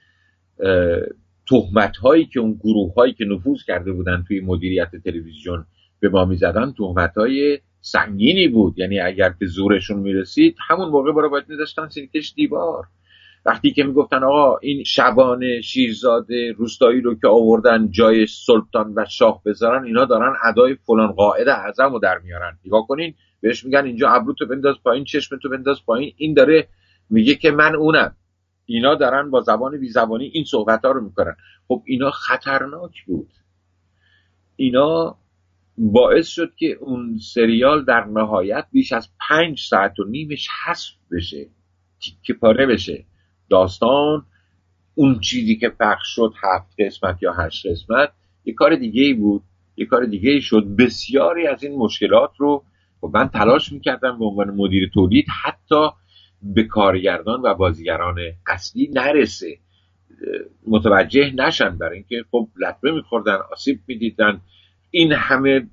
تهمت 1.48 1.96
هایی 1.96 2.26
که 2.26 2.40
اون 2.40 2.52
گروه 2.54 2.94
هایی 2.94 3.12
که 3.12 3.24
نفوذ 3.24 3.58
کرده 3.66 3.92
بودن 3.92 4.24
توی 4.28 4.40
مدیریت 4.40 4.90
تلویزیون 5.04 5.66
به 6.00 6.08
ما 6.08 6.24
می‌زدن 6.24 6.72
تهمت 6.78 7.14
های 7.16 7.58
سنگینی 7.80 8.48
بود. 8.48 8.78
یعنی 8.78 9.00
اگر 9.00 9.34
به 9.38 9.46
زورشون 9.46 9.98
می‌رسید 9.98 10.56
همون 10.68 10.88
موقع 10.88 11.12
برای 11.12 11.30
باید 11.30 11.48
میداشتن 11.48 11.88
سینکش 11.88 12.32
دیوار. 12.36 12.84
وقتی 13.44 13.72
که 13.72 13.84
می‌گفتن 13.84 14.24
آقا 14.24 14.58
این 14.58 14.84
شبان 14.84 15.60
شیرزاده 15.60 16.52
روستایی 16.52 17.00
رو 17.00 17.14
که 17.14 17.28
آوردن 17.28 17.90
جای 17.90 18.26
سلطان 18.26 18.92
و 18.96 19.04
شاه 19.10 19.42
بذارن 19.46 19.84
اینا 19.84 20.04
دارن 20.04 20.36
ادای 20.44 20.74
فلان 20.74 21.12
قاعد 21.12 21.48
اعظم 21.48 21.92
رو 21.92 21.98
در 21.98 22.18
میارن. 22.18 22.58
نگاه 22.64 22.86
کنین 22.86 23.14
بهش 23.40 23.64
میگن 23.64 23.84
اینجا 23.84 24.10
ابرو 24.10 24.34
تو 24.34 24.46
بنداز 24.46 24.74
پایین 24.84 25.04
چشم 25.04 25.38
تو 25.42 25.48
بنداز 25.48 25.76
پایین. 25.86 26.12
این 26.16 26.34
داره 26.34 26.68
میگه 27.10 27.34
که 27.34 27.50
من 27.50 27.74
اونم. 27.74 28.16
اینا 28.66 28.94
دارن 28.94 29.30
با 29.30 29.40
زبان 29.40 29.80
بی 29.80 29.88
زبانی 29.88 30.24
این 30.24 30.44
صحبت 30.44 30.84
ها 30.84 30.90
رو 30.90 31.04
می‌کنن. 31.04 31.36
خب 31.68 31.82
اینا 31.86 32.10
خطرناک 32.10 33.04
بود. 33.06 33.30
اینا 34.56 35.16
باعث 35.78 36.28
شد 36.28 36.54
که 36.54 36.66
اون 36.80 37.18
سریال 37.18 37.84
در 37.84 38.04
نهایت 38.04 38.66
بیش 38.72 38.92
از 38.92 39.08
پنج 39.28 39.60
ساعت 39.60 39.98
و 40.00 40.04
نیمش 40.04 40.48
حذف 40.66 40.90
بشه. 41.12 41.46
تیکه 42.00 42.34
پاره 42.34 42.66
بشه. 42.66 43.04
داستان 43.52 44.26
اون 44.94 45.20
چیزی 45.20 45.56
که 45.56 45.68
پخش 45.68 46.06
شد 46.14 46.32
هفت 46.42 46.74
قسمت 46.78 47.22
یا 47.22 47.32
هشت 47.32 47.66
قسمت 47.66 48.12
یه 48.44 48.54
کار 48.54 48.76
دیگه 48.76 49.02
ای 49.02 49.14
بود 49.14 49.42
یه 49.76 49.86
کار 49.86 50.04
دیگه 50.04 50.30
ای 50.30 50.40
شد. 50.40 50.66
بسیاری 50.78 51.46
از 51.46 51.62
این 51.62 51.78
مشکلات 51.78 52.30
رو 52.38 52.64
و 53.02 53.06
من 53.06 53.28
تلاش 53.28 53.72
می‌کردم 53.72 54.18
به 54.18 54.24
عنوان 54.24 54.50
مدیر 54.50 54.90
تولید 54.94 55.26
حتی 55.44 55.88
به 56.42 56.62
کارگردان 56.62 57.40
و 57.42 57.54
بازیگران 57.54 58.16
اصلی 58.46 58.90
نرسه. 58.94 59.58
متوجه 60.66 61.32
نشن 61.34 61.78
برای 61.78 61.94
اینکه 61.96 62.24
خب 62.30 62.48
لطمه 62.56 62.90
میخوردن 62.90 63.38
آسیب 63.52 63.80
می‌دیدن. 63.86 64.40
این 64.90 65.12
همه 65.12 65.66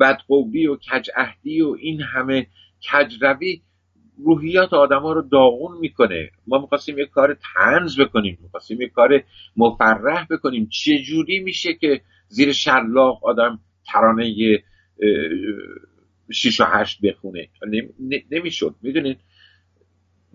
بدقوبی 0.00 0.66
و 0.66 0.76
کجعهدی 0.92 1.60
و 1.60 1.76
این 1.80 2.00
همه 2.00 2.46
کجروی 2.92 3.62
روحیات 4.24 4.74
آدما 4.74 5.12
رو 5.12 5.22
داغون 5.22 5.78
می‌کنه. 5.78 6.30
ما 6.46 6.58
می‌خواستیم 6.58 6.98
یه 6.98 7.06
کار 7.06 7.38
تنز 7.54 8.00
بکنیم 8.00 8.38
می‌خواستیم 8.42 8.80
یه 8.80 8.88
کار 8.88 9.22
مفرح 9.56 10.26
بکنیم. 10.30 10.68
چجوری 10.68 11.38
میشه 11.38 11.74
که 11.74 12.00
زیر 12.28 12.52
شلاق 12.52 13.24
آدم 13.24 13.58
ترانه 13.92 14.34
شیش 16.32 16.60
و 16.60 16.64
هشت 16.64 17.00
بخونه؟ 17.00 17.48
نمی‌شد. 18.30 18.74
می‌دونید 18.82 19.18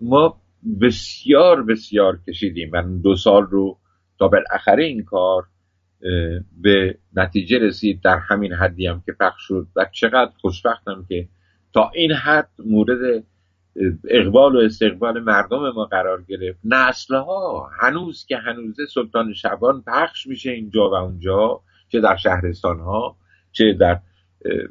ما 0.00 0.40
بسیار 0.80 1.62
بسیار 1.62 2.18
کشیدیم 2.28 2.70
من 2.70 3.00
دو 3.00 3.16
سال 3.16 3.42
رو 3.42 3.78
تا 4.18 4.28
بالاخره 4.28 4.84
این 4.84 5.04
کار 5.04 5.42
به 6.62 6.98
نتیجه 7.16 7.58
رسید. 7.58 8.00
در 8.04 8.18
همین 8.18 8.52
حدی 8.52 8.86
هم 8.86 9.02
که 9.06 9.12
پخش 9.20 9.42
شد 9.48 9.66
و 9.76 9.86
چقدر 9.92 10.32
خوشبختم 10.40 11.06
که 11.08 11.28
تا 11.72 11.90
این 11.94 12.12
حد 12.12 12.50
مورد 12.66 13.24
اقبال 14.08 14.56
و 14.56 14.58
استقبال 14.58 15.20
مردم 15.20 15.70
ما 15.70 15.84
قرار 15.84 16.22
گرفت. 16.22 16.58
نسلها 16.64 17.70
هنوز 17.80 18.26
که 18.26 18.36
هنوزه 18.36 18.86
سلطان 18.86 19.32
شبان 19.32 19.82
پخش 19.86 20.26
میشه 20.26 20.50
اینجا 20.50 20.90
و 20.90 20.94
اونجا 20.94 21.60
چه 21.88 22.00
در 22.00 22.16
شهرستان 22.16 22.80
ها 22.80 23.16
چه 23.52 23.72
در 23.72 24.00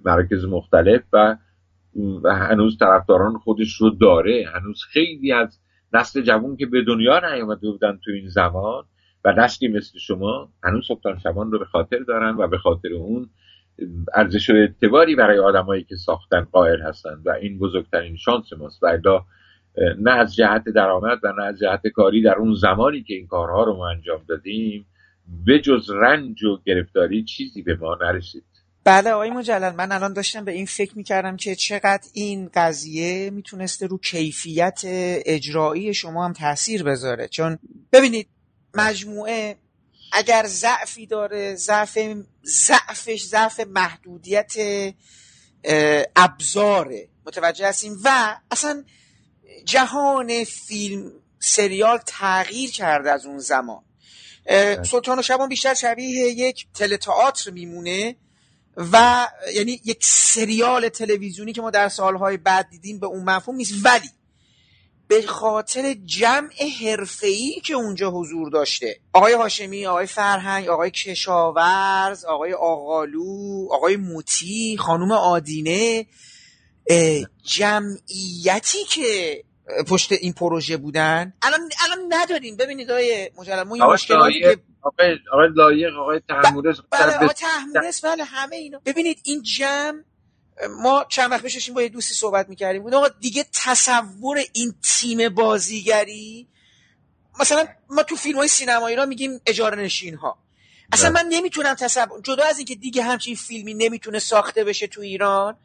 مراکز 0.05 0.45
مختلف 0.45 1.01
و 1.13 1.37
و 2.23 2.35
هنوز 2.35 2.77
طرفداران 2.77 3.37
خودش 3.37 3.73
رو 3.73 3.89
داره. 3.89 4.45
هنوز 4.53 4.83
خیلی 4.83 5.31
از 5.31 5.59
نسل 5.93 6.21
جوان 6.21 6.57
که 6.57 6.65
به 6.65 6.83
دنیا 6.83 7.19
نیامده 7.19 7.71
بودن 7.71 7.99
تو 8.03 8.11
این 8.11 8.29
زمان 8.29 8.83
و 9.25 9.31
نسلی 9.31 9.67
مثل 9.67 9.99
شما 9.99 10.49
هنوز 10.63 10.87
سلطان 10.87 11.19
شبان 11.19 11.51
رو 11.51 11.59
به 11.59 11.65
خاطر 11.65 11.99
دارن 11.99 12.35
و 12.37 12.47
به 12.47 12.57
خاطر 12.57 12.93
اون 12.93 13.29
ارزش 14.13 14.49
و 14.49 14.53
اعتباری 14.53 15.15
برای 15.15 15.39
آدمایی 15.39 15.83
که 15.83 15.95
ساختن 15.95 16.41
قائل 16.51 16.81
هستند 16.81 17.27
و 17.27 17.29
این 17.29 17.59
بزرگترین 17.59 18.15
شانس 18.15 18.53
ماست 18.57 18.83
و 18.83 18.97
نه 19.99 20.11
از 20.11 20.35
جهت 20.35 20.63
درآمد 20.75 21.17
و 21.23 21.33
نه 21.37 21.43
از 21.43 21.59
جهت 21.59 21.87
کاری 21.87 22.23
در 22.23 22.35
اون 22.35 22.55
زمانی 22.55 23.03
که 23.03 23.13
این 23.13 23.27
کارها 23.27 23.63
رو 23.63 23.77
ما 23.77 23.89
انجام 23.89 24.21
دادیم 24.29 24.85
به 25.45 25.59
جز 25.59 25.89
رنج 25.89 26.43
و 26.43 26.57
گرفتاری 26.65 27.23
چیزی 27.23 27.61
به 27.61 27.75
ما 27.75 27.97
نرسید. 28.01 28.43
بله 28.83 29.11
آقای 29.11 29.29
مجلل 29.29 29.75
من 29.75 29.91
الان 29.91 30.13
داشتم 30.13 30.45
به 30.45 30.51
این 30.51 30.65
فکر 30.65 30.97
می‌کردم 30.97 31.37
که 31.37 31.55
چقدر 31.55 32.07
این 32.13 32.49
قضیه 32.53 33.29
می‌تونسته 33.29 33.87
رو 33.87 33.97
کیفیت 33.97 34.81
اجرایی 35.25 35.93
شما 35.93 36.25
هم 36.25 36.33
تاثیر 36.33 36.83
بذاره. 36.83 37.27
چون 37.27 37.57
ببینید 37.93 38.27
مجموعه 38.75 39.55
اگر 40.11 40.45
ضعفی 40.47 41.05
داره 41.05 41.55
ضعف 41.55 41.97
ضعفش 42.45 43.25
ضعف 43.25 43.59
محدودیت 43.59 44.53
ابزاره. 46.15 47.07
متوجه 47.25 47.67
هستیم 47.67 47.99
و 48.03 48.37
اصلا 48.51 48.83
جهان 49.65 50.43
فیلم 50.43 51.11
سریال 51.39 51.99
تغییر 52.05 52.71
کرده 52.71 53.11
از 53.11 53.25
اون 53.25 53.39
زمان. 53.39 53.83
بله. 54.45 54.83
سلطان 54.83 55.19
و 55.19 55.21
شبان 55.21 55.49
بیشتر 55.49 55.73
شبیه 55.73 56.27
یک 56.27 56.67
تلتئاتر 56.73 57.51
میمونه 57.51 58.15
و 58.77 59.27
یعنی 59.53 59.81
یک 59.85 60.05
سریال 60.05 60.89
تلویزیونی 60.89 61.53
که 61.53 61.61
ما 61.61 61.69
در 61.69 61.89
سالهای 61.89 62.37
بعد 62.37 62.69
دیدیم 62.69 62.99
به 62.99 63.07
اون 63.07 63.23
مفهوم 63.23 63.55
نیست. 63.55 63.73
ولی 63.83 64.09
به 65.11 65.21
خاطر 65.21 65.95
جمع 66.05 66.49
حرفه‌ای 66.81 67.61
که 67.65 67.73
اونجا 67.73 68.11
حضور 68.11 68.49
داشته. 68.49 68.99
آقای 69.13 69.33
هاشمی 69.33 69.85
آقای 69.85 70.05
فرهنگ 70.05 70.67
آقای 70.67 70.91
کشاورز 70.91 72.25
آقای 72.25 72.53
آقالو 72.53 73.67
آقای 73.71 73.97
موتی 73.97 74.77
خانوم 74.77 75.11
آدینه 75.11 76.05
جمعیتی 77.43 78.83
که 78.89 79.43
پشت 79.87 80.11
این 80.11 80.33
پروژه 80.33 80.77
بودن. 80.77 81.33
الان 81.41 81.59
الان 81.83 81.99
نداریم. 82.09 82.57
ببینید 82.57 82.91
آقای 82.91 83.29
این 83.49 83.83
مشکلاتی 83.83 84.39
که 84.39 84.57
آقای 84.81 85.17
آقای 85.33 85.47
لایق 85.55 85.95
آقای 85.95 86.21
تحمورس 86.29 86.77
بله 86.91 87.15
آقای 87.15 87.27
تحمورس 87.27 88.05
بله 88.05 88.23
همه 88.23 88.55
اینا. 88.55 88.81
ببینید 88.85 89.19
این 89.23 89.41
جمع 89.41 90.03
ما 90.69 91.05
چند 91.09 91.31
وقت 91.31 91.41
پیش 91.41 91.69
با 91.69 91.81
یه 91.81 91.89
دوستی 91.89 92.13
صحبت 92.13 92.49
می‌کردیم. 92.49 92.93
آقا 92.93 93.07
دیگه 93.07 93.45
تصور 93.63 94.43
این 94.53 94.75
تیم 94.83 95.29
بازیگری 95.29 96.47
مثلا 97.39 97.67
ما 97.89 98.03
تو 98.03 98.15
فیلم 98.15 98.37
های 98.37 98.47
سینمایی 98.47 98.95
را 98.95 99.05
میگیم 99.05 99.41
اجاره 99.45 99.81
نشین 99.81 100.15
ها 100.15 100.37
اصلا 100.93 101.09
من 101.09 101.25
نمی‌تونم 101.29 101.73
تصور 101.73 102.21
جدا 102.21 102.43
از 102.43 102.57
اینکه 102.57 102.75
دیگه 102.75 103.03
همچین 103.03 103.35
فیلمی 103.35 103.73
نمی‌تونه 103.73 104.19
ساخته 104.19 104.63
بشه 104.63 104.87
تو 104.87 105.01
ایران 105.01 105.57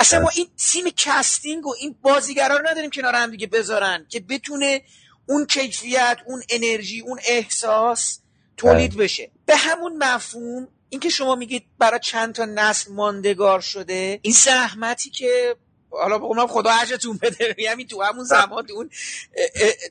اصلا 0.00 0.20
ما 0.20 0.28
این 0.34 0.46
تیم 0.56 0.84
casting 0.96 1.66
و 1.66 1.74
این 1.80 1.96
بازیگرا 2.02 2.56
رو 2.56 2.68
نداریم 2.68 2.90
کنار 2.90 3.14
هم 3.14 3.30
دیگه 3.30 3.46
بذارن 3.46 4.06
که 4.08 4.20
بتونه 4.20 4.82
اون 5.26 5.46
کیفیت 5.46 6.18
اون 6.26 6.42
انرژی 6.50 7.00
اون 7.00 7.20
احساس 7.26 8.20
تولید 8.56 8.96
بشه. 8.96 9.30
به 9.46 9.56
همون 9.56 9.96
مفهوم 9.96 10.68
اینکه 10.88 11.08
شما 11.08 11.34
میگید 11.34 11.64
برای 11.78 12.00
چند 12.02 12.34
تا 12.34 12.44
نسل 12.44 12.92
ماندگار 12.92 13.60
شده 13.60 14.18
این 14.22 14.32
زحمتی 14.32 15.10
که 15.10 15.56
حالا 15.90 16.18
بگم 16.18 16.46
خدا 16.46 16.70
اجرتون 16.70 17.18
بده. 17.22 17.54
یعنی 17.66 17.84
تو 17.84 18.02
همون 18.02 18.24
زمان 18.24 18.66
اون 18.74 18.90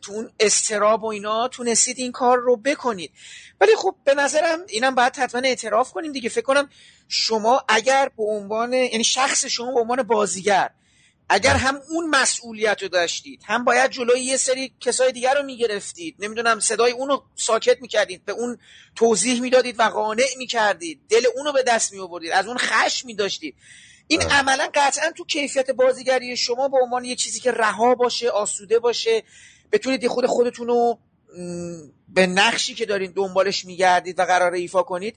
تو 0.02 0.12
اون 0.12 0.32
استراب 0.39 1.04
و 1.04 1.08
اینا 1.08 1.48
تونستید 1.48 2.00
این 2.00 2.12
کار 2.12 2.38
رو 2.38 2.58
بکنید. 2.58 3.12
ولی 3.62 3.76
خب 3.76 3.96
به 4.04 4.14
نظرم 4.14 4.60
اینم 4.68 4.96
باید 4.96 5.16
حتما 5.16 5.41
اعتراف 5.41 5.91
کنیم 5.91 6.12
دیگه. 6.12 6.30
فکر 6.30 6.46
کنم 6.46 6.70
شما 7.08 7.64
اگر 7.68 8.12
به 8.18 8.24
عنوان 8.24 8.74
یعنی 8.74 9.04
شخص 9.04 9.46
شما 9.46 9.74
به 9.74 9.80
عنوان 9.80 10.04
بازیگر 10.04 10.70
اگر 11.30 11.55
هم 11.55 11.82
اون 11.89 12.09
مسئولیت 12.09 12.82
رو 12.82 12.88
داشتید 12.88 13.41
هم 13.45 13.63
باید 13.63 13.91
جلوی 13.91 14.19
یه 14.19 14.38
سری 14.38 14.74
کسای 14.80 15.11
دیگر 15.11 15.34
رو 15.34 15.43
می‌گرفتید. 15.43 16.15
نمی‌دونم 16.19 16.59
صدای 16.59 16.91
اونو 16.91 17.21
ساکت 17.36 17.82
می‌کردید 17.82 18.26
به 18.26 18.32
اون 18.32 18.57
توضیح 18.95 19.41
می‌دادید 19.41 19.76
و 19.80 19.84
قانع 19.84 20.38
می‌کردید. 20.38 21.01
دل 21.09 21.24
اونو 21.36 21.51
به 21.51 21.63
دست 21.63 21.93
میآوردید 21.93 22.32
از 22.32 22.47
اون 22.47 22.57
خشم 22.57 23.07
میداشتید. 23.07 23.55
این 24.07 24.21
عملا 24.21 24.69
قطعا 24.74 25.11
تو 25.11 25.26
کیفیت 25.26 25.71
بازیگری 25.71 26.38
شما 26.38 26.67
به 26.67 26.78
عنوان 26.84 27.05
یه 27.05 27.15
چیزی 27.15 27.39
که 27.39 27.51
رها 27.51 27.95
باشه 27.95 28.30
آسوده 28.30 28.80
باشه 28.80 29.24
بتونید 29.71 30.07
خود 30.07 30.26
خودتون 30.26 30.67
رو 30.67 30.99
به 32.09 32.28
نقشی 32.28 32.74
که 32.74 32.86
دارین 32.86 33.11
دنبالش 33.11 33.65
میگردید 33.65 34.19
و 34.19 34.26
قرار 34.26 34.53
ایفا 34.53 34.84
کنید 34.84 35.15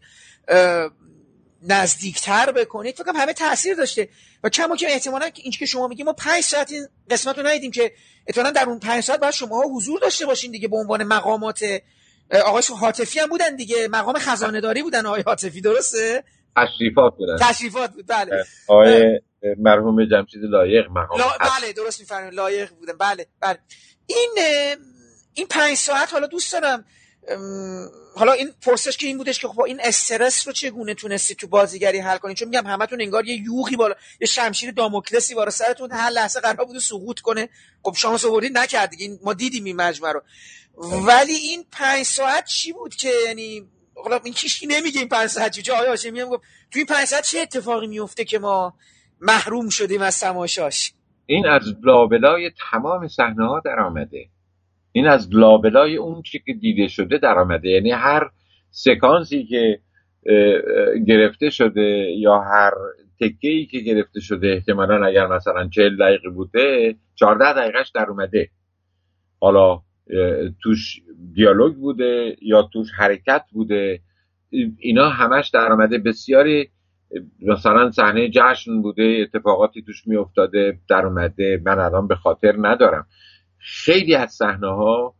نزدیکتر 1.62 2.52
بکنید 2.52 2.94
فکر 2.94 3.12
همه 3.14 3.32
تاثیر 3.32 3.74
داشته. 3.74 4.08
و 4.44 4.48
کما 4.48 4.76
که 4.76 4.86
احتمالا 4.90 5.30
این 5.34 5.52
که 5.52 5.66
شما 5.66 5.88
میگید 5.88 6.06
ما 6.06 6.12
5 6.12 6.42
ساعت 6.42 6.72
این 6.72 6.86
قسمت 7.10 7.38
رو 7.38 7.46
ندیدیم 7.46 7.70
که 7.70 7.92
احتمالا 8.26 8.50
در 8.50 8.64
اون 8.64 8.78
5 8.78 9.02
ساعت 9.04 9.20
باید 9.20 9.34
شما 9.34 9.62
حضور 9.74 10.00
داشته 10.00 10.26
باشین 10.26 10.50
دیگه 10.50 10.68
به 10.68 10.76
عنوان 10.76 11.04
مقامات 11.04 11.64
آقای 12.44 12.62
حاتفی 12.80 13.18
هم 13.18 13.26
بودن 13.26 13.56
دیگه. 13.56 13.88
مقام 13.88 14.18
خزانه 14.18 14.60
داری 14.60 14.82
بودن 14.82 15.06
آقای 15.06 15.22
حاتفی 15.22 15.60
درسته؟ 15.60 16.24
تشریفات 16.56 17.16
بودن 17.16 17.36
تشریفات 17.40 17.90
بود 17.90 18.06
بله. 18.06 18.44
آقای 18.68 19.20
مرحوم 19.58 20.04
جمشید 20.04 20.42
لایق 20.42 20.86
مقام 20.90 21.18
لا... 21.18 21.24
بله 21.40 21.72
درست 21.72 22.00
میفرمایید 22.00 22.34
لایق 22.34 22.70
بودن. 22.70 22.96
بله 22.98 23.26
بله. 23.40 23.58
این 24.06 24.30
این 25.34 25.46
5 25.46 25.76
ساعت 25.76 26.12
حالا 26.12 26.26
دوست 26.26 26.52
دارم 26.52 26.84
حالا 28.14 28.32
این 28.32 28.52
پرسش 28.62 28.96
که 28.96 29.06
این 29.06 29.18
بودش 29.18 29.40
که 29.40 29.48
خب 29.48 29.60
این 29.60 29.80
استرس 29.84 30.46
رو 30.46 30.52
چگونه 30.52 30.94
تونستی 30.94 31.34
تو 31.34 31.46
بازیگری 31.46 31.98
حل 31.98 32.18
کنی؟ 32.18 32.34
چون 32.34 32.48
میگم 32.48 32.66
همتون 32.66 33.00
انگار 33.00 33.26
یه 33.26 33.36
یوغی 33.36 33.76
بالا 33.76 33.94
یه 34.20 34.26
شمشیر 34.26 34.70
داموکلسی 34.70 35.34
بالا 35.34 35.50
سرتون 35.50 35.92
هر 35.92 36.10
لحظه 36.10 36.40
قرار 36.40 36.66
بود 36.66 36.78
سقوط 36.78 37.20
کنه. 37.20 37.48
خب 37.82 37.94
شانس 37.94 38.24
آوردید 38.24 38.58
نکرد 38.58 38.90
دیگه 38.90 39.18
ما 39.24 39.32
دیدیم 39.32 39.64
این 39.64 39.76
مجمع 39.76 40.12
رو. 40.12 40.22
ولی 41.06 41.32
این 41.32 41.64
پنج 41.72 42.02
ساعت 42.02 42.44
چی 42.44 42.72
بود 42.72 42.94
که 42.94 43.10
یعنی 43.26 43.68
حالا 43.94 44.20
این 44.24 44.34
کیشکی 44.34 44.66
نمیگه 44.66 44.98
این 44.98 45.08
پنج 45.08 45.26
ساعت 45.26 45.60
چی 45.60 45.72
آیا 45.72 45.90
هاشمی 45.90 46.24
گفت 46.24 46.42
تو 46.70 46.78
این 46.78 46.86
پنج 46.86 47.04
ساعت 47.04 47.24
چه 47.24 47.38
اتفاقی 47.38 47.86
میفته 47.86 48.24
که 48.24 48.38
ما 48.38 48.74
محروم 49.20 49.68
شدیم 49.68 50.02
از 50.02 50.20
تماشاش؟ 50.20 50.92
این 51.26 51.46
از 51.46 51.62
لابلای 51.84 52.50
تمام 52.70 53.08
صحنه 53.08 53.46
ها 53.48 53.62
در 53.64 53.80
آمده 53.80 54.28
این 54.96 55.06
از 55.06 55.28
لابلای 55.34 55.96
اون 55.96 56.22
چی 56.22 56.38
که 56.46 56.52
دیده 56.52 56.88
شده 56.88 57.18
در 57.18 57.38
آمده. 57.38 57.68
یعنی 57.68 57.90
هر 57.90 58.30
سکانسی 58.70 59.44
که 59.44 59.78
گرفته 61.06 61.50
شده 61.50 62.14
یا 62.18 62.38
هر 62.38 62.70
تکه 63.20 63.48
ای 63.48 63.66
که 63.66 63.80
گرفته 63.80 64.20
شده 64.20 64.48
احتمالا 64.48 65.06
اگر 65.06 65.26
مثلا 65.26 65.68
40 65.68 65.96
دقیقه 65.96 66.28
بوده 66.28 66.94
14 67.14 67.52
دقیقهش 67.52 67.88
در 67.88 68.06
اومده. 68.08 68.48
حالا 69.40 69.80
توش 70.62 71.00
دیالوگ 71.34 71.74
بوده 71.74 72.36
یا 72.42 72.62
توش 72.72 72.88
حرکت 72.98 73.44
بوده 73.52 74.00
اینا 74.78 75.08
همش 75.08 75.48
در 75.48 75.72
آمده. 75.72 75.98
بسیاری 75.98 76.68
مثلا 77.42 77.90
صحنه 77.90 78.30
جشن 78.34 78.82
بوده 78.82 79.18
اتفاقاتی 79.22 79.82
توش 79.82 80.06
میافتاده 80.06 80.78
در 80.88 81.06
اومده. 81.06 81.62
من 81.66 81.78
الان 81.78 82.08
به 82.08 82.14
خاطر 82.14 82.54
ندارم. 82.60 83.06
خیلی 83.66 84.14
از 84.14 84.32
صحنه 84.32 84.68
ها 84.68 85.14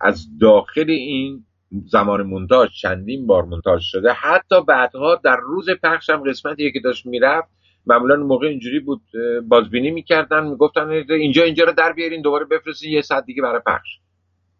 از 0.00 0.26
داخل 0.40 0.90
این 0.90 1.44
زمان 1.86 2.22
مونتاژ 2.22 2.68
چندین 2.82 3.26
بار 3.26 3.44
مونتاژ 3.44 3.82
شده. 3.84 4.12
حتی 4.12 4.64
بعدها 4.68 5.20
در 5.24 5.36
روز 5.36 5.66
پخش 5.82 6.10
هم 6.10 6.22
قسمتی 6.22 6.72
که 6.72 6.80
داشت 6.80 7.06
می‌رفت. 7.06 7.48
معمولا 7.86 8.16
موقع 8.16 8.46
اینجوری 8.46 8.80
بود 8.80 9.02
بازبینی 9.48 9.90
می‌کردن 9.90 10.46
می‌گفتن 10.46 10.90
اینجا 10.90 11.42
اینجا 11.42 11.64
رو 11.64 11.72
در 11.72 11.92
بیارین 11.92 12.22
دوباره 12.22 12.44
بفرستین 12.44 12.92
یه 12.92 13.00
ساعت 13.00 13.24
دیگه 13.24 13.42
برای 13.42 13.60
پخش. 13.66 13.88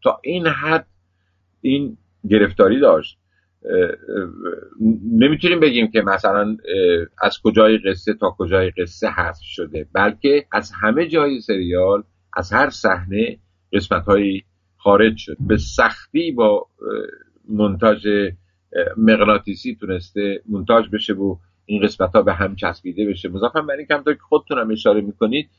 تا 0.02 0.20
این 0.24 0.46
حد 0.46 0.86
این 1.60 1.98
گرفتاری 2.30 2.80
داشت. 2.80 3.18
نمی‌تونیم 5.12 5.60
بگیم 5.60 5.90
که 5.90 6.00
مثلا 6.00 6.56
از 7.22 7.38
کجای 7.44 7.78
قصه 7.78 8.14
تا 8.14 8.36
کجای 8.38 8.70
قصه 8.70 9.08
حذف 9.08 9.42
شده 9.42 9.86
بلکه 9.92 10.46
از 10.52 10.72
همه 10.82 11.08
جای 11.08 11.40
سریال 11.40 12.02
از 12.36 12.52
هر 12.52 12.70
صحنه 12.70 13.38
قسمت 13.72 14.04
هایی 14.04 14.44
خارج 14.76 15.16
شد. 15.16 15.36
به 15.40 15.56
سختی 15.56 16.32
با 16.32 16.66
منتاج 17.48 18.08
مغناطیسی 18.96 19.76
تونسته 19.80 20.42
منتاج 20.48 20.88
بشه 20.92 21.12
و 21.12 21.36
این 21.66 21.82
قسمت 21.82 22.12
ها 22.12 22.22
به 22.22 22.32
هم 22.32 22.56
چسبیده 22.56 23.06
بشه. 23.06 23.28
مضافا 23.28 23.62
بر 23.62 23.74
این 23.74 23.86
کمتر 23.86 24.12
که 24.12 24.20
خودتون 24.28 24.58
هم 24.58 24.70
اشاره 24.70 25.00
می‌کنید 25.00 25.50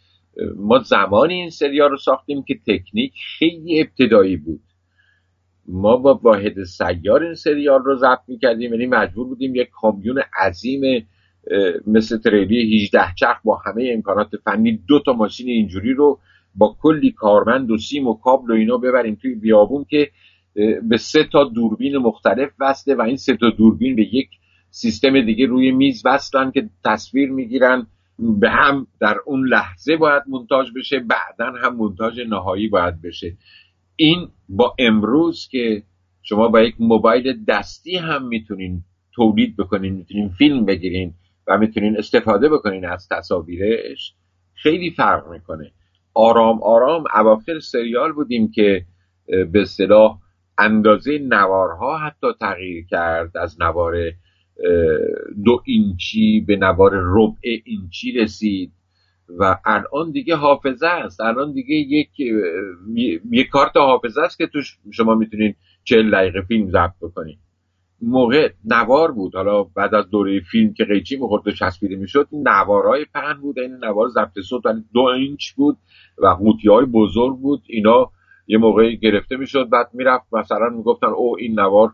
ما 0.55 0.79
زمانی 0.79 1.33
این 1.33 1.49
سریال 1.49 1.89
رو 1.89 1.97
ساختیم 1.97 2.43
که 2.43 2.59
تکنیک 2.67 3.13
خیلی 3.39 3.81
ابتدایی 3.81 4.37
بود. 4.37 4.61
ما 5.67 5.97
با 5.97 6.19
واحد 6.23 6.63
سیار 6.63 7.23
این 7.23 7.35
سریال 7.35 7.83
رو 7.83 7.95
ضبط 7.95 8.21
می‌کردیم 8.27 8.73
یعنی 8.73 8.85
مجبور 8.85 9.27
بودیم 9.27 9.55
یک 9.55 9.69
کامیون 9.69 10.21
عظیم 10.39 11.07
مثل 11.87 12.17
تریلی 12.17 12.75
18 12.83 12.99
چرخ 13.15 13.37
با 13.43 13.57
همه 13.65 13.91
امکانات 13.93 14.29
فنی 14.45 14.83
دو 14.87 14.99
تا 14.99 15.13
ماشین 15.13 15.47
اینجوری 15.49 15.93
رو 15.93 16.19
با 16.57 16.77
کلی 16.81 17.11
کارمند 17.11 17.71
و 17.71 17.77
سیم 17.77 18.07
و 18.07 18.13
کابل 18.13 18.51
و 18.51 18.53
اینا 18.53 18.77
ببریم 18.77 19.15
توی 19.15 19.35
بیابون 19.35 19.85
که 19.89 20.11
به 20.89 20.97
سه 20.97 21.23
تا 21.23 21.43
دوربین 21.43 21.97
مختلف 21.97 22.49
وصله 22.59 22.95
و 22.95 23.01
این 23.01 23.17
سه 23.17 23.37
تا 23.37 23.49
دوربین 23.49 23.95
به 23.95 24.15
یک 24.15 24.29
سیستم 24.69 25.21
دیگه 25.21 25.45
روی 25.45 25.71
میز 25.71 26.01
وصلن 26.05 26.51
که 26.51 26.69
تصویر 26.85 27.31
می‌گیرن 27.31 27.87
به 28.19 28.49
هم 28.49 28.87
در 28.99 29.17
اون 29.25 29.47
لحظه 29.47 29.97
باید 29.97 30.23
منتاج 30.27 30.67
بشه 30.75 30.99
بعدا 30.99 31.51
هم 31.63 31.75
منتاج 31.75 32.19
نهایی 32.29 32.67
باید 32.67 33.01
بشه. 33.01 33.37
این 33.95 34.27
با 34.49 34.75
امروز 34.79 35.47
که 35.51 35.83
شما 36.23 36.47
با 36.47 36.61
یک 36.61 36.75
موبایل 36.79 37.45
دستی 37.47 37.97
هم 37.97 38.27
می‌تونین 38.27 38.83
تولید 39.11 39.57
بکنین 39.57 39.93
می‌تونین 39.93 40.29
فیلم 40.29 40.65
بگیرین 40.65 41.13
و 41.47 41.57
می‌تونین 41.57 41.97
استفاده 41.97 42.49
بکنین 42.49 42.85
از 42.85 43.07
تصاویرش 43.11 44.13
خیلی 44.53 44.91
فرق 44.91 45.31
می‌کنه. 45.31 45.71
آرام 46.17 46.63
آرام 46.63 47.03
اواخر 47.15 47.59
سریال 47.59 48.11
بودیم 48.11 48.51
که 48.51 48.85
به 49.27 49.61
اصطلاح 49.61 50.19
اندازه 50.57 51.17
نوارها 51.17 51.97
حتی 51.97 52.27
تغییر 52.39 52.85
کرد 52.85 53.37
از 53.37 53.61
نوار 53.61 53.93
دو 55.45 55.61
اینچی 55.65 56.41
به 56.47 56.55
نوار 56.55 56.91
ربع 56.93 57.57
اینچی 57.65 58.11
رسید 58.11 58.71
و 59.39 59.57
الان 59.65 60.11
دیگه 60.11 60.35
حافظه 60.35 60.87
است. 60.87 61.21
الان 61.21 61.53
دیگه 61.53 61.75
یک 61.75 62.09
یک 63.31 63.47
کارت 63.49 63.77
حافظه 63.77 64.21
است 64.21 64.37
که 64.37 64.47
توش 64.47 64.77
شما 64.91 65.15
می‌تونین 65.15 65.55
چهل 65.83 66.11
دقیقه 66.11 66.41
فیلم 66.41 66.69
ضبط 66.69 66.93
بکنید 67.01 67.39
موقع 68.01 68.51
نوار 68.65 69.11
بود. 69.11 69.35
حالا 69.35 69.63
بعد 69.63 69.95
از 69.95 70.09
دوره 70.09 70.39
فیلم 70.39 70.73
که 70.73 70.85
قیچی 70.85 71.15
می‌خورد 71.15 71.47
و 71.47 71.51
چسبیده 71.51 71.95
می‌شد 71.95 72.27
نوارهای 72.31 73.05
پهن 73.13 73.41
بود 73.41 73.59
این 73.59 73.85
نوار 73.85 74.07
ضبط 74.07 74.39
صوت 74.49 74.63
دو 74.93 75.01
اینچ 75.01 75.51
بود 75.51 75.77
و 76.17 76.27
قوطی 76.27 76.69
های 76.69 76.85
بزرگ 76.85 77.37
بود. 77.37 77.61
اینا 77.67 78.11
یه 78.47 78.57
موقعی 78.57 78.97
گرفته 78.97 79.37
می‌شد 79.37 79.69
بعد 79.69 79.89
می‌رفت 79.93 80.33
مثلا 80.33 80.69
می‌گفتن 80.69 81.07
او 81.07 81.35
این 81.39 81.59
نوار 81.59 81.93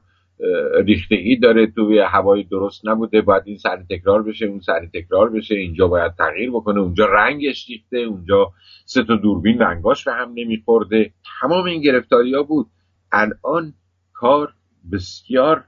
ریخته 0.86 1.16
ای 1.16 1.36
داره 1.36 1.68
توی 1.68 2.00
هوای 2.00 2.44
درست 2.44 2.88
نبوده 2.88 3.22
باید 3.22 3.44
این 3.46 3.58
سری 3.58 3.84
تکرار 3.90 4.24
بشه 4.24 4.46
اون 4.46 4.60
سری 4.60 4.88
تکرار 4.94 5.30
بشه 5.30 5.56
اینجا 5.56 5.88
باید 5.88 6.14
تغییر 6.18 6.52
بکنه 6.52 6.80
اونجا 6.80 7.06
رنگش 7.06 7.70
ریخته 7.70 7.98
اونجا 7.98 8.52
سه 8.86 9.04
تا 9.04 9.16
دوربین 9.16 9.60
رنگاش 9.60 10.04
به 10.04 10.14
هم 10.14 10.32
نمیخورده. 10.36 11.12
تمام 11.42 11.66
این 11.66 11.82
گرفتاری 11.82 12.34
ها 12.36 12.44
بود. 12.44 12.68
الان 13.12 13.74
کار 14.14 14.54
بسیار 14.92 15.64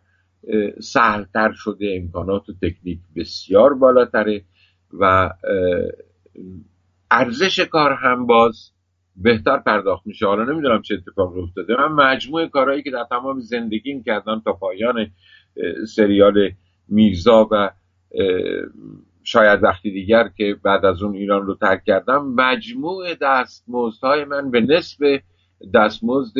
سهلتر 0.79 1.51
شده 1.53 1.99
امکانات 2.01 2.49
و 2.49 2.53
تکنیک 2.61 2.99
بسیار 3.15 3.73
بالاتره 3.73 4.41
و 4.99 5.29
ارزش 7.11 7.59
کار 7.59 7.93
هم 7.93 8.25
باز 8.25 8.71
بهتر 9.15 9.57
پرداخت 9.57 10.07
میشه. 10.07 10.25
حالا 10.25 10.43
نمی‌دونم 10.43 10.81
چه 10.81 10.95
اتفاقی 10.95 11.41
افتاده. 11.41 11.73
من 11.77 11.91
مجموع 11.91 12.47
کارهایی 12.47 12.83
که 12.83 12.91
در 12.91 13.05
تمام 13.09 13.39
زندگیم 13.39 14.03
کردم 14.03 14.41
تا 14.45 14.53
پایان 14.53 15.07
سریال 15.95 16.49
میرزا 16.87 17.47
و 17.51 17.71
شاید 19.23 19.63
وقتی 19.63 19.91
دیگر 19.91 20.29
که 20.37 20.55
بعد 20.63 20.85
از 20.85 21.03
اون 21.03 21.15
ایران 21.15 21.45
رو 21.45 21.55
ترک 21.55 21.83
کردم 21.83 22.25
مجموع 22.25 23.15
دستمزدهای 23.21 24.25
من 24.25 24.51
به 24.51 24.61
نصف 24.61 24.97
دستمزد 25.73 26.37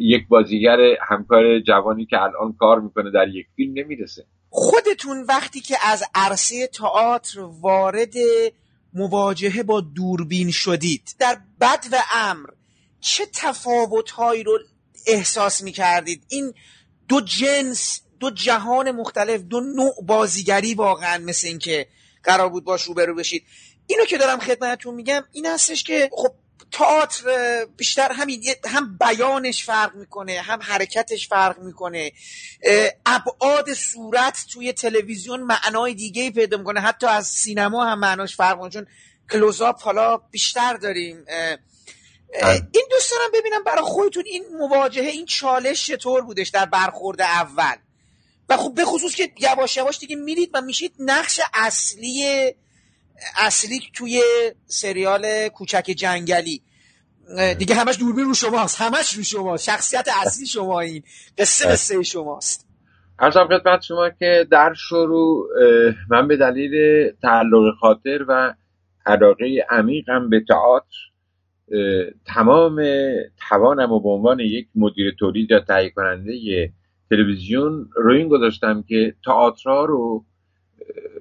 یک 0.00 0.28
بازیگر 0.28 0.78
همکار 1.08 1.60
جوانی 1.60 2.06
که 2.06 2.16
الان 2.22 2.56
کار 2.58 2.80
می‌کنه 2.80 3.10
در 3.10 3.28
یک 3.28 3.46
فیلم 3.56 3.72
نمی‌رسه. 3.76 4.26
خودتون 4.50 5.24
وقتی 5.28 5.60
که 5.60 5.76
از 5.84 6.04
عرصه 6.14 6.66
تئاتر 6.66 7.40
وارد 7.40 8.14
مواجهه 8.94 9.62
با 9.62 9.80
دوربین 9.80 10.50
شدید 10.50 11.14
در 11.18 11.38
بد 11.60 11.84
و 11.92 11.96
امر 12.14 12.48
چه 13.00 13.26
تفاوتهایی 13.34 14.42
رو 14.42 14.58
احساس 15.06 15.62
می‌کردید؟ 15.62 16.24
این 16.28 16.52
دو 17.08 17.20
جنس 17.20 18.00
دو 18.20 18.30
جهان 18.30 18.90
مختلف 18.90 19.40
دو 19.40 19.60
نوع 19.60 19.94
بازیگری 20.06 20.74
واقعا 20.74 21.18
مثل 21.18 21.48
اینکه 21.48 21.86
قرار 22.22 22.48
بود 22.48 22.64
باش 22.64 22.82
روبرو 22.82 23.14
بشید. 23.14 23.44
اینو 23.86 24.04
که 24.04 24.18
دارم 24.18 24.38
خدمتتون 24.38 24.94
میگم 24.94 25.22
این 25.32 25.46
هستش 25.46 25.82
که 25.82 26.10
خب 26.12 26.32
تئاتر 26.72 27.64
بیشتر 27.76 28.12
همین 28.12 28.44
هم 28.64 28.98
بیانش 28.98 29.64
فرق 29.64 29.94
می‌کنه 29.94 30.40
هم 30.40 30.62
حرکتش 30.62 31.28
فرق 31.28 31.58
می‌کنه. 31.58 32.12
ابعاد 33.06 33.74
صورت 33.74 34.44
توی 34.52 34.72
تلویزیون 34.72 35.40
معنای 35.40 35.94
دیگه 35.94 36.30
پیدا 36.30 36.56
می‌کنه. 36.56 36.80
حتی 36.80 37.06
از 37.06 37.26
سینما 37.26 37.84
هم 37.84 37.98
معناش 37.98 38.36
فرق 38.36 38.54
می‌کنه. 38.54 38.70
چون 38.70 38.86
کلوزاپ 39.32 39.82
حالا 39.82 40.16
بیشتر 40.16 40.74
داریم. 40.76 41.24
این 42.72 42.86
دوست 42.90 43.10
دارم 43.10 43.30
ببینم 43.34 43.64
برای 43.64 43.82
خودتون 43.82 44.24
این 44.26 44.44
مواجهه 44.58 45.06
این 45.08 45.26
چالش 45.26 45.86
چطور 45.86 46.20
بودش 46.20 46.48
در 46.48 46.66
برخورد 46.66 47.20
اول؟ 47.20 47.74
و 48.48 48.56
خب 48.56 48.74
به 48.74 48.84
خصوص 48.84 49.14
که 49.14 49.32
یواش 49.38 49.76
یواش 49.76 49.98
دیگه 49.98 50.16
میرید 50.16 50.50
و 50.54 50.60
میشید 50.60 50.94
نقش 50.98 51.40
اصلی 51.54 52.54
اصلی 53.36 53.80
توی 53.94 54.22
سریال 54.66 55.48
کوچک 55.48 55.84
جنگلی. 55.96 56.62
دیگه 57.58 57.74
همش 57.74 57.98
دوربین 57.98 58.24
رو 58.24 58.34
شماست. 58.34 58.80
همش 58.80 59.14
رو 59.14 59.22
شما 59.22 59.56
شخصیت 59.56 60.08
اصلی 60.22 60.46
شما 60.46 60.80
این 60.80 61.02
قصه 61.38 61.68
قصه 61.68 62.02
شماست. 62.02 62.66
ارزم 63.18 63.48
خدمت 63.48 63.82
شما 63.82 64.10
که 64.10 64.46
در 64.50 64.74
شروع 64.74 65.48
من 66.10 66.28
به 66.28 66.36
دلیل 66.36 66.72
تعلق 67.22 67.74
خاطر 67.80 68.24
و 68.28 68.54
علاقه 69.06 69.66
عمیقم 69.70 70.30
به 70.30 70.44
تئاتر 70.48 70.96
تمام 72.26 72.82
توانم 73.48 73.92
و 73.92 74.00
به 74.00 74.08
عنوان 74.08 74.40
یک 74.40 74.68
مدیر 74.74 75.14
تولید 75.18 75.50
یا 75.50 75.60
تهیه 75.60 75.90
کننده 75.90 76.32
تلویزیون 77.10 77.90
روی 77.96 78.18
این 78.18 78.28
گذاشتم 78.28 78.84
که 78.88 79.14
تئاترها 79.24 79.84
رو 79.84 80.24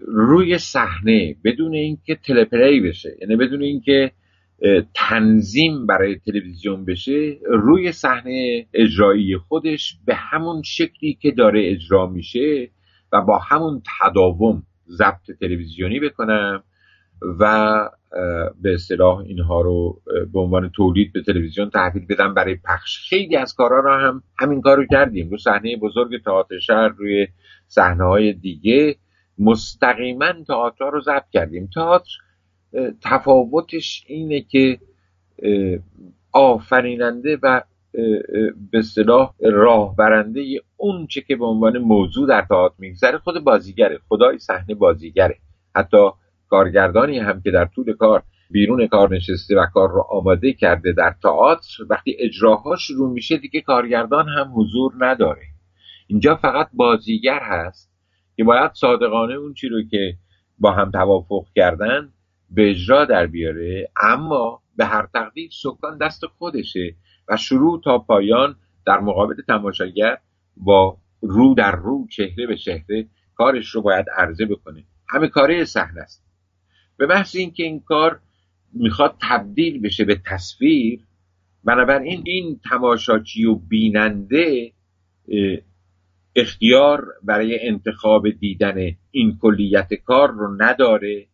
روی 0.07 0.57
صحنه 0.57 1.35
بدون 1.43 1.73
اینکه 1.73 2.15
تلپری 2.15 2.81
بشه 2.81 3.17
یعنی 3.21 3.35
بدون 3.35 3.61
اینکه 3.61 4.11
تنظیم 4.93 5.85
برای 5.85 6.15
تلویزیون 6.15 6.85
بشه 6.85 7.37
روی 7.49 7.91
صحنه 7.91 8.65
اجرایی 8.73 9.37
خودش 9.37 9.97
به 10.05 10.15
همون 10.15 10.61
شکلی 10.65 11.13
که 11.21 11.31
داره 11.31 11.71
اجرا 11.71 12.07
میشه 12.07 12.69
و 13.13 13.21
با 13.21 13.37
همون 13.37 13.81
تداوم 14.01 14.63
ضبط 14.87 15.31
تلویزیونی 15.39 15.99
بکنم 15.99 16.63
و 17.39 17.73
به 18.61 18.73
اصطلاح 18.73 19.17
اینها 19.17 19.61
رو 19.61 20.01
به 20.33 20.39
عنوان 20.39 20.69
تولید 20.69 21.13
به 21.13 21.21
تلویزیون 21.21 21.69
تحویل 21.69 22.05
بدم 22.09 22.33
برای 22.33 22.55
پخش. 22.65 23.09
خیلی 23.09 23.35
از 23.35 23.55
کارها 23.55 23.79
رو 23.79 23.93
هم 23.93 24.23
همین 24.39 24.61
کار 24.61 24.77
رو 24.77 24.85
کردیم. 24.91 25.29
رو 25.29 25.37
صحنه 25.37 25.77
بزرگ 25.77 26.23
تئاتر 26.23 26.59
شهر 26.59 26.87
روی 26.87 27.27
صحنه 27.67 28.03
های 28.03 28.33
دیگه. 28.33 28.95
مستقیما 29.39 30.33
تئاتر 30.47 30.89
رو 30.89 31.01
ضبط 31.01 31.29
کردیم. 31.33 31.69
تئاتر 31.73 32.11
تفاوتش 33.01 34.03
اینه 34.07 34.41
که 34.41 34.79
آفریننده 36.31 37.37
و 37.43 37.61
به 38.71 38.79
اصطلاح 38.79 39.33
راهبرنده 39.39 40.45
اون 40.77 41.07
چه 41.07 41.21
که 41.21 41.35
به 41.35 41.45
عنوان 41.45 41.77
موضوع 41.77 42.27
در 42.27 42.41
تئاتر 42.41 42.75
میگذره 42.79 43.17
خود 43.17 43.43
بازیگره 43.43 43.99
خدای 44.09 44.37
صحنه 44.37 44.75
بازیگره. 44.75 45.37
حتی 45.75 46.09
کارگردانی 46.49 47.19
هم 47.19 47.41
که 47.41 47.51
در 47.51 47.65
طول 47.65 47.93
کار 47.93 48.23
بیرون 48.51 48.87
کار 48.87 49.15
نشسته 49.15 49.55
و 49.55 49.65
کار 49.73 49.89
رو 49.89 50.05
آماده 50.09 50.53
کرده 50.53 50.91
در 50.91 51.15
تئاتر 51.23 51.83
وقتی 51.89 52.17
اجراها 52.19 52.75
شروع 52.75 53.13
میشه 53.13 53.37
دیگه 53.37 53.61
کارگردان 53.61 54.29
هم 54.29 54.51
حضور 54.55 54.93
نداره. 54.99 55.41
اینجا 56.07 56.35
فقط 56.35 56.69
بازیگر 56.73 57.39
هست. 57.43 57.88
که 58.39 58.43
باید 58.43 58.71
صادقانه 58.73 59.33
اون 59.33 59.53
چی 59.53 59.69
رو 59.69 59.83
که 59.91 60.17
با 60.59 60.71
هم 60.71 60.91
توافق 60.91 61.45
کردن 61.55 62.13
به 62.49 62.69
اجرا 62.69 63.05
در 63.05 63.27
بیاره 63.27 63.91
اما 64.01 64.61
به 64.75 64.85
هر 64.85 65.07
تقدیر 65.13 65.49
سکان 65.63 65.97
دست 65.97 66.25
خودشه 66.25 66.95
و 67.27 67.37
شروع 67.37 67.81
تا 67.81 67.97
پایان 67.97 68.55
در 68.85 68.99
مقابل 68.99 69.35
تماشاگر 69.47 70.17
با 70.57 70.97
رو 71.21 71.53
در 71.53 71.71
رو 71.71 72.07
چهره 72.07 72.47
به 72.47 72.57
چهره 72.57 73.07
کارش 73.35 73.69
رو 73.69 73.81
باید 73.81 74.05
عرضه 74.17 74.45
بکنه. 74.45 74.83
همه 75.09 75.27
کاره 75.27 75.65
صحنه 75.65 76.01
است. 76.01 76.23
به 76.97 77.05
محض 77.05 77.35
اینکه 77.35 77.63
این 77.63 77.79
کار 77.79 78.19
می‌خواد 78.73 79.15
تبدیل 79.21 79.81
بشه 79.81 80.05
به 80.05 80.21
تصویر 80.25 80.99
بنابراین 81.63 82.23
این 82.25 82.59
تماشاچی 82.69 83.45
و 83.45 83.55
بیننده 83.55 84.71
اختیار 86.39 87.05
برای 87.23 87.67
انتخاب 87.67 88.29
دیدن 88.29 88.75
این 89.11 89.37
کلیت 89.41 89.93
کار 89.93 90.31
رو 90.31 90.55
نداره 90.57 91.25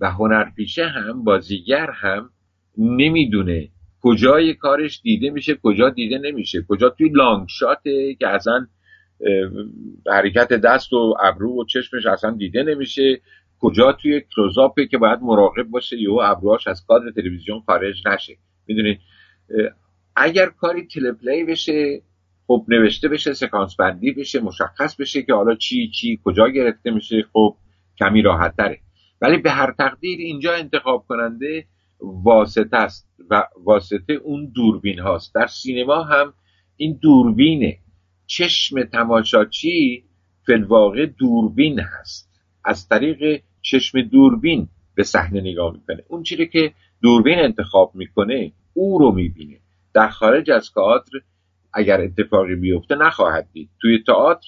و 0.00 0.10
هنرپیشه 0.10 0.86
هم 0.86 1.24
بازیگر 1.24 1.90
هم 1.90 2.30
نمی‌دونه 2.78 3.68
کجای 4.02 4.54
کارش 4.54 5.00
دیده 5.02 5.30
میشه 5.30 5.54
کجا 5.62 5.90
دیده 5.90 6.18
نمیشه 6.18 6.66
کجا 6.68 6.88
توی 6.88 7.08
لانگ 7.08 7.46
شاته 7.48 8.14
که 8.14 8.28
اصلا 8.28 8.66
حرکت 10.06 10.48
دست 10.52 10.92
و 10.92 11.14
ابرو 11.22 11.60
و 11.60 11.64
چشمش 11.64 12.06
اصلا 12.06 12.30
دیده 12.30 12.62
نمیشه 12.62 13.20
کجا 13.60 13.92
توی 13.92 14.22
کلوزاپه 14.36 14.86
که 14.86 14.98
باید 14.98 15.18
مراقب 15.22 15.62
باشه 15.62 16.00
یهو 16.00 16.20
ابروهاش 16.24 16.66
از 16.66 16.86
کادر 16.88 17.10
تلویزیون 17.10 17.60
خارج 17.60 18.08
نشه. 18.08 18.36
می‌دونید 18.66 18.98
اگر 20.16 20.46
کاری 20.46 20.86
تلپلی 20.86 21.44
بشه 21.44 22.02
خب 22.48 22.64
نوشته 22.68 23.08
بشه 23.08 23.32
سکانس 23.32 23.76
بندی 23.76 24.12
بشه 24.12 24.40
مشخص 24.40 24.96
بشه 24.96 25.22
که 25.22 25.34
حالا 25.34 25.54
چی 25.54 25.90
چی 25.90 26.20
کجا 26.24 26.48
گرفته 26.48 26.90
میشه. 26.90 27.24
خب 27.32 27.56
کمی 27.98 28.22
راحت 28.22 28.56
تره. 28.56 28.80
ولی 29.20 29.36
به 29.36 29.50
هر 29.50 29.74
تقدیر 29.78 30.18
اینجا 30.18 30.54
انتخاب 30.54 31.04
کننده 31.08 31.64
واسطه 32.00 32.76
است 32.76 33.08
و 33.30 33.44
واسطه 33.64 34.12
اون 34.12 34.52
دوربین 34.54 34.98
هاست. 34.98 35.34
در 35.34 35.46
سینما 35.46 36.02
هم 36.02 36.32
این 36.76 36.98
دوربینه 37.02 37.78
چشم 38.26 38.84
تماشاچی 38.84 40.04
فلواقع 40.46 41.06
دوربین 41.06 41.80
هست. 41.80 42.40
از 42.64 42.88
طریق 42.88 43.42
چشم 43.62 44.02
دوربین 44.02 44.68
به 44.94 45.02
صحنه 45.02 45.40
نگاه 45.40 45.72
می‌کنه. 45.72 46.04
اون 46.08 46.22
چیزی 46.22 46.46
که 46.46 46.72
دوربین 47.02 47.38
انتخاب 47.38 47.92
می‌کنه 47.94 48.52
او 48.74 48.98
رو 48.98 49.12
می‌بینه. 49.12 49.60
در 49.94 50.08
خارج 50.08 50.50
از 50.50 50.72
تئاتر 50.74 51.12
اگر 51.74 52.00
اتفاقی 52.00 52.54
بیفته 52.54 52.94
نخواهد 52.94 53.48
دید. 53.52 53.70
توی 53.80 54.02
تئاتر 54.06 54.46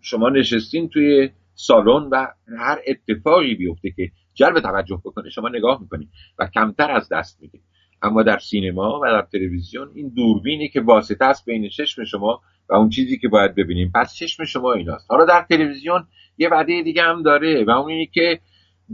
شما 0.00 0.28
نشستین 0.28 0.88
توی 0.88 1.30
سالن 1.54 2.08
و 2.12 2.26
هر 2.58 2.78
اتفاقی 2.86 3.54
بیفته 3.54 3.90
که 3.90 4.10
جلب 4.34 4.60
توجه 4.60 5.00
بکنه 5.04 5.30
شما 5.30 5.48
نگاه 5.48 5.80
می‌کنید 5.80 6.08
و 6.38 6.46
کمتر 6.54 6.90
از 6.90 7.08
دست 7.12 7.42
میده 7.42 7.58
اما 8.02 8.22
در 8.22 8.38
سینما 8.38 9.00
و 9.02 9.06
در 9.06 9.26
تلویزیون 9.32 9.90
این 9.94 10.08
دوربینی 10.08 10.68
که 10.68 10.80
واسطه 10.80 11.24
است 11.24 11.44
بین 11.44 11.68
چشم 11.68 12.04
شما 12.04 12.40
و 12.68 12.74
اون 12.74 12.88
چیزی 12.88 13.18
که 13.18 13.28
باید 13.28 13.54
ببینیم. 13.54 13.92
پس 13.94 14.14
چشم 14.14 14.44
شما 14.44 14.72
ایناست. 14.72 15.10
حالا 15.10 15.24
در 15.24 15.46
تلویزیون 15.50 16.06
یه 16.38 16.48
وعده 16.48 16.82
دیگه 16.82 17.02
هم 17.02 17.22
داره 17.22 17.64
و 17.64 17.70
اون 17.70 17.90
اینه 17.90 18.06
که 18.06 18.40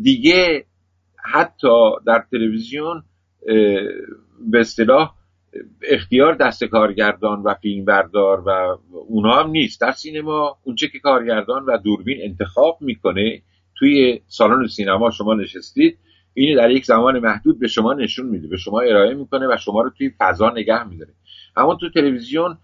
دیگه 0.03 0.65
حتی 1.33 1.91
در 2.07 2.25
تلویزیون 2.31 3.03
به 4.51 4.61
اصطلاح 4.61 5.15
اختیار 5.83 6.35
دست 6.35 6.65
کارگردان 6.65 7.43
و 7.43 7.55
فیلمبردار 7.55 8.41
و 8.41 8.79
اونا 9.09 9.33
هم 9.33 9.51
نیست. 9.51 9.81
در 9.81 9.93
سینما 9.93 10.59
اونچه 10.63 10.89
که 10.89 10.99
کارگردان 10.99 11.65
و 11.65 11.79
دوربین 11.79 12.19
انتخاب 12.23 12.79
می‌کنه 12.81 13.43
توی 13.79 14.21
سالن 14.27 14.67
سینما 14.67 15.11
شما 15.11 15.35
نشستید 15.35 15.99
این 16.35 16.57
در 16.57 16.71
یک 16.71 16.85
زمان 16.85 17.19
محدود 17.19 17.59
به 17.59 17.69
شما 17.69 17.93
نشون 17.93 18.27
میده 18.27 18.49
به 18.49 18.57
شما 18.57 18.81
ارائه 18.81 19.15
می‌کنه 19.15 19.47
و 19.47 19.57
شما 19.57 19.83
رو 19.83 19.91
توی 19.91 20.11
فضا 20.19 20.51
نگه 20.51 20.89
میداره. 20.89 21.13
اما 21.57 21.75
تو 21.75 21.91
تلویزیون 21.91 22.59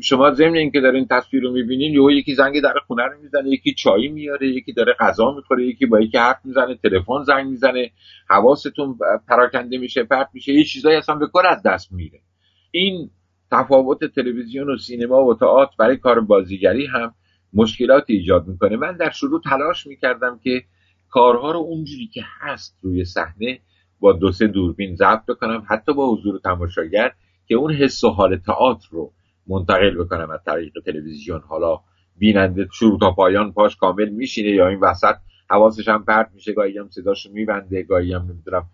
شما 0.00 0.30
ضمن 0.30 0.56
اینکه 0.56 0.80
دارین 0.80 1.06
تصویر 1.10 1.42
رو 1.42 1.52
می‌بینین 1.52 1.92
یهو 1.92 2.10
یکی 2.10 2.34
زنگ 2.34 2.60
در 2.62 2.74
خونه 2.86 3.02
رو 3.02 3.20
می‌زنه 3.22 3.48
یکی 3.48 3.74
چایی 3.74 4.08
میاره 4.08 4.48
یکی 4.48 4.72
داره 4.72 4.96
غذا 5.00 5.32
می‌خوره 5.32 5.66
یکی 5.66 5.86
با 5.86 6.00
یکی 6.00 6.18
حرف 6.18 6.40
می‌زنه 6.44 6.74
تلفن 6.74 7.22
زنگ 7.26 7.46
می‌زنه 7.46 7.90
حواستون 8.30 8.98
پراکنده 9.28 9.78
میشه 9.78 10.04
پرت 10.04 10.28
میشه 10.32 10.52
یه 10.52 10.64
چیزایی 10.64 10.96
اصلا 10.96 11.14
به 11.14 11.26
کار 11.26 11.46
از 11.46 11.62
دست 11.62 11.92
میره. 11.92 12.20
این 12.70 13.10
تفاوت 13.50 14.04
تلویزیون 14.04 14.70
و 14.70 14.76
سینما 14.76 15.24
و 15.24 15.34
تئاتر 15.34 15.74
برای 15.78 15.96
کار 15.96 16.20
بازیگری 16.20 16.86
هم 16.86 17.14
مشکلات 17.52 18.04
ایجاد 18.06 18.46
می‌کنه. 18.46 18.76
من 18.76 18.96
در 18.96 19.10
شروع 19.10 19.40
تلاش 19.44 19.86
می‌کردم 19.86 20.40
که 20.42 20.62
کارها 21.10 21.52
رو 21.52 21.58
اونجوری 21.58 22.06
که 22.06 22.22
هست 22.40 22.78
روی 22.82 23.04
صحنه 23.04 23.60
با 24.00 24.12
دو 24.12 24.32
سه 24.32 24.46
دوربین 24.46 24.94
ضبط 24.94 25.26
بکنم 25.28 25.64
حتی 25.68 25.94
با 25.94 26.12
حضور 26.12 26.40
تماشاگر 26.44 27.12
که 27.46 27.54
اون 27.54 27.72
حس 27.72 28.04
و 28.04 28.08
حال 28.08 28.36
تئاتر 28.36 28.88
رو 28.90 29.12
منتقل 29.46 30.04
بکنم 30.04 30.30
از 30.30 30.40
طریق 30.46 30.72
تلویزیون. 30.86 31.40
حالا 31.40 31.80
بیننده 32.16 32.68
شروع 32.72 32.98
تا 32.98 33.10
پایان 33.10 33.52
پاش 33.52 33.76
کامل 33.76 34.08
میشینه 34.08 34.50
یا 34.50 34.68
این 34.68 34.80
وسط 34.80 35.14
حواسش 35.50 35.88
هم 35.88 36.04
پرت 36.04 36.30
میشه. 36.34 36.52
گاهی 36.52 36.78
هم 36.78 36.88
صداشو 36.90 37.32
میبنده 37.32 37.82
گاهی 37.82 38.12
هم 38.12 38.22
نمی‌دونم 38.22 38.64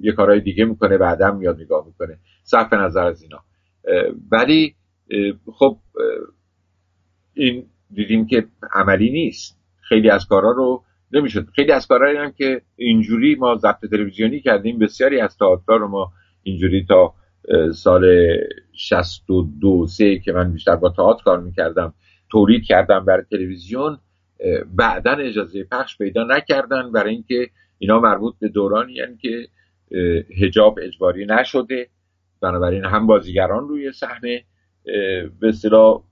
یه 0.00 0.12
کارهای 0.12 0.40
دیگه 0.40 0.64
می‌کنه 0.64 0.98
بعدم 0.98 1.36
میاد 1.36 1.60
نگاه 1.60 1.86
می‌کنه. 1.86 2.18
صرف 2.42 2.72
نظر 2.72 3.06
از 3.06 3.22
اینا. 3.22 3.40
ولی 4.32 4.74
خب 5.52 5.78
این 7.34 7.66
دیدیم 7.90 8.26
که 8.26 8.46
عملی 8.72 9.10
نیست. 9.10 9.60
خیلی 9.80 10.10
از 10.10 10.26
کارا 10.26 10.50
رو 10.50 10.84
نمی‌شد. 11.12 11.48
خیلی 11.54 11.72
از 11.72 11.86
کارهایی 11.86 12.16
هم 12.16 12.32
که 12.32 12.62
اینجوری 12.76 13.34
ما 13.34 13.56
ضبط 13.56 13.86
تلویزیونی 13.90 14.40
کردیم 14.40 14.78
بسیاری 14.78 15.20
از 15.20 15.38
تئاتر 15.38 15.78
رو 15.78 15.88
ما 15.88 16.12
اینجوری 16.42 16.86
تا 16.88 17.14
سال 17.74 18.04
62 18.72 19.86
سه 19.86 20.18
که 20.18 20.32
من 20.32 20.52
بیشتر 20.52 20.76
با 20.76 20.88
تئاتر 20.88 21.22
کار 21.22 21.40
می‌کردم 21.40 21.94
تولید 22.30 22.64
کردم 22.64 23.04
برای 23.04 23.24
تلویزیون 23.30 23.98
بعدا 24.76 25.12
اجازه 25.12 25.64
پخش 25.64 25.98
پیدا 25.98 26.24
نکردن 26.24 26.92
برای 26.92 27.14
اینکه 27.14 27.50
اینا 27.78 28.00
مربوط 28.00 28.34
به 28.40 28.48
دورانی 28.48 28.92
یعنی 28.92 29.16
که 29.16 29.48
هجاب 30.42 30.78
اجباری 30.82 31.26
نشده. 31.26 31.88
بنابراین 32.40 32.84
هم 32.84 33.06
بازیگران 33.06 33.68
روی 33.68 33.92
صحنه 33.92 34.44
به 35.40 35.48
اصطلاح 35.48 36.02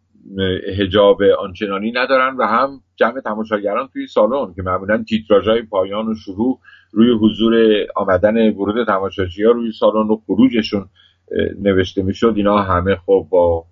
هجاب 0.78 1.22
آنچنانی 1.22 1.92
ندارن 1.92 2.36
و 2.36 2.42
هم 2.42 2.80
جمع 2.96 3.20
تماشاگران 3.20 3.88
توی 3.92 4.06
سالن 4.06 4.54
که 4.54 4.62
معمولا 4.62 5.04
تیتراژهای 5.08 5.62
پایان 5.62 6.08
و 6.08 6.14
شروع 6.14 6.60
روی 6.92 7.10
حضور 7.10 7.54
آمدن 7.96 8.50
ورود 8.50 8.86
تماشاچی 8.86 9.42
روی 9.42 9.72
سالن 9.72 10.08
و 10.08 10.16
خروجشون 10.26 10.88
نوشته 11.60 12.02
می‌شد 12.02 12.32
اینا 12.36 12.58
همه 12.58 12.96
خب 12.96 13.26
با 13.30 13.64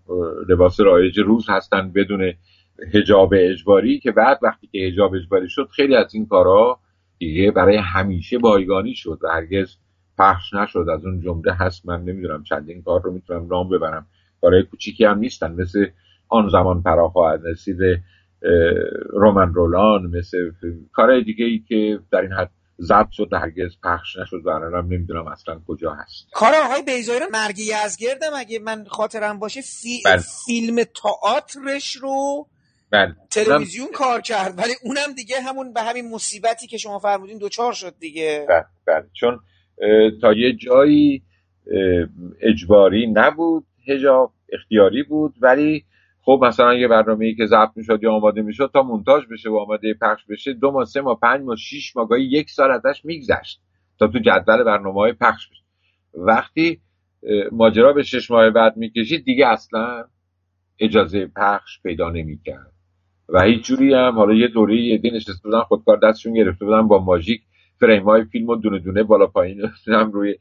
لباس 0.48 0.80
رایج 0.80 1.20
روز 1.20 1.46
هستن 1.48 1.92
بدون 1.92 2.32
هجاب 2.94 3.34
اجباری 3.36 3.98
که 3.98 4.12
بعد 4.12 4.38
وقتی 4.42 4.66
که 4.66 4.78
هجاب 4.78 5.14
اجباری 5.14 5.48
شد 5.48 5.68
خیلی 5.72 5.96
از 5.96 6.14
این 6.14 6.26
کارها 6.26 6.80
دیگه 7.18 7.50
برای 7.50 7.76
همیشه 7.76 8.38
بایگانی 8.38 8.94
شد 8.94 9.18
و 9.22 9.28
هرگز 9.28 9.76
پخش 10.18 10.54
نشد. 10.54 10.86
از 10.92 11.04
اون 11.04 11.20
جمله 11.20 11.52
هست 11.52 11.86
من 11.86 12.02
نمی‌دونم 12.02 12.42
چندین 12.42 12.82
کار 12.82 13.02
رو 13.02 13.12
می‌تونم 13.12 13.46
نام 13.46 13.68
ببرم. 13.68 14.06
کارهای 14.40 14.62
کوچیکی 14.62 15.04
هم 15.04 15.18
نیستن 15.18 15.52
مثل 15.52 15.86
آن 16.28 16.48
زمان 16.48 16.82
پراخواهد 16.82 17.40
رسید 17.44 17.78
رومن 19.10 19.54
رولان 19.54 20.06
مثل 20.06 20.50
کارهای 20.92 21.24
دیگه 21.24 21.44
ای 21.44 21.58
که 21.58 21.98
در 22.10 22.20
این 22.20 22.32
حد 22.32 22.50
ضبط 22.80 23.10
شد 23.10 23.28
هرگز 23.32 23.76
پخش 23.84 24.16
نشد 24.16 24.40
و 24.44 24.48
الانم 24.48 24.86
نمی‌دونم 24.92 25.26
اصلا 25.26 25.60
کجا 25.66 25.92
هست. 25.92 26.26
کار 26.32 26.54
آقای 26.54 26.82
بیزایی 26.82 27.20
رو 27.20 27.26
مرگی 27.32 27.62
یزگردم. 27.62 28.30
اگه 28.36 28.58
من 28.58 28.84
خاطرم 28.84 29.38
باشه 29.38 29.60
فی... 29.60 30.02
بله. 30.04 30.22
فیلم 30.46 30.84
تئاترش 30.84 31.96
رو 31.96 32.46
بله. 32.90 33.16
تلویزیون 33.30 33.88
کار 33.94 34.20
کرد. 34.20 34.58
ولی 34.58 34.72
اونم 34.84 35.12
دیگه 35.16 35.40
همون 35.40 35.72
به 35.72 35.82
همین 35.82 36.10
مصیبتی 36.10 36.66
که 36.66 36.78
شما 36.78 36.98
فرمودین 36.98 37.38
دوچار 37.38 37.72
شد 37.72 37.94
دیگه. 38.00 38.46
بله 38.48 38.64
بله. 38.86 39.06
چون 39.12 39.40
تا 40.20 40.32
یه 40.32 40.52
جایی 40.52 41.22
اجباری 42.40 43.06
نبود 43.06 43.66
هجاب 43.88 44.32
اختیاری 44.52 45.02
بود 45.02 45.34
ولی 45.40 45.84
خب 46.26 46.40
مثلا 46.42 46.74
یه 46.74 46.88
برنامه 46.88 47.26
ای 47.26 47.34
که 47.34 47.46
ضبط 47.46 47.70
می‌شد 47.76 48.02
یا 48.02 48.12
آماده 48.12 48.42
می‌شد 48.42 48.70
تا 48.72 48.82
مونتاژ 48.82 49.26
بشه 49.26 49.50
و 49.50 49.56
آماده 49.56 49.94
پخش 49.94 50.24
بشه 50.24 50.52
دو 50.52 50.70
ماه 50.70 50.84
سه 50.84 51.00
ماه 51.00 51.18
پنج 51.22 51.42
ماه 51.44 51.56
شیش 51.56 51.96
ماه 51.96 52.08
گاهی 52.08 52.24
یک 52.24 52.50
سال 52.50 52.70
ازش 52.70 53.04
میگذشت 53.04 53.60
تا 53.98 54.08
تو 54.08 54.18
جدول 54.18 54.64
برنامه 54.64 55.00
های 55.00 55.12
پخش 55.12 55.50
بشه. 55.50 55.62
وقتی 56.14 56.80
ماجرا 57.52 57.92
به 57.92 58.02
شش 58.02 58.30
ماه 58.30 58.50
بعد 58.50 58.76
می‌کشید 58.76 59.24
دیگه 59.24 59.46
اصلا 59.46 60.04
اجازه 60.80 61.26
پخش 61.36 61.82
پیدا 61.82 62.10
نمی‌کرد. 62.10 62.72
و 63.28 63.42
هیچ 63.42 63.66
جوری 63.66 63.94
هم 63.94 64.14
حالا 64.14 64.34
یه 64.34 64.48
دوره 64.48 64.76
یه 64.76 64.98
دین 64.98 65.14
نشسته 65.14 65.40
بودن 65.44 65.60
خودکار 65.60 65.98
دستشون 66.02 66.32
گرفته 66.32 66.64
بودن 66.64 66.88
با 66.88 67.04
ماژیک 67.04 67.42
فریم 67.80 68.04
های 68.04 68.24
فیلم 68.24 68.48
و 68.48 68.56
دونه 68.56 68.78
دونه 68.78 69.02
بالا 69.02 69.26
پایین 69.26 69.62
هم 69.86 70.12
روی 70.12 70.34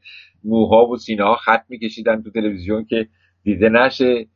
موها 0.44 0.86
و 0.86 0.96
سینه 0.96 1.24
ها 1.24 1.36
خط 1.36 1.64
میکشیدن 1.68 2.22
تو 2.22 2.30
تلویزیون 2.30 2.84
که 2.84 3.08
دیده 3.42 3.68
نشه. 3.68 4.26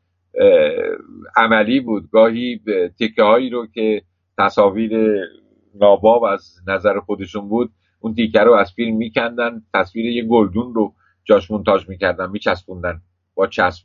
عملی 1.37 1.81
بود. 1.81 2.11
گاهی 2.11 2.61
تکه 3.01 3.23
هایی 3.23 3.51
رو 3.51 3.67
که 3.67 4.03
تصاویر 4.39 5.17
ناباب 5.75 6.25
از 6.25 6.57
نظر 6.67 7.01
خودشون 7.01 7.49
بود 7.49 7.71
اون 8.01 8.15
تیکه 8.15 8.41
رو 8.41 8.53
از 8.53 8.73
فیلم 8.73 8.97
میکندن 8.97 9.63
تصویر 9.75 10.07
یه 10.07 10.25
گلدون 10.25 10.75
رو 10.75 10.95
جاش 11.25 11.51
مونتاژ 11.51 11.89
می‌کردن 11.89 12.31
میچسبوندن. 12.31 13.01
با 13.35 13.47
چسب 13.47 13.85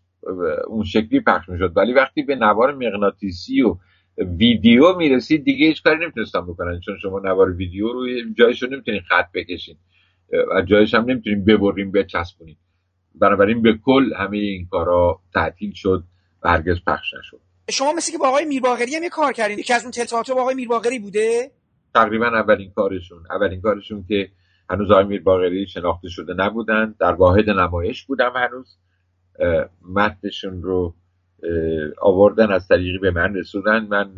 اون 0.68 0.84
شکلی 0.84 1.20
پخش 1.20 1.50
می‌شد. 1.50 1.74
ولی 1.76 1.94
وقتی 1.94 2.24
به 2.24 2.36
نوار 2.36 2.76
مغناطیسی 2.76 3.62
و 3.62 3.78
ویدیو 4.18 4.96
می‌رسید 4.98 5.44
دیگه 5.44 5.68
هیچ 5.68 5.84
کاری 5.84 6.00
نمی‌تونستن 6.00 6.42
بکنن. 6.42 6.80
چون 6.80 6.98
شما 6.98 7.20
نوار 7.20 7.52
ویدیو 7.52 7.88
رو 7.88 8.06
جایش 8.38 8.64
رو 8.64 8.70
نمی‌تونین 8.70 9.02
خط 9.02 9.32
بکشین. 9.34 9.76
و 10.56 10.62
جایش 10.62 10.94
هم 10.94 11.06
نمی‌تونین 11.06 11.46
ببرین 11.46 11.92
بچسبونین. 11.92 12.56
بنابراین 13.16 13.62
به 13.62 13.74
کل 13.74 14.14
همه 14.14 14.38
این 14.38 14.68
کارا 14.68 15.20
تعطیل 15.34 15.72
شد. 15.74 16.04
و 16.46 16.48
هرگز 16.48 16.78
پخش 16.88 17.14
نشد. 17.14 17.40
شما 17.70 17.94
مثل 17.94 18.12
که 18.12 18.18
با 18.18 18.28
آقای 18.28 18.46
میرباقری 18.46 18.96
هم 18.96 19.04
یه 19.04 19.10
کار 19.10 19.34
کردین. 19.34 19.60
یکی 19.60 19.74
از 19.74 19.82
اون 19.84 19.92
تئاتر 19.92 20.34
با 20.34 20.42
آقای 20.42 20.56
میرباقری 20.56 21.00
بوده؟ 21.00 21.52
تقریبا 21.94 22.28
اولین 22.28 22.72
کارشون. 22.72 23.24
اولین 23.32 23.62
کارشون 23.62 24.06
که 24.08 24.30
هنوز 24.70 24.92
آقای 24.92 25.04
میرباقری 25.04 25.68
شناخته 25.68 26.10
شده 26.10 26.34
نبودن. 26.34 26.96
در 27.00 27.12
واحد 27.12 27.50
نمایش 27.50 28.06
بودم 28.06 28.34
هنوز. 28.36 28.78
متنشون 29.94 30.64
رو 30.64 30.96
آوردن 32.02 32.52
از 32.52 32.68
طریقی 32.68 32.98
به 32.98 33.12
من 33.12 33.36
رسودن 33.36 33.88
من 33.88 34.16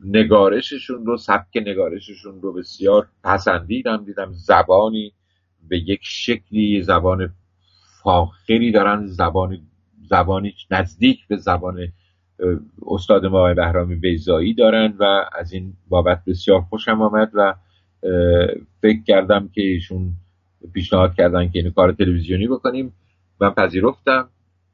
نگارششون 0.00 1.06
رو 1.06 1.16
سبک 1.16 1.56
نگارششون 1.56 2.42
رو 2.42 2.52
بسیار 2.52 3.08
پسندیدم. 3.24 4.04
دیدم 4.04 4.32
زبانی 4.32 5.12
به 5.68 5.78
یک 5.78 6.00
شکلی 6.02 6.82
زبان 6.82 7.34
فاخری 8.02 8.72
دارن 8.72 9.06
زبان 9.06 9.58
زبانی 10.08 10.54
نزدیک 10.70 11.26
به 11.28 11.36
زبان 11.36 11.92
استاد 12.86 13.26
ما 13.26 13.38
آقای 13.38 13.54
بهرامی 13.54 13.94
بیزایی 13.94 14.54
دارن 14.54 14.94
و 14.98 15.24
از 15.38 15.52
این 15.52 15.72
بابت 15.88 16.22
بسیار 16.26 16.60
خوشم 16.60 17.02
آمد 17.02 17.30
و 17.34 17.54
فکر 18.82 19.02
کردم 19.06 19.48
که 19.54 19.62
ایشون 19.62 20.12
پیشنهاد 20.72 21.14
کردن 21.14 21.50
که 21.50 21.58
این 21.58 21.70
کار 21.70 21.92
تلویزیونی 21.92 22.48
بکنیم. 22.48 22.92
من 23.40 23.50
پذیرفتم 23.50 24.28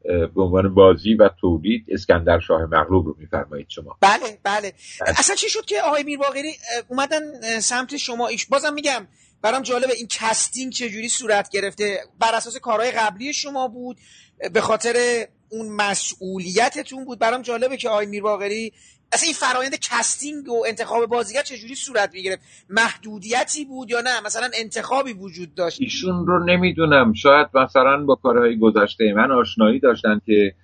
به 0.04 0.42
عنوان 0.42 0.74
بازی 0.74 1.14
و 1.14 1.28
تولید 1.28 1.86
اسکندر 1.88 2.38
شاه 2.38 2.62
مغلوب 2.62 3.06
رو 3.06 3.16
میفرمایید 3.18 3.66
شما. 3.68 3.96
بله 4.00 4.38
بله. 4.44 4.72
اصلا 5.06 5.36
چی 5.36 5.48
شد 5.48 5.64
که 5.64 5.74
آقای 5.84 6.02
میرباقری 6.02 6.52
اومدن 6.88 7.20
سمت 7.60 7.96
شما؟ 7.96 8.28
ایش 8.28 8.46
بازم 8.46 8.74
میگم 8.74 9.06
برام 9.42 9.62
جالبه 9.62 9.92
این 9.96 10.06
کستینگ 10.10 10.72
چجوری 10.72 11.08
صورت 11.08 11.50
گرفته. 11.50 11.98
بر 12.20 12.34
اساس 12.34 12.56
کارهای 12.56 12.90
قبلی 12.90 13.32
شما 13.32 13.68
بود. 13.68 13.96
به 14.52 14.60
خاطر 14.60 15.26
اون 15.48 15.68
مسئولیتتون 15.68 17.04
بود. 17.04 17.18
برام 17.18 17.42
جالبه 17.42 17.76
که 17.76 17.88
آقای 17.88 18.06
میرباقری 18.06 18.72
اصلا 19.12 19.26
این 19.26 19.34
فرایند 19.34 19.74
casting 19.74 20.48
و 20.48 20.64
انتخاب 20.66 21.06
بازیگر 21.06 21.42
چجوری 21.42 21.74
صورت 21.74 22.10
می‌گرفت. 22.14 22.42
محدودیتی 22.68 23.64
بود 23.64 23.90
یا 23.90 24.00
نه؟ 24.00 24.20
مثلا 24.20 24.50
انتخابی 24.54 25.12
وجود 25.12 25.54
داشت. 25.54 25.80
ایشون 25.80 26.26
رو 26.26 26.44
نمی‌دونم. 26.44 27.12
شاید 27.12 27.46
مثلا 27.54 28.04
با 28.04 28.14
کارهای 28.14 28.58
گذشته 28.58 29.12
من 29.16 29.30
آشنایی 29.30 29.80
داشتن 29.80 30.20
که 30.26 30.54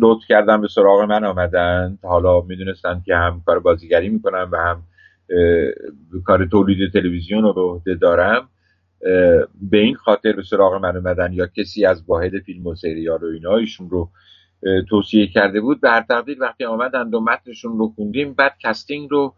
لطف 0.00 0.22
کردن 0.28 0.60
به 0.60 0.68
سراغ 0.74 1.00
من 1.00 1.24
آمدن. 1.24 1.98
حالا 2.02 2.40
می‌دونستن 2.40 3.02
که 3.06 3.14
هم 3.14 3.42
کار 3.46 3.58
بازیگری 3.58 4.08
می‌کنم 4.08 4.48
و 4.52 4.56
هم 4.56 4.82
کار 6.24 6.46
تولید 6.46 6.92
تلویزیون 6.92 7.42
رو 7.42 7.52
به 7.52 7.60
عهده 7.60 7.94
دارم. 7.94 8.48
به 9.70 9.78
این 9.78 9.94
خاطر 9.94 10.32
به 10.32 10.42
سراغ 10.42 10.74
من 10.74 10.96
اومدن 10.96 11.32
یا 11.32 11.46
کسی 11.46 11.86
از 11.86 12.04
واحد 12.08 12.38
فیلم 12.38 12.66
و 12.66 12.74
سریال 12.74 13.24
و 13.24 13.26
اینا 13.26 13.58
رو 13.90 14.10
توصیه 14.88 15.26
کرده 15.26 15.60
بود. 15.60 15.80
به 15.80 15.90
هر 15.90 16.04
تقدیر 16.08 16.36
وقتی 16.40 16.64
آمدن 16.64 17.10
و 17.10 17.20
متنشون 17.20 17.78
رو 17.78 17.88
خوندیم 17.96 18.34
بعد 18.34 18.52
casting 18.62 19.08
رو 19.10 19.34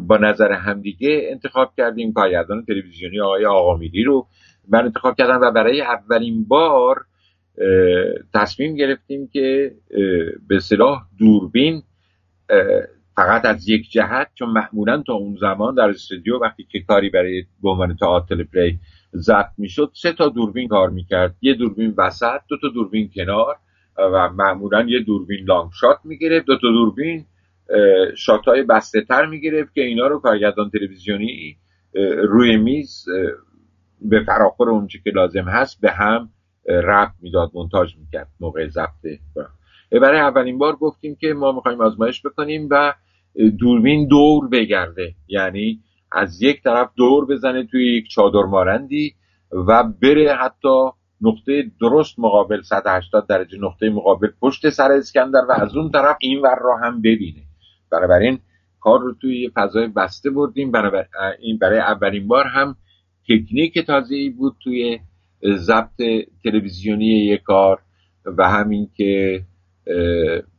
با 0.00 0.16
نظر 0.16 0.52
همدیگه 0.52 1.28
انتخاب 1.30 1.72
کردیم. 1.76 2.12
کارگردان 2.12 2.64
تلویزیونی 2.64 3.20
آقای 3.20 3.44
آقامیری 3.44 4.04
رو 4.04 4.26
من 4.68 4.84
انتخاب 4.84 5.14
کردم 5.18 5.40
و 5.40 5.50
برای 5.50 5.82
اولین 5.82 6.44
بار 6.44 7.04
تصمیم 8.34 8.76
گرفتیم 8.76 9.28
که 9.28 9.74
به 10.48 10.60
اصطلاح 10.60 11.02
دوربین 11.18 11.82
فقط 13.18 13.44
از 13.44 13.68
یک 13.68 13.90
جهت 13.90 14.28
چون 14.34 14.48
معمولا 14.48 15.02
تا 15.06 15.12
اون 15.12 15.36
زمان 15.40 15.74
در 15.74 15.88
استودیو 15.88 16.38
وقتی 16.38 16.66
که 16.72 16.80
کاری 16.80 17.10
برای 17.10 17.44
به 17.62 17.70
عنوان 17.70 17.96
تئاتر 17.96 18.42
play 18.42 18.78
ضبط 19.16 19.50
می‌شد 19.58 19.90
سه 19.94 20.12
تا 20.12 20.28
دوربین 20.28 20.68
کار 20.68 20.90
می‌کرد. 20.90 21.34
یه 21.40 21.54
دوربین 21.54 21.94
وسط 21.96 22.40
دو 22.48 22.56
تا 22.62 22.68
دوربین 22.68 23.10
کنار 23.14 23.56
و 23.98 24.28
معمولا 24.28 24.82
یه 24.82 25.00
دوربین 25.00 25.44
لانگ 25.44 25.70
شات 25.80 25.98
می‌گرفت. 26.04 26.46
دو 26.46 26.56
تا 26.56 26.68
دوربین 26.68 27.24
شات 28.16 28.44
های 28.44 28.62
بسته 28.62 29.00
تر 29.00 29.26
می‌گرفت 29.26 29.74
که 29.74 29.80
اینا 29.80 30.06
رو 30.06 30.18
کارگردان 30.18 30.70
تلویزیونی 30.70 31.56
روی 32.28 32.56
میز 32.56 33.04
به 34.00 34.24
فراخور 34.24 34.70
اونچه 34.70 34.98
که 35.04 35.10
لازم 35.10 35.44
هست 35.44 35.80
به 35.80 35.90
هم 35.90 36.30
ربط 36.68 37.12
می‌داد 37.20 37.50
منتاج 37.54 37.96
می‌کرد 37.96 38.28
موقع 38.40 38.66
ضبط 38.66 39.18
برای 39.92 40.20
اولین 40.20 40.58
بار 40.58 40.76
گفتیم 40.76 41.16
که 41.20 41.34
ما 41.34 41.52
می‌خوایم 41.52 41.80
آزمایش 41.80 42.26
بکنیم 42.26 42.68
و 42.70 42.94
دوربین 43.60 44.08
دور 44.08 44.48
بگرده. 44.48 45.14
یعنی 45.28 45.80
از 46.12 46.42
یک 46.42 46.62
طرف 46.62 46.90
دور 46.96 47.26
بزنه 47.26 47.64
توی 47.64 47.96
یک 47.96 48.08
چادر 48.08 48.42
مارندی 48.42 49.14
و 49.68 49.84
بره 50.02 50.34
حتی 50.34 50.88
نقطه 51.20 51.70
درست 51.80 52.18
مقابل 52.18 52.62
180 52.62 53.26
درجه 53.26 53.58
نقطه 53.58 53.90
مقابل 53.90 54.28
پشت 54.40 54.70
سر 54.70 54.92
اسکندر 54.92 55.40
و 55.48 55.52
از 55.52 55.76
اون 55.76 55.90
طرف 55.90 56.16
این 56.20 56.40
ور 56.40 56.58
را 56.60 56.76
هم 56.76 57.00
ببینه. 57.02 57.42
این 58.20 58.38
کار 58.80 59.00
رو 59.00 59.14
توی 59.20 59.50
فضای 59.54 59.86
بسته 59.86 60.30
بردیم. 60.30 60.72
این 61.38 61.58
برای 61.58 61.78
اولین 61.78 62.28
بار 62.28 62.44
هم 62.44 62.76
تکنیک 63.28 63.78
تازه 63.78 64.14
ای 64.14 64.30
بود 64.30 64.56
توی 64.64 64.98
ضبط 65.56 66.02
تلویزیونی 66.44 67.06
یک 67.06 67.42
کار 67.42 67.78
و 68.24 68.48
همین 68.48 68.90
که 68.96 69.42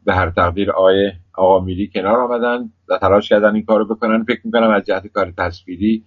به 0.05 0.13
هر 0.13 0.29
تقدیر 0.29 0.71
آقای 0.71 1.11
آقا 1.39 1.65
میری 1.65 1.87
کنار 1.87 2.19
آمدن 2.19 2.69
و 2.89 2.97
تلاش 2.97 3.29
کردن 3.29 3.55
این 3.55 3.65
کارو 3.65 3.85
بکنن. 3.85 4.23
فکر 4.23 4.41
می‌کنم 4.43 4.69
از 4.69 4.83
جهت 4.83 5.07
کار 5.07 5.33
تصویری 5.37 6.03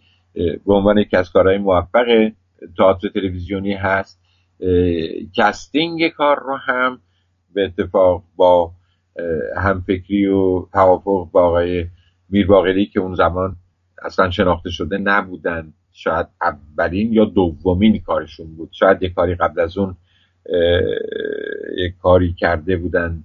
به 0.66 0.74
عنوان 0.74 0.99
یکی 0.99 1.16
از 1.16 1.30
کارهای 1.30 1.59
موفق 1.59 2.30
تئاتر 2.78 3.09
تلویزیونی 3.09 3.72
هست. 3.72 4.20
کستینگ 5.37 6.09
کار 6.09 6.39
رو 6.47 6.57
هم 6.57 7.01
به 7.55 7.64
اتفاق 7.64 8.24
با 8.37 8.72
همفکری 9.57 10.26
و 10.26 10.66
توافق 10.72 11.30
با 11.33 11.43
آقای 11.43 11.87
میر 12.28 12.47
که 12.93 13.01
اون 13.01 13.14
زمان 13.14 13.57
اصلا 14.03 14.30
شناخته 14.30 14.70
شده 14.70 14.99
نبودن. 14.99 15.72
شاید 15.93 16.26
اولین 16.43 17.12
یا 17.12 17.24
دومین 17.24 17.99
کارشون 17.99 18.57
بود. 18.57 18.68
شاید 18.72 19.03
یک 19.03 19.14
کاری 19.14 19.35
قبل 19.35 19.61
از 19.61 19.78
اون 19.78 19.97
یک 21.78 21.95
کاری 22.03 22.33
کرده 22.33 22.76
بودند 22.76 23.24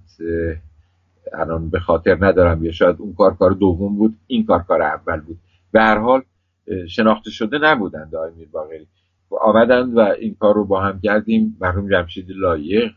الان 1.34 1.70
به 1.70 1.80
خاطر 1.80 2.16
ندارم 2.20 2.64
یا 2.64 2.72
شاید 2.72 2.96
اون 2.98 3.14
کار 3.14 3.36
کار 3.36 3.50
دوم 3.50 3.96
بود 3.96 4.18
این 4.26 4.46
کار 4.46 4.62
کار 4.62 4.82
اول 4.82 5.20
بود. 5.20 5.38
به 5.72 5.80
هر 5.80 5.98
حال 5.98 6.22
شناخته 6.88 7.30
شده 7.30 7.58
نبودند 7.58 8.14
آقای 8.14 8.30
میر 8.30 8.48
باقری 8.52 8.86
آمدند 9.40 9.96
و 9.96 10.00
این 10.00 10.36
کار 10.40 10.54
رو 10.54 10.64
با 10.64 10.80
هم 10.80 11.00
کردیم. 11.00 11.56
مرحوم 11.60 11.90
جمشید 11.90 12.26
لایق 12.28 12.90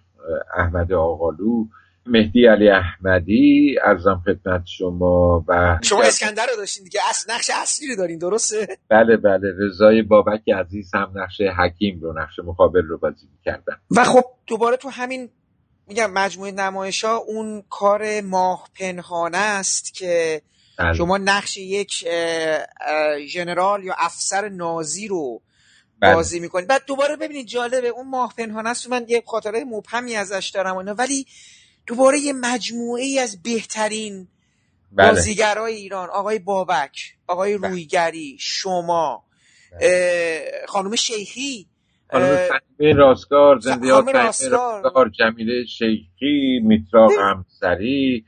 احمد 0.58 0.94
آقالو 0.94 1.66
مهدی 2.06 2.46
علی 2.46 2.70
احمدی 2.70 3.76
ارزم 3.84 4.22
خدمت 4.26 4.66
شما 4.66 5.46
و 5.48 5.80
شما 5.84 6.02
اسکندر 6.02 6.46
رو 6.52 6.58
داشتین 6.58 6.84
دیگه. 6.84 7.00
اصل 7.10 7.34
نقش 7.34 7.52
اصلی 7.62 7.88
رو 7.88 7.96
دارین 7.96 8.18
درسته؟ 8.18 8.68
بله 8.90 9.18
بله. 9.18 9.54
رضای 9.60 10.02
بابک 10.02 10.50
عزیز 10.50 10.96
هم 10.96 11.12
نقش 11.16 11.42
حکیم 11.42 12.00
رو 12.02 12.20
نقش 12.20 12.40
مقابل 12.40 12.82
رو 12.82 12.98
بازی 12.98 13.28
کردن 13.46 13.76
و 13.98 14.04
خب 14.04 14.24
دوباره 14.48 14.78
تو 14.78 14.90
همین 14.90 15.30
میگم 15.92 16.12
مجموعه 16.12 16.52
نمایشا 16.52 17.16
اون 17.16 17.64
کار 17.70 18.22
ماه 18.22 18.70
پنهانه 18.80 19.38
است 19.38 19.94
که 19.94 20.42
بله. 20.78 20.94
شما 20.94 21.18
نقش 21.18 21.58
یک 21.58 22.08
ژنرال 23.28 23.84
یا 23.84 23.96
افسر 23.98 24.50
نازی 24.50 25.08
رو 25.08 25.42
بله. 26.02 26.16
بازی 26.16 26.39
می‌کنید 26.39 26.68
بعد 26.68 26.86
دوباره 26.88 27.16
ببینید 27.16 27.48
جالبه 27.48 27.88
اون 27.88 28.08
ماه 28.08 28.34
پنهانه 28.38 28.70
است 28.70 28.89
من 28.89 29.06
یه 29.08 29.24
خاطره 29.28 29.64
مبهمی 29.64 30.16
ازش 30.16 30.52
دارم 30.54 30.96
ولی 30.98 31.26
دوباره 31.88 32.20
یه 32.20 32.34
مجموعه 32.34 33.04
ای 33.04 33.20
از 33.20 33.42
بهترین 33.42 34.28
بله. 34.92 35.12
بازیگرای 35.12 35.76
ایران 35.76 36.10
آقای 36.10 36.39
بابک 36.39 37.16
آقای 37.28 37.58
بله. 37.58 37.70
رویگری 37.70 38.38
شما 38.39 39.24
بله. 39.72 40.52
خانم 40.68 40.96
شیخی 40.96 41.70
خانم 42.12 42.97
راستگار 42.97 43.59
زنده 43.59 44.12
راستگار 44.14 45.09
جمیله 45.09 45.66
شیخی 45.66 46.59
میترا 46.64 47.07
غمسری 47.07 48.26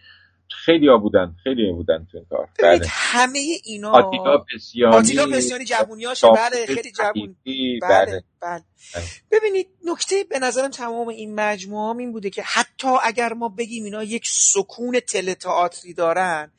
خیلی 0.66 0.88
ها 0.88 0.98
بودن 0.98 1.36
خیلی 1.44 1.70
ها 1.70 1.76
بودن 1.76 2.08
تو 2.12 2.18
این 2.18 2.26
کار 2.30 2.50
بله. 2.60 2.86
همه 2.90 3.40
اینا 3.64 3.92
آتیلا 3.92 4.46
بسیانی 4.56 4.96
آتیلا 4.96 5.26
بسیانی 5.26 5.66
جوونیاشه 5.66 6.28
بله 6.28 6.66
خیلی 6.66 6.92
جوون 6.92 7.36
بله 7.46 8.06
بله. 8.06 8.24
بله. 8.42 8.64
بله. 8.94 9.04
ببینید 9.32 9.68
نکته 9.86 10.24
به 10.30 10.40
نظرم 10.40 10.72
تمام 10.72 11.08
این 11.08 11.36
مجموعه 11.36 11.98
این 11.98 12.12
بوده 12.12 12.30
که 12.30 12.44
حتی 12.44 12.88
اگر 13.04 13.34
ما 13.34 13.50
بگیم 13.50 13.84
اینا 13.84 14.04
یک 14.04 14.28
سکون 14.28 15.00
تئاتری 15.40 15.94
دارن 15.94 16.52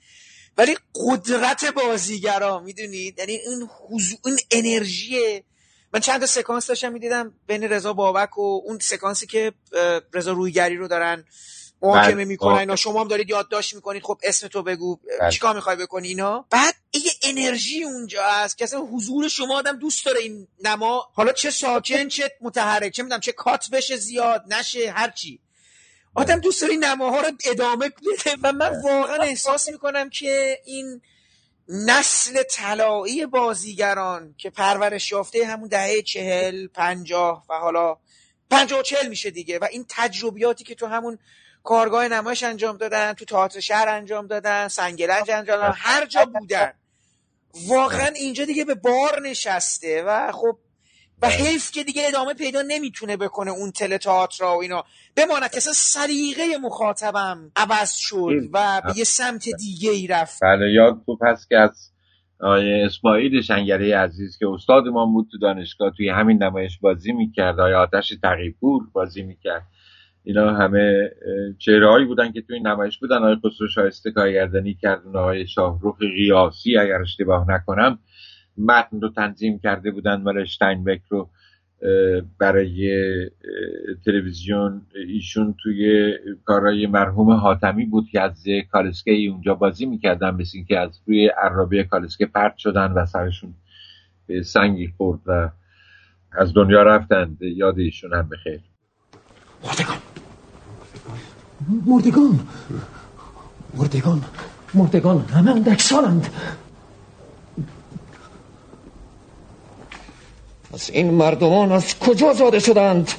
ولی 0.58 0.76
قدرت 0.94 1.64
بازیگرا 1.74 2.60
می‌دونید 2.60 3.18
یعنی 3.18 3.32
این 3.32 3.68
حضور 3.88 4.18
این 4.24 4.36
انرژی 4.50 5.42
من 5.94 6.00
چند 6.00 6.20
تا 6.20 6.26
سکانس 6.26 6.66
داشتم 6.66 6.92
می‌دیدم 6.92 7.34
بین 7.46 7.62
رضا 7.62 7.92
بابک 7.92 8.38
و 8.38 8.60
اون 8.64 8.78
سکانسی 8.78 9.26
که 9.26 9.52
رضا 10.12 10.32
رویگری 10.32 10.76
رو 10.76 10.88
دارن. 10.88 11.24
محاکمه 11.82 12.14
بله. 12.14 12.24
می‌کنن 12.24 12.58
اینا. 12.58 12.76
شما 12.76 13.00
هم 13.00 13.08
دارید 13.08 13.30
یادداشت 13.30 13.74
می‌کنید. 13.74 14.02
خب 14.02 14.20
اسم 14.22 14.48
تو 14.48 14.62
بگو. 14.62 14.98
بله. 15.20 15.30
چیکار 15.30 15.54
می‌خوای 15.54 15.76
بکنی 15.76 16.08
اینا؟ 16.08 16.46
بعد 16.50 16.74
یه 16.94 17.12
انرژی 17.22 17.84
اونجا 17.84 18.22
هست 18.24 18.58
که 18.58 18.64
اصلا 18.64 18.80
حضور 18.80 19.28
شما 19.28 19.58
آدم 19.58 19.76
دوست 19.76 20.06
داره 20.06 20.20
این 20.20 20.48
نما. 20.64 21.08
حالا 21.14 21.32
چه 21.32 21.50
ساکن 21.50 22.08
چه 22.08 22.32
متحرک 22.40 22.92
چه 22.92 23.02
می‌دونم 23.02 23.20
چه 23.20 23.32
کات 23.32 23.70
بشه 23.70 23.96
زیاد 23.96 24.44
نشه 24.48 24.90
هر 24.90 25.10
چی. 25.10 25.40
آدم 26.14 26.40
دوست 26.40 26.60
داره 26.60 26.72
این 26.72 26.84
نماها 26.84 27.20
رو 27.20 27.30
ادامه 27.44 27.88
بده. 27.88 28.36
و 28.42 28.52
من 28.52 28.82
واقعا 28.82 29.16
احساس 29.16 29.68
می‌کنم 29.68 30.10
که 30.10 30.58
این 30.64 31.00
نسل 31.68 32.42
طلایی 32.42 33.26
بازیگران 33.26 34.34
که 34.38 34.50
پرورش 34.50 35.12
یافته 35.12 35.46
همون 35.46 35.68
دهه 35.68 36.02
چهل 36.02 36.66
پنجاه 36.66 37.44
و 37.48 37.54
حالا 37.54 37.96
پنجاه 38.50 38.80
و 38.80 38.82
چهل 38.82 39.08
میشه 39.08 39.30
دیگه 39.30 39.58
و 39.58 39.68
این 39.70 39.86
تجربیاتی 39.88 40.64
که 40.64 40.74
تو 40.74 40.86
همون 40.86 41.18
کارگاه 41.62 42.08
نمایش 42.08 42.42
انجام 42.42 42.76
دادن 42.76 43.12
تو 43.12 43.24
تئاتر 43.24 43.60
شهر 43.60 43.88
انجام 43.88 44.26
دادن 44.26 44.68
سنگلنج 44.68 45.30
انجام 45.30 45.56
دادن 45.56 45.74
هر 45.76 46.06
جا 46.06 46.24
بودن. 46.24 46.72
واقعا 47.68 48.06
اینجا 48.06 48.44
دیگه 48.44 48.64
به 48.64 48.74
بار 48.74 49.22
نشسته 49.22 50.02
و 50.02 50.32
خب 50.32 50.58
و 51.24 51.26
حیف 51.26 51.70
که 51.70 51.84
دیگه 51.84 52.02
ادامه 52.08 52.34
پیدا 52.34 52.62
نمی‌تونه 52.68 53.16
بکنه 53.16 53.50
اون 53.50 53.70
تل 53.70 53.96
تئاتر 53.96 54.44
و 54.44 54.48
اینا. 54.48 54.84
بماند 55.16 55.50
که 55.50 55.60
سلیقه 55.60 56.42
مخاطبم 56.62 57.50
عوض 57.56 57.92
شد 57.92 58.32
و 58.52 58.82
به 58.86 58.98
یه 58.98 59.04
سمت 59.04 59.44
دیگه 59.58 59.90
ای 59.90 60.06
رفت. 60.06 60.38
بله 60.42 60.72
یاد 60.72 61.02
خوب 61.04 61.18
هست 61.22 61.48
که 61.48 61.58
از 61.58 61.90
آیه 62.40 62.86
اسماعیل 62.86 63.42
شنگری 63.42 63.92
عزیز 63.92 64.38
که 64.38 64.48
استاد 64.48 64.86
ما 64.86 65.06
بود 65.06 65.28
تو 65.32 65.38
دانشگاه 65.38 65.92
توی 65.96 66.08
همین 66.08 66.42
نمایش 66.42 66.78
بازی 66.78 67.12
می‌کرد. 67.12 67.60
آیه 67.60 67.76
آتش 67.76 68.12
تقیپور 68.22 68.82
بازی 68.92 69.22
می‌کرد. 69.22 69.62
اینا 70.24 70.54
همه 70.54 71.10
چهره 71.58 71.90
هایی 71.90 72.04
بودن 72.06 72.32
که 72.32 72.42
توی 72.42 72.60
نمایش 72.60 72.98
بودن. 72.98 73.16
آقای 73.16 73.36
خسرو 73.36 73.68
شایسته 73.74 74.10
کارگردانی 74.10 74.74
کردن 74.82 75.16
آقای 75.16 75.46
شاهروخ 75.46 75.98
قیاسی 75.98 76.76
اگر 76.76 77.00
اشتباه 77.02 77.50
نکنم 77.50 77.98
متن 78.58 79.00
رو 79.00 79.08
تنظیم 79.08 79.58
کرده 79.58 79.90
بودن 79.90 80.22
مال 80.22 80.38
اشتاینبک 80.38 81.00
رو 81.08 81.28
برای 82.38 82.90
تلویزیون. 84.04 84.82
ایشون 85.08 85.54
توی 85.62 86.14
کارهای 86.44 86.86
مرحوم 86.86 87.30
حاتمی 87.30 87.86
بود 87.86 88.08
که 88.12 88.20
از 88.20 88.44
کالسکه 88.72 89.12
اونجا 89.30 89.54
بازی 89.54 89.86
می‌کردن 89.86 90.30
مثل 90.30 90.62
که 90.68 90.78
از 90.78 91.00
روی 91.06 91.26
عرابه 91.26 91.84
کالسکه 91.84 92.26
پرت 92.26 92.56
شدن 92.56 92.92
و 92.92 93.06
سرشون 93.06 93.54
به 94.26 94.42
سنگی 94.42 94.88
خورد 94.96 95.20
و 95.26 95.50
از 96.32 96.54
دنیا 96.54 96.82
رفتند 96.82 97.42
یاد 97.42 97.78
ایشون 97.78 98.14
هم 98.14 98.28
بخیر. 98.28 98.60
مردگان. 99.64 99.98
مردگان. 101.86 102.40
مردگان. 103.74 104.24
مردگان. 104.74 105.20
همه 105.20 105.50
اندک 105.50 105.80
سالند. 105.80 106.26
از 110.74 110.90
این 110.90 111.10
مردمان 111.10 111.72
از 111.72 111.98
کجا 111.98 112.32
زاده 112.32 112.58
شدند؟ 112.58 113.10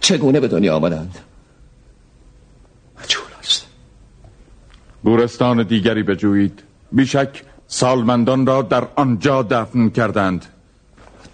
چگونه 0.00 0.40
به 0.40 0.48
دنیا 0.48 0.76
آمدند؟ 0.76 1.18
مجهول 3.02 3.30
است. 3.40 3.66
گورستان 5.04 5.62
دیگری 5.62 6.02
بجویید. 6.02 6.62
بیشک 6.92 7.42
سالمندان 7.66 8.46
را 8.46 8.62
در 8.62 8.88
آنجا 8.96 9.42
دفن 9.42 9.88
کردند. 9.88 10.44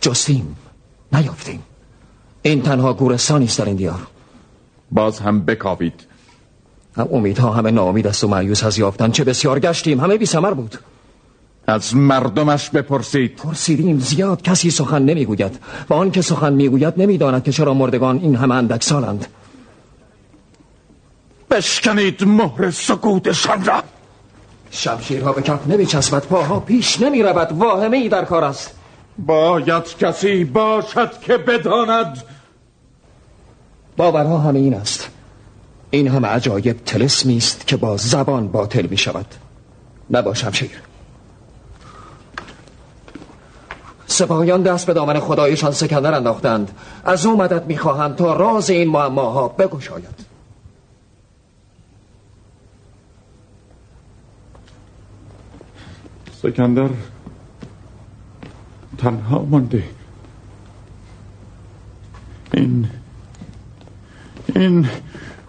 جستیم. 0.00 0.56
نیافتیم. 1.12 1.62
این 2.42 2.62
تنها 2.62 2.92
گورستانی 2.92 3.44
است 3.44 3.58
در 3.58 3.64
این 3.64 3.76
دیار. 3.76 4.06
باز 4.90 5.18
هم 5.18 5.44
بکاوید. 5.44 6.06
امیدها 6.96 7.52
همه 7.52 7.70
ناامید 7.70 8.06
است 8.06 8.24
و 8.24 8.28
معیوس 8.28 8.64
از 8.64 8.78
یافتن. 8.78 9.10
چه 9.10 9.24
بسیار 9.24 9.58
گشتیم. 9.60 10.00
همه 10.00 10.16
بی 10.16 10.26
سمر 10.26 10.54
بود. 10.54 10.78
از 11.66 11.96
مردمش 11.96 12.70
بپرسید. 12.70 13.36
پرسیدیم 13.36 13.98
زیاد 13.98 14.42
کسی 14.42 14.70
سخن 14.70 15.02
نمی‌گوید. 15.02 15.58
و 15.90 15.94
آن 15.94 16.10
که 16.10 16.22
سخن 16.22 16.52
می‌گوید 16.52 16.94
نمی‌داند 16.96 17.44
که 17.44 17.52
چرا 17.52 17.74
مردگان 17.74 18.18
این 18.18 18.36
همه 18.36 18.54
اندک 18.54 18.82
سالند. 18.82 19.26
بشکنید 21.50 22.24
مهر 22.24 22.70
سکوتشان 22.70 23.64
را. 23.64 23.82
شمشیرها 24.70 25.32
به 25.32 25.42
کف 25.42 25.66
نمیچسبد 25.66 26.22
پاها 26.22 26.60
پیش 26.60 27.00
نمی‌رود. 27.00 27.52
واهمه 27.52 27.96
ای 27.96 28.08
در 28.08 28.24
کار 28.24 28.44
است. 28.44 28.74
باید 29.18 29.96
کسی 30.00 30.44
باشد 30.44 31.20
که 31.20 31.36
بداند. 31.36 32.22
باورها 33.96 34.38
همه 34.38 34.58
این 34.58 34.74
است. 34.74 35.08
این 35.90 36.08
همه 36.08 36.28
عجایب 36.28 36.84
تلسمی 36.84 37.36
است 37.36 37.66
که 37.66 37.76
با 37.76 37.96
زبان 37.96 38.48
باطل 38.48 38.86
می 38.86 38.96
شود 38.96 39.26
نبا 40.10 40.34
شمشیر. 40.34 40.70
سپاهیان 44.12 44.62
دست 44.62 44.86
به 44.86 44.94
دامن 44.94 45.20
خدایشان 45.20 45.72
سکندر 45.72 46.14
انداختند. 46.14 46.70
از 47.04 47.26
او 47.26 47.36
مدد 47.36 47.66
می‌خواهند 47.66 48.16
تا 48.16 48.32
راز 48.32 48.70
این 48.70 48.90
معماها 48.90 49.48
بگشاید. 49.48 50.32
سکندر 56.42 56.88
تنها 58.98 59.42
مانده. 59.42 59.84
این 62.54 62.88
این 64.56 64.88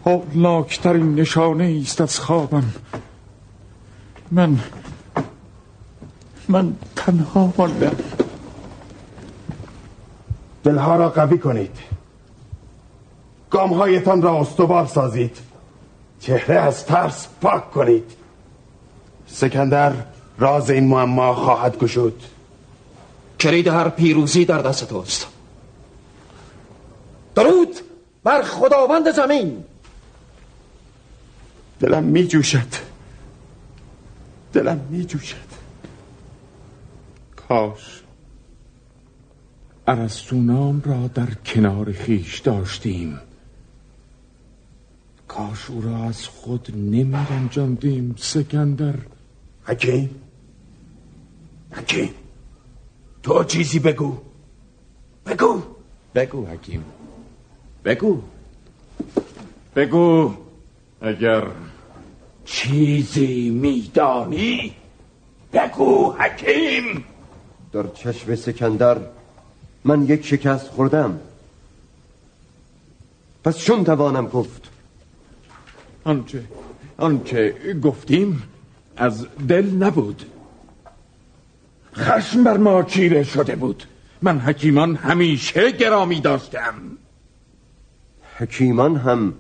هولاکترین 0.06 1.16
نشانه 1.16 1.80
است 1.82 2.02
از 2.02 2.20
خوابم. 2.20 2.64
من 4.32 4.60
من 6.50 6.74
تنها 6.96 7.54
ماندم. 7.58 8.23
دلها 10.64 10.96
را 10.96 11.10
قوی 11.10 11.38
کنید. 11.38 11.78
گامهایتان 13.50 14.22
را 14.22 14.40
استوار 14.40 14.86
سازید. 14.86 15.38
چهره 16.20 16.56
از 16.56 16.86
ترس 16.86 17.28
پاک 17.42 17.72
کنید. 17.72 18.12
سکندر 19.28 19.94
راز 20.38 20.70
این 20.70 20.88
معما 20.88 21.36
خواهد 21.36 21.80
گشود. 21.80 22.24
کلید 23.40 23.68
هر 23.68 23.90
پیروزی 23.90 24.46
در 24.46 24.62
دست 24.62 24.90
توست. 24.90 25.28
درود 27.36 27.80
بر 28.24 28.42
خداوند 28.42 29.12
زمین. 29.12 29.64
دلم 31.80 32.04
می 32.04 32.28
جوشد 32.28 32.68
دلم 34.54 34.88
می 34.90 35.06
جوشد 35.06 35.36
کاش. 37.36 38.03
ارسطونام 39.88 40.82
را 40.86 41.08
در 41.08 41.34
کنار 41.46 41.92
خیش 41.92 42.40
داشتیم. 42.40 43.20
کاش 45.28 45.70
او 45.70 45.82
را 45.82 45.98
از 45.98 46.28
خود 46.28 46.72
نمی 46.76 47.18
رنجاندیم 47.30 48.16
سکندر. 48.18 48.96
حکیم 49.64 50.10
حکیم 51.72 52.10
تو 53.24 53.44
چیزی 53.44 53.80
بگو. 53.80 54.18
بگو. 55.26 55.62
بگو 56.16 56.46
حکیم. 56.46 56.86
بگو. 57.86 58.22
بگو 59.76 60.34
اگر 61.02 61.48
چیزی 62.46 63.50
میدانی 63.50 64.74
بگو 65.54 66.12
حکیم. 66.12 67.04
در 67.72 67.88
چشم 67.88 68.36
سکندر 68.36 68.98
من 69.86 70.04
یک 70.04 70.26
شکست 70.26 70.68
خوردم. 70.68 71.20
پس 73.44 73.58
چون 73.58 73.84
توانم 73.84 74.28
گفت؟ 74.28 74.70
آنچه 76.04 76.44
آنچه 76.98 77.56
گفتیم 77.84 78.44
از 78.98 79.28
دل 79.48 79.70
نبود. 79.70 80.26
خشم 81.96 82.44
بر 82.44 82.58
ما 82.58 82.84
چیره 82.84 83.24
شده 83.24 83.56
بود. 83.56 83.84
من 84.22 84.40
حکیمان 84.40 84.96
همیشه 84.96 85.72
گرامی 85.72 86.20
داشتم. 86.22 86.74
حکیمان 88.38 88.96
هم 88.96 89.34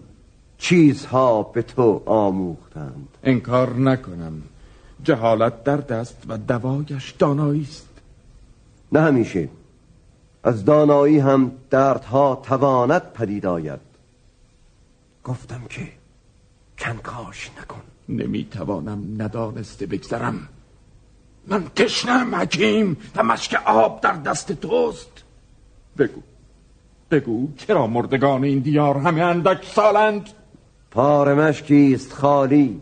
چیزها 0.57 1.43
به 1.43 1.61
تو 1.61 2.03
آموختند. 2.05 3.07
انکار 3.23 3.79
نکنم. 3.79 4.41
جهالت 5.03 5.63
در 5.63 5.77
دست 5.77 6.17
و 6.27 6.37
دوایش 6.37 7.11
دانایی 7.19 7.61
است 7.61 7.89
نه 8.91 9.01
همیشه. 9.01 9.49
از 10.43 10.65
دانایی 10.65 11.19
هم 11.19 11.51
دردها 11.69 12.41
توانت 12.45 13.13
پدید 13.13 13.45
آید. 13.45 13.79
گفتم 15.23 15.61
که 15.69 15.91
کنکاش 16.77 17.51
نکن. 17.61 17.81
نمی‌توانم 18.09 19.21
ندانسته 19.21 19.85
بگذرم. 19.85 20.47
من 21.47 21.63
تشنم 21.75 22.35
حکیم 22.35 22.97
و 23.15 23.23
مشک 23.23 23.61
آب 23.65 24.01
در 24.01 24.13
دست 24.13 24.51
توست. 24.51 25.23
بگو 25.97 26.21
بگو 27.11 27.47
چرا 27.57 27.87
مردگان 27.87 28.43
این 28.43 28.59
دیار 28.59 28.97
همه 28.97 29.21
اندک 29.21 29.65
سالند؟ 29.65 30.29
پار 30.91 31.33
مشکی 31.33 31.93
است 31.95 32.13
خالی. 32.13 32.81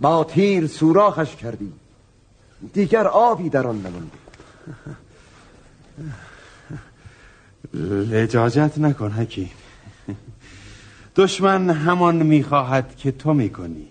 با 0.00 0.24
تیر 0.24 0.66
سوراخش 0.66 1.36
کردی. 1.36 1.72
دیگر 2.72 3.06
آبی 3.06 3.48
در 3.48 3.66
آن 3.66 3.78
نمانده. 3.78 4.18
لجاجت 7.74 8.78
نکن 8.78 9.10
حکیم. 9.12 9.50
دشمن 11.16 11.70
همان 11.70 12.16
می‌خواهد 12.16 12.96
که 12.96 13.12
تو 13.12 13.34
می‌کنی. 13.34 13.88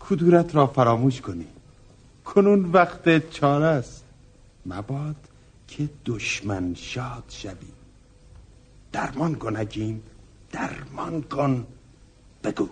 کدورت 0.00 0.54
را 0.54 0.66
فراموش 0.66 1.20
کنی. 1.20 1.46
کنون 2.24 2.64
وقت 2.64 3.30
چاره 3.30 3.66
است. 3.66 4.04
مباد 4.66 5.16
که 5.68 5.88
دشمن 6.06 6.74
شاد 6.74 7.24
شوی. 7.28 7.72
درمان 8.92 9.34
کن 9.34 9.56
حکیم. 9.56 10.02
درمان 10.52 11.22
کن. 11.22 11.66
بگو. 12.44 12.68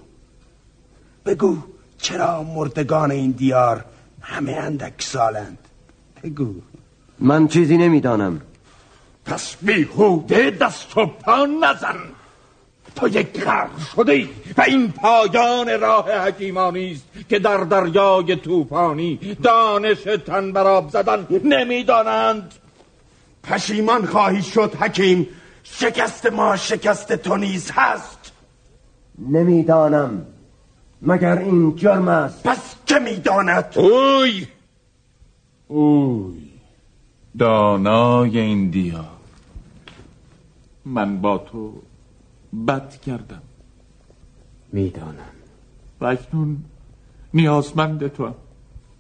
بگو 1.27 1.59
چرا 1.99 2.43
مردگان 2.43 3.11
این 3.11 3.31
دیار 3.31 3.85
همه 4.21 4.53
اندک 4.53 5.03
سالند. 5.03 5.59
بگو. 6.23 6.55
من 7.19 7.49
چیزی 7.49 7.77
نمی‌دانم. 7.77 8.41
پس 9.25 9.57
بیهوده 9.63 10.51
دست 10.51 10.99
و 10.99 11.07
پا 11.07 11.47
نزن. 11.47 11.97
تو 12.97 13.09
یک 13.09 13.41
خر 13.45 13.67
شده 13.97 14.13
ای 14.13 14.29
و 14.57 14.63
این 14.63 14.93
پایان 14.93 15.81
راه 15.81 16.13
حکیمانی 16.13 16.93
است 16.93 17.29
که 17.29 17.39
در 17.39 17.57
دریای 17.57 18.37
طوفانی 18.37 19.37
دانش 19.43 20.03
تن 20.27 20.53
براب 20.53 20.91
زدن 20.91 21.27
نمی‌دانند. 21.45 22.55
پشیمان 23.43 24.07
خواهی 24.07 24.43
شد 24.43 24.75
حکیم 24.75 25.29
شکست 25.63 26.27
ما 26.27 26.57
شکست 26.57 27.13
تو 27.13 27.37
نیز 27.37 27.71
هست. 27.75 28.33
نمی‌دانم 29.19 30.27
مگر 31.03 31.39
این 31.39 31.77
جرم 31.77 32.09
است؟ 32.09 32.43
پس 32.43 32.75
که 32.87 32.99
می‌داند؟ 32.99 33.73
اوی! 33.77 34.47
اوی! 35.69 36.52
دانای 37.39 38.39
این 38.39 38.71
دیا. 38.71 39.05
من 40.85 41.21
با 41.21 41.39
تو 41.39 41.83
بد 42.69 43.01
کردم. 43.01 43.43
می‌دانم. 44.73 45.33
و 46.01 46.05
اکنون 46.05 46.65
نیازمند 47.35 48.09
تو 48.09 48.31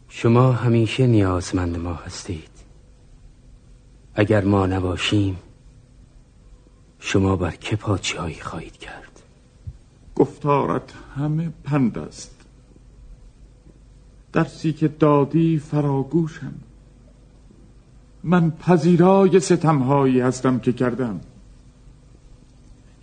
شما 0.08 0.52
همیشه 0.52 1.06
نیازمند 1.06 1.76
ما 1.76 1.94
هستید. 1.94 2.50
اگر 4.14 4.44
ما 4.44 4.66
نباشیم 4.66 5.38
شما 6.98 7.36
بر 7.36 7.50
که 7.50 7.76
پادشاهی 7.76 8.40
خواهید 8.40 8.76
کرد؟ 8.76 9.22
گفتارت 10.14 10.94
همه 11.16 11.52
پند 11.64 11.98
است. 11.98 12.34
درسی 14.32 14.72
که 14.72 14.88
دادی 14.88 15.58
فراگوشم. 15.58 16.54
من 18.24 18.50
پذیرای 18.50 19.40
ستمهایی 19.40 20.20
هستم 20.20 20.58
که 20.58 20.72
کردم. 20.72 21.20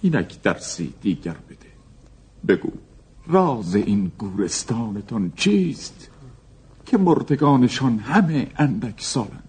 اینک 0.02 0.42
درسی 0.42 0.94
دیگر 1.02 1.36
بده. 1.50 1.70
بگو 2.48 2.72
راز 3.28 3.76
این 3.76 4.12
گورستانتان 4.18 5.32
چیست 5.36 6.10
که 6.86 6.98
مردگانشان 6.98 8.00
همه 8.00 8.48
اندک 8.56 9.02
سالند؟ 9.02 9.44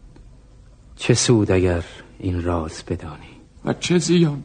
چه 0.97 1.15
سود 1.15 1.51
اگر 1.51 1.85
این 2.19 2.43
راز 2.43 2.83
بدانی؟ 2.89 3.41
و 3.65 3.73
چه 3.73 3.99
زیان 3.99 4.43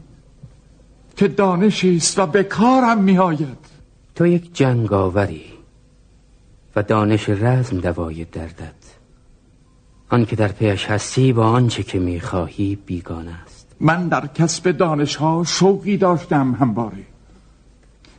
که 1.16 1.28
دانشی 1.28 1.96
است 1.96 2.18
و 2.18 2.26
به 2.26 2.42
کارم 2.42 3.04
می 3.04 3.18
آید 3.18 3.66
تو 4.14 4.26
یک 4.26 4.54
جنگاوری 4.54 5.44
و 6.76 6.82
دانش 6.82 7.28
رزم 7.28 7.80
دوای 7.80 8.24
دردت. 8.24 8.75
آن 10.08 10.24
که 10.24 10.36
در 10.36 10.48
پیش 10.48 10.84
هستی 10.84 11.32
با 11.32 11.46
آنچه 11.46 11.82
که 11.82 11.98
می‌خواهی 11.98 12.78
بیگانه 12.86 13.32
است. 13.44 13.76
من 13.80 14.08
در 14.08 14.26
کسب 14.26 14.70
دانش 14.70 15.16
ها 15.16 15.44
شوقی 15.46 15.96
داشتم 15.96 16.56
همواره. 16.60 17.06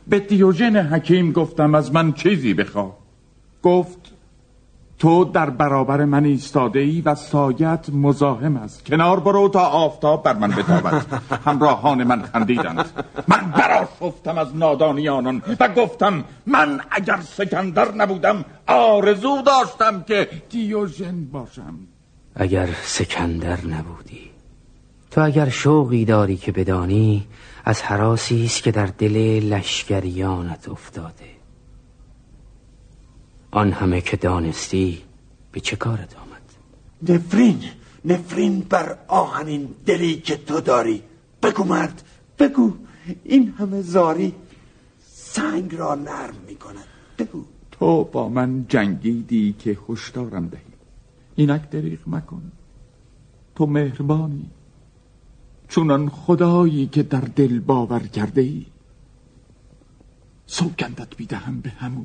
به 0.08 0.18
دیوژن 0.18 0.76
حکیم 0.76 1.32
گفتم 1.32 1.74
از 1.74 1.92
من 1.92 2.12
چیزی 2.12 2.54
بخواه. 2.54 2.96
گفت 3.62 4.07
تو 4.98 5.24
در 5.24 5.50
برابر 5.50 6.04
من 6.04 6.24
ایستاده 6.24 6.78
ای 6.78 7.00
و 7.00 7.14
سایت 7.14 7.86
مزاحم 7.92 8.56
است. 8.56 8.84
کنار 8.84 9.20
برو 9.20 9.48
تا 9.48 9.66
آفتاب 9.66 10.22
بر 10.22 10.32
من 10.32 10.50
بتابد. 10.50 11.06
همراهان 11.44 12.04
من 12.04 12.22
خندیدند. 12.22 13.04
من 13.28 13.50
براشفتم 13.50 14.38
از 14.38 14.56
نادانی 14.56 15.08
آنان 15.08 15.42
و 15.60 15.68
گفتم 15.68 16.24
من 16.46 16.80
اگر 16.90 17.20
سکندر 17.20 17.94
نبودم 17.94 18.44
آرزو 18.66 19.42
داشتم 19.42 20.02
که 20.02 20.28
دیوژن 20.50 21.24
باشم. 21.24 21.74
اگر 22.34 22.68
سکندر 22.82 23.66
نبودی 23.66 24.30
تو 25.10 25.20
اگر 25.20 25.48
شوقی 25.48 26.04
داری 26.04 26.36
که 26.36 26.52
بدانی 26.52 27.26
از 27.64 27.82
حراسی 27.82 28.44
است 28.44 28.62
که 28.62 28.70
در 28.70 28.86
دل 28.86 29.16
لشکریانت 29.44 30.68
افتاده. 30.68 31.37
آن 33.50 33.72
همه 33.72 34.00
که 34.00 34.16
دانستی 34.16 35.02
به 35.52 35.60
چه 35.60 35.76
کارت 35.76 36.16
آمد؟ 36.16 36.46
نفرین 37.08 37.64
نفرین 38.04 38.60
بر 38.60 38.98
آهنین 39.08 39.74
دلی 39.86 40.14
که 40.20 40.36
تو 40.36 40.60
داری. 40.60 41.02
بگو 41.42 41.64
مرد 41.64 42.02
بگو. 42.38 42.72
این 43.24 43.54
همه 43.58 43.82
زاری 43.82 44.34
سنگ 45.10 45.74
را 45.74 45.94
نرم 45.94 46.34
می 46.46 46.56
کند 46.56 46.84
بگو. 47.18 47.44
تو 47.70 48.04
با 48.04 48.28
من 48.28 48.66
جنگیدی 48.68 49.54
که 49.58 49.78
هشدارم 49.88 50.48
دهی. 50.48 50.62
اینک 51.34 51.70
دریغ 51.70 51.98
مکن. 52.06 52.52
تو 53.54 53.66
مهربانی. 53.66 54.50
چونان 55.68 56.08
خدایی 56.08 56.86
که 56.86 57.02
در 57.02 57.20
دل 57.20 57.60
باور 57.60 58.00
کرده 58.00 58.40
ای 58.40 58.66
سوگندت 60.46 61.16
بیدهم 61.16 61.60
به 61.60 61.70
همو. 61.70 62.04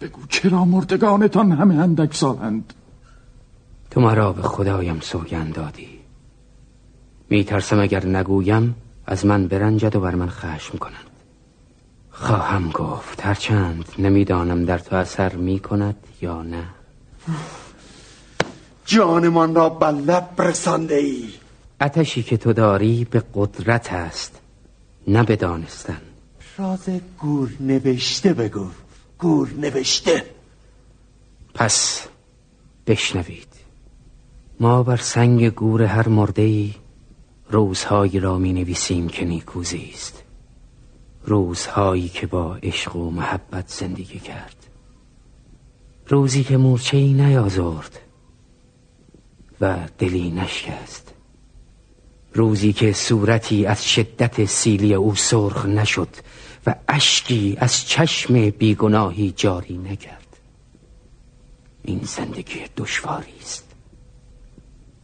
بگو 0.00 0.20
چرا 0.28 0.64
مردگانتان 0.64 1.52
همه 1.52 1.74
اندک 1.74 2.14
سالند؟ 2.14 2.72
تو 3.90 4.00
مرا 4.00 4.32
به 4.32 4.42
خدایم 4.42 5.00
سوگند 5.00 5.54
دادی. 5.54 5.98
میترسم 7.30 7.80
اگر 7.80 8.06
نگویم 8.06 8.74
از 9.06 9.26
من 9.26 9.48
برنجد 9.48 9.96
و 9.96 10.00
بر 10.00 10.14
من 10.14 10.28
خشم 10.28 10.78
کنند. 10.78 11.10
خواهم 12.10 12.70
گفت 12.70 13.26
هرچند 13.26 13.84
نمی‌دانم 13.98 14.64
در 14.64 14.78
تو 14.78 14.96
اثر 14.96 15.34
می‌کند 15.34 15.96
یا 16.20 16.42
نه. 16.42 16.64
جانمان 18.86 19.54
را 19.54 19.68
به 19.68 19.86
لب 19.86 20.42
رسانده 20.42 20.94
ای 20.94 21.28
اتشی 21.80 22.22
که 22.22 22.36
تو 22.36 22.52
داری 22.52 23.04
به 23.04 23.22
قدرت 23.34 23.92
است 23.92 24.40
نه 25.08 25.22
به 25.22 25.36
دانستن. 25.36 26.00
راز 26.58 26.88
گور 27.18 27.50
نوشته 27.60 28.32
بگو. 28.32 28.66
گور 29.18 29.48
نوشته. 29.58 30.24
پس 31.54 32.06
بشنوید. 32.86 33.48
ما 34.60 34.82
بر 34.82 34.96
سنگ 34.96 35.48
گور 35.48 35.82
هر 35.82 36.08
مرده 36.08 36.42
ای 36.42 36.74
روزهایی 37.50 38.20
را 38.20 38.38
می 38.38 38.52
نویسیم 38.52 39.08
که 39.08 39.24
نیکوزی 39.24 39.90
است. 39.94 40.22
روزهایی 41.24 42.08
که 42.08 42.26
با 42.26 42.56
عشق 42.56 42.96
و 42.96 43.10
محبت 43.10 43.68
زندگی 43.68 44.18
کرد. 44.18 44.56
روزی 46.06 46.44
که 46.44 46.56
مورچه 46.56 46.96
ای 46.96 47.12
نیازرد 47.12 48.00
و 49.60 49.88
دلی 49.98 50.30
نشکست. 50.30 51.14
روزی 52.34 52.72
که 52.72 52.92
صورتی 52.92 53.66
از 53.66 53.88
شدت 53.88 54.44
سیلی 54.44 54.94
او 54.94 55.14
سرخ 55.14 55.66
نشد 55.66 56.08
و 56.68 56.74
اشکی 56.88 57.56
از 57.60 57.86
چشم 57.86 58.50
بیگناهی 58.50 59.32
جاری 59.36 59.78
نکرد 59.78 60.36
این 61.82 62.00
زندگی 62.02 62.60
دشواری 62.76 63.38
است. 63.40 63.64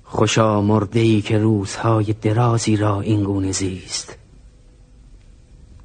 خوشا 0.05 0.61
مرده 0.61 1.01
ای 1.01 1.23
که 1.23 1.39
روزهای 1.39 2.13
درازی 2.13 2.77
را 2.77 3.01
اینگونه 3.01 3.53
زیست. 3.53 4.17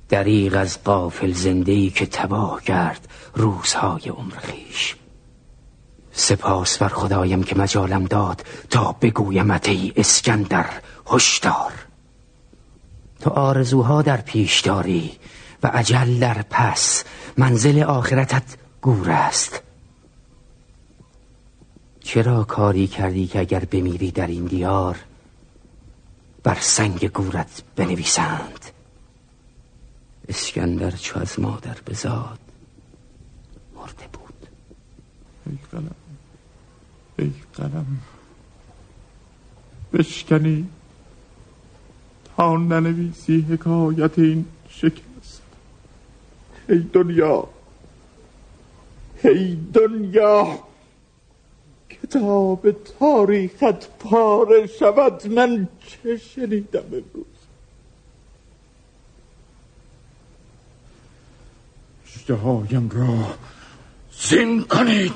دریغ 0.09 0.55
از 0.57 0.83
قافل 0.83 1.31
زنده 1.31 1.71
ای 1.71 1.89
که 1.89 2.05
تباه 2.05 2.63
کرد 2.63 3.07
روزهای 3.35 4.09
عمر 4.09 4.35
خیش. 4.35 4.95
سپاس 6.11 6.77
بر 6.77 6.87
خدایم 6.89 7.43
که 7.43 7.55
مجالم 7.55 8.05
داد 8.05 8.45
تا 8.69 8.95
بگویمت 9.01 9.69
ای 9.69 9.93
اسکندر 9.95 10.69
هشدار. 11.07 11.71
تو 13.21 13.29
آرزوها 13.29 14.01
در 14.01 14.21
پیش 14.21 14.59
داری. 14.61 15.11
و 15.63 15.67
عجل 15.67 16.19
در 16.19 16.41
پس 16.49 17.03
منزل 17.37 17.83
آخرتت 17.83 18.43
گور 18.81 19.09
است. 19.09 19.61
چرا 21.99 22.43
کاری 22.43 22.87
کردی 22.87 23.27
که 23.27 23.39
اگر 23.39 23.59
بمیری 23.59 24.11
در 24.11 24.27
این 24.27 24.45
دیار 24.45 24.99
بر 26.43 26.57
سنگ 26.61 27.11
گورت 27.11 27.63
بنویسند؟ 27.75 28.65
اسکندر 30.27 30.91
چو 30.91 31.19
از 31.19 31.39
مادر 31.39 31.77
بزاد 31.87 32.39
مرده 33.75 34.07
بود. 34.13 34.47
ای 35.45 35.57
قلم 35.71 35.95
ای 37.19 37.31
قلم 37.53 37.85
بشکنی 39.93 40.67
تا 42.37 42.57
ننویسی 42.57 43.45
حکایت 43.49 44.19
این 44.19 44.45
شکست 44.69 45.08
ای 46.69 46.79
دنیا 46.93 47.47
ای 49.23 49.57
دنیا 49.73 50.59
کتاب 51.89 52.71
تاریخت 52.99 53.97
پاره 53.99 54.67
شود 54.67 55.27
من 55.27 55.67
چه 55.87 56.17
شنیدم 56.17 56.79
امروز 56.79 57.25
اشتهایم 62.05 62.89
را 62.89 63.37
زین 64.19 64.63
کنید 64.63 65.13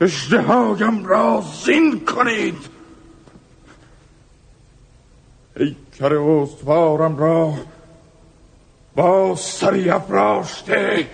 اشتهایم 0.00 1.04
را 1.04 1.44
زین 1.64 2.04
کنید 2.04 2.68
ای 5.56 5.76
کر 5.98 6.14
استوارم 6.14 7.16
را 7.16 7.54
با 8.96 9.36
سری 9.36 9.90
افراشته 9.90 11.06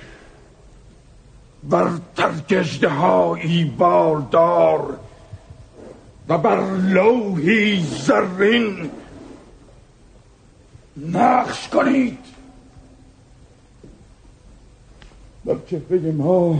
بر 1.64 1.90
ترک 2.16 2.84
هایی 2.84 3.64
بالدار 3.64 4.98
و 6.28 6.38
بر 6.38 6.70
لوحی 6.70 7.82
زرین 7.82 8.90
نقش 10.96 11.68
کنید. 11.68 12.18
بر 15.44 15.56
چهره 15.70 16.12
ما 16.12 16.58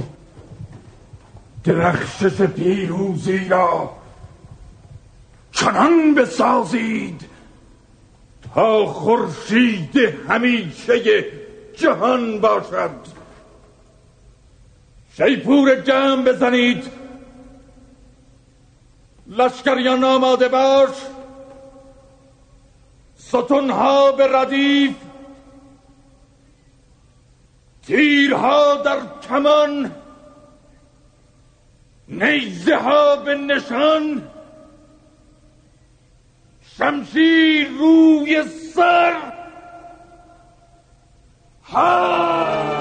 درخشش 1.65 2.43
پیروزی 2.43 3.49
را 3.49 3.91
چنان 5.53 6.15
بسازید 6.15 7.25
خورشید 8.87 9.97
همیشه 10.29 11.25
جهان 11.77 12.41
باشد. 12.41 12.91
شیپور 15.17 15.75
جمع 15.75 16.23
بزنید. 16.23 16.91
لشکریان 19.27 20.05
آماده 20.05 20.49
باش. 20.49 20.97
ستونها 23.17 24.13
به 24.13 24.29
ردیف. 24.33 24.95
تیرها 27.87 28.77
در 28.77 29.01
کمان. 29.29 29.93
نیزه 32.09 32.77
ها 32.77 33.17
به 33.17 33.35
نشان. 33.35 34.23
شمشیر 36.79 37.69
روی 37.69 38.43
سر. 38.75 39.15
ها! 41.63 42.74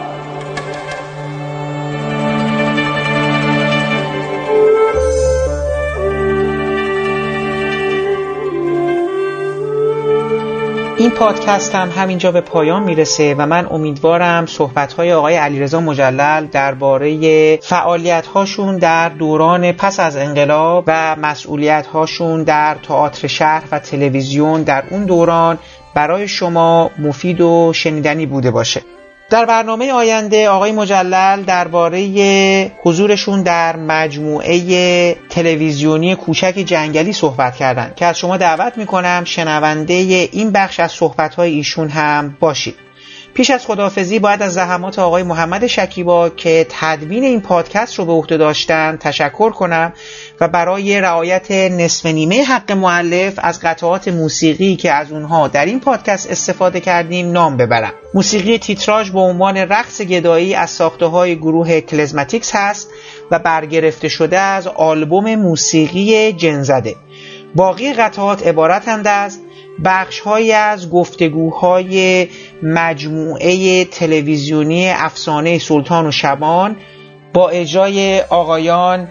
این 11.03 11.11
پادکست 11.11 11.75
هم 11.75 11.89
همینجا 11.89 12.31
به 12.31 12.41
پایان 12.41 12.83
می‌رسه 12.83 13.35
و 13.37 13.45
من 13.45 13.67
امیدوارم 13.71 14.45
صحبت 14.45 14.93
های 14.93 15.13
آقای 15.13 15.35
علیرضا 15.35 15.79
مجلل 15.79 16.45
درباره 16.45 17.57
فعالیت 17.57 18.27
هاشون 18.27 18.77
در 18.77 19.09
دوران 19.09 19.71
پس 19.71 19.99
از 19.99 20.17
انقلاب 20.17 20.83
و 20.87 21.15
مسئولیت 21.15 21.87
هاشون 21.87 22.43
در 22.43 22.75
تئاتر 22.83 23.27
شهر 23.27 23.63
و 23.71 23.79
تلویزیون 23.79 24.63
در 24.63 24.83
اون 24.89 25.05
دوران 25.05 25.59
برای 25.93 26.27
شما 26.27 26.91
مفید 26.99 27.41
و 27.41 27.73
شنیدنی 27.73 28.25
بوده 28.25 28.51
باشه. 28.51 28.81
در 29.33 29.45
برنامه 29.45 29.91
آینده 29.91 30.49
آقای 30.49 30.71
مجلل 30.71 31.43
درباره 31.43 32.71
حضورشون 32.83 33.43
در 33.43 33.75
مجموعه 33.75 35.15
تلویزیونی 35.29 36.15
کوچک 36.15 36.53
جنگلی 36.65 37.13
صحبت 37.13 37.55
کردن 37.55 37.93
که 37.95 38.05
از 38.05 38.19
شما 38.19 38.37
دعوت 38.37 38.77
می‌کنم 38.77 39.23
شنونده 39.25 39.93
این 40.31 40.51
بخش 40.51 40.79
از 40.79 40.91
صحبتهای 40.91 41.51
ایشون 41.51 41.89
هم 41.89 42.37
باشید. 42.39 42.75
پیش 43.33 43.49
از 43.49 43.65
خدافزی 43.65 44.19
باید 44.19 44.41
از 44.41 44.53
زحمات 44.53 44.99
آقای 44.99 45.23
محمد 45.23 45.67
شکیبا 45.67 46.29
که 46.29 46.67
تدوین 46.69 47.23
این 47.23 47.41
پادکست 47.41 47.99
رو 47.99 48.05
به 48.05 48.11
عهده 48.11 48.37
داشتن 48.37 48.97
تشکر 48.99 49.51
کنم 49.51 49.93
و 50.41 50.47
برای 50.47 51.01
رعایت 51.01 51.51
نصف 51.51 52.05
نیمه 52.05 52.43
حق 52.43 52.71
معلف 52.71 53.33
از 53.37 53.59
قطعات 53.59 54.07
موسیقی 54.07 54.75
که 54.75 54.91
از 54.91 55.11
اونها 55.11 55.47
در 55.47 55.65
این 55.65 55.79
پادکست 55.79 56.31
استفاده 56.31 56.79
کردیم 56.79 57.31
نام 57.31 57.57
ببرم. 57.57 57.93
موسیقی 58.13 58.57
تیتراژ 58.57 59.09
به 59.11 59.19
عنوان 59.19 59.57
رقص 59.57 60.01
گدایی 60.01 60.55
از 60.55 60.69
ساخته 60.69 61.05
های 61.05 61.35
گروه 61.35 61.81
کلزماتیکس 61.81 62.55
هست 62.55 62.89
و 63.31 63.39
برگرفته 63.39 64.09
شده 64.09 64.39
از 64.39 64.67
آلبوم 64.67 65.35
موسیقی 65.35 66.33
جنزده. 66.33 66.95
باقی 67.55 67.93
قطعات 67.93 68.47
عبارتند 68.47 69.07
از 69.07 69.39
بخشهایی 69.85 70.51
از 70.51 70.89
گفتگوهای 70.89 72.27
مجموعه 72.63 73.85
تلویزیونی 73.85 74.89
افسانه 74.89 75.59
سلطان 75.59 76.07
و 76.07 76.11
شبان 76.11 76.75
با 77.33 77.49
اجرای 77.49 78.21
آقایان 78.21 79.07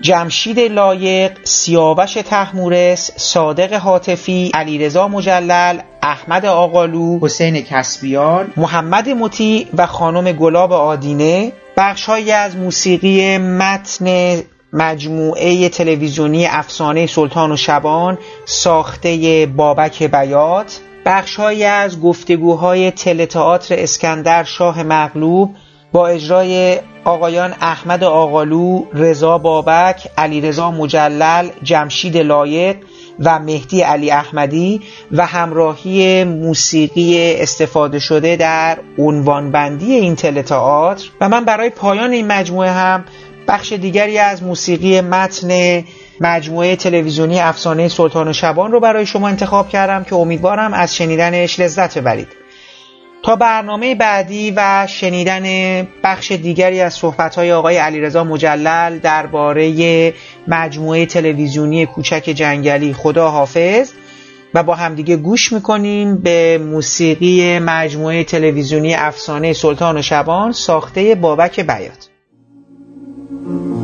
جمشید 0.00 0.58
لایق، 0.58 1.32
سیاوش 1.42 2.12
تحمورس، 2.12 3.10
صادق 3.16 3.72
حاطفی، 3.72 4.50
علیرضا 4.54 5.08
مجلل، 5.08 5.78
احمد 6.02 6.46
آقالو، 6.46 7.18
حسین 7.22 7.60
کسبیان، 7.60 8.52
محمد 8.56 9.08
مطیع 9.08 9.66
و 9.76 9.86
خانم 9.86 10.32
گلاب 10.32 10.72
آدینه. 10.72 11.52
بخشهایی 11.76 12.32
از 12.32 12.56
موسیقی 12.56 13.38
متن 13.38 14.06
مجموعه 14.72 15.68
تلویزیونی 15.68 16.46
افسانه 16.46 17.06
سلطان 17.06 17.52
و 17.52 17.56
شبان 17.56 18.18
ساخته 18.44 19.48
بابک 19.56 20.02
بیات. 20.02 20.80
بخشهایی 21.06 21.64
از 21.64 22.00
گفتگوهای 22.00 22.90
تلتئاتر 22.90 23.74
اسکندر 23.78 24.44
شاه 24.44 24.82
مغلوب 24.82 25.54
با 25.92 26.08
اجرای 26.08 26.78
آقایان 27.04 27.54
احمد 27.60 28.04
آقالو، 28.04 28.84
رضا 28.94 29.38
بابک، 29.38 30.08
علیرضا 30.18 30.70
مجلل، 30.70 31.48
جمشید 31.62 32.16
لایق 32.16 32.76
و 33.18 33.38
مهدی 33.38 33.80
علی 33.80 34.10
احمدی 34.10 34.80
و 35.12 35.26
همراهی 35.26 36.24
موسیقی 36.24 37.34
استفاده 37.34 37.98
شده 37.98 38.36
در 38.36 38.78
عنوانبندی 38.98 39.94
این 39.94 40.16
تلتئاتر. 40.16 41.10
و 41.20 41.28
من 41.28 41.44
برای 41.44 41.70
پایان 41.70 42.10
این 42.10 42.26
مجموعه 42.26 42.70
هم 42.70 43.04
بخش 43.50 43.72
دیگری 43.72 44.18
از 44.18 44.42
موسیقی 44.42 45.00
متن 45.00 45.82
مجموعه 46.20 46.76
تلویزیونی 46.76 47.40
افسانه 47.40 47.88
سلطان 47.88 48.28
و 48.28 48.32
شبان 48.32 48.72
رو 48.72 48.80
برای 48.80 49.06
شما 49.06 49.28
انتخاب 49.28 49.68
کردم 49.68 50.04
که 50.04 50.14
امیدوارم 50.14 50.74
از 50.74 50.96
شنیدنش 50.96 51.60
لذت 51.60 51.98
ببرید. 51.98 52.28
تا 53.22 53.36
برنامه 53.36 53.94
بعدی 53.94 54.52
و 54.56 54.86
شنیدن 54.86 55.42
بخش 56.04 56.32
دیگری 56.32 56.80
از 56.80 56.94
صحبت‌های 56.94 57.52
آقای 57.52 57.76
علیرضا 57.76 58.24
مجلل 58.24 58.98
درباره 58.98 60.14
مجموعه 60.48 61.06
تلویزیونی 61.06 61.86
کوچک 61.86 62.22
جنگلی 62.34 62.92
خدا 62.92 63.30
حافظ 63.30 63.92
و 64.54 64.62
با 64.62 64.74
همدیگه 64.74 65.16
گوش 65.16 65.52
می‌کنیم 65.52 66.16
به 66.16 66.58
موسیقی 66.58 67.58
مجموعه 67.58 68.24
تلویزیونی 68.24 68.94
افسانه 68.94 69.52
سلطان 69.52 69.96
و 69.96 70.02
شبان 70.02 70.52
ساخته 70.52 71.14
بابک 71.14 71.60
بیات. 71.60 72.10
Mm-hmm. 73.50 73.79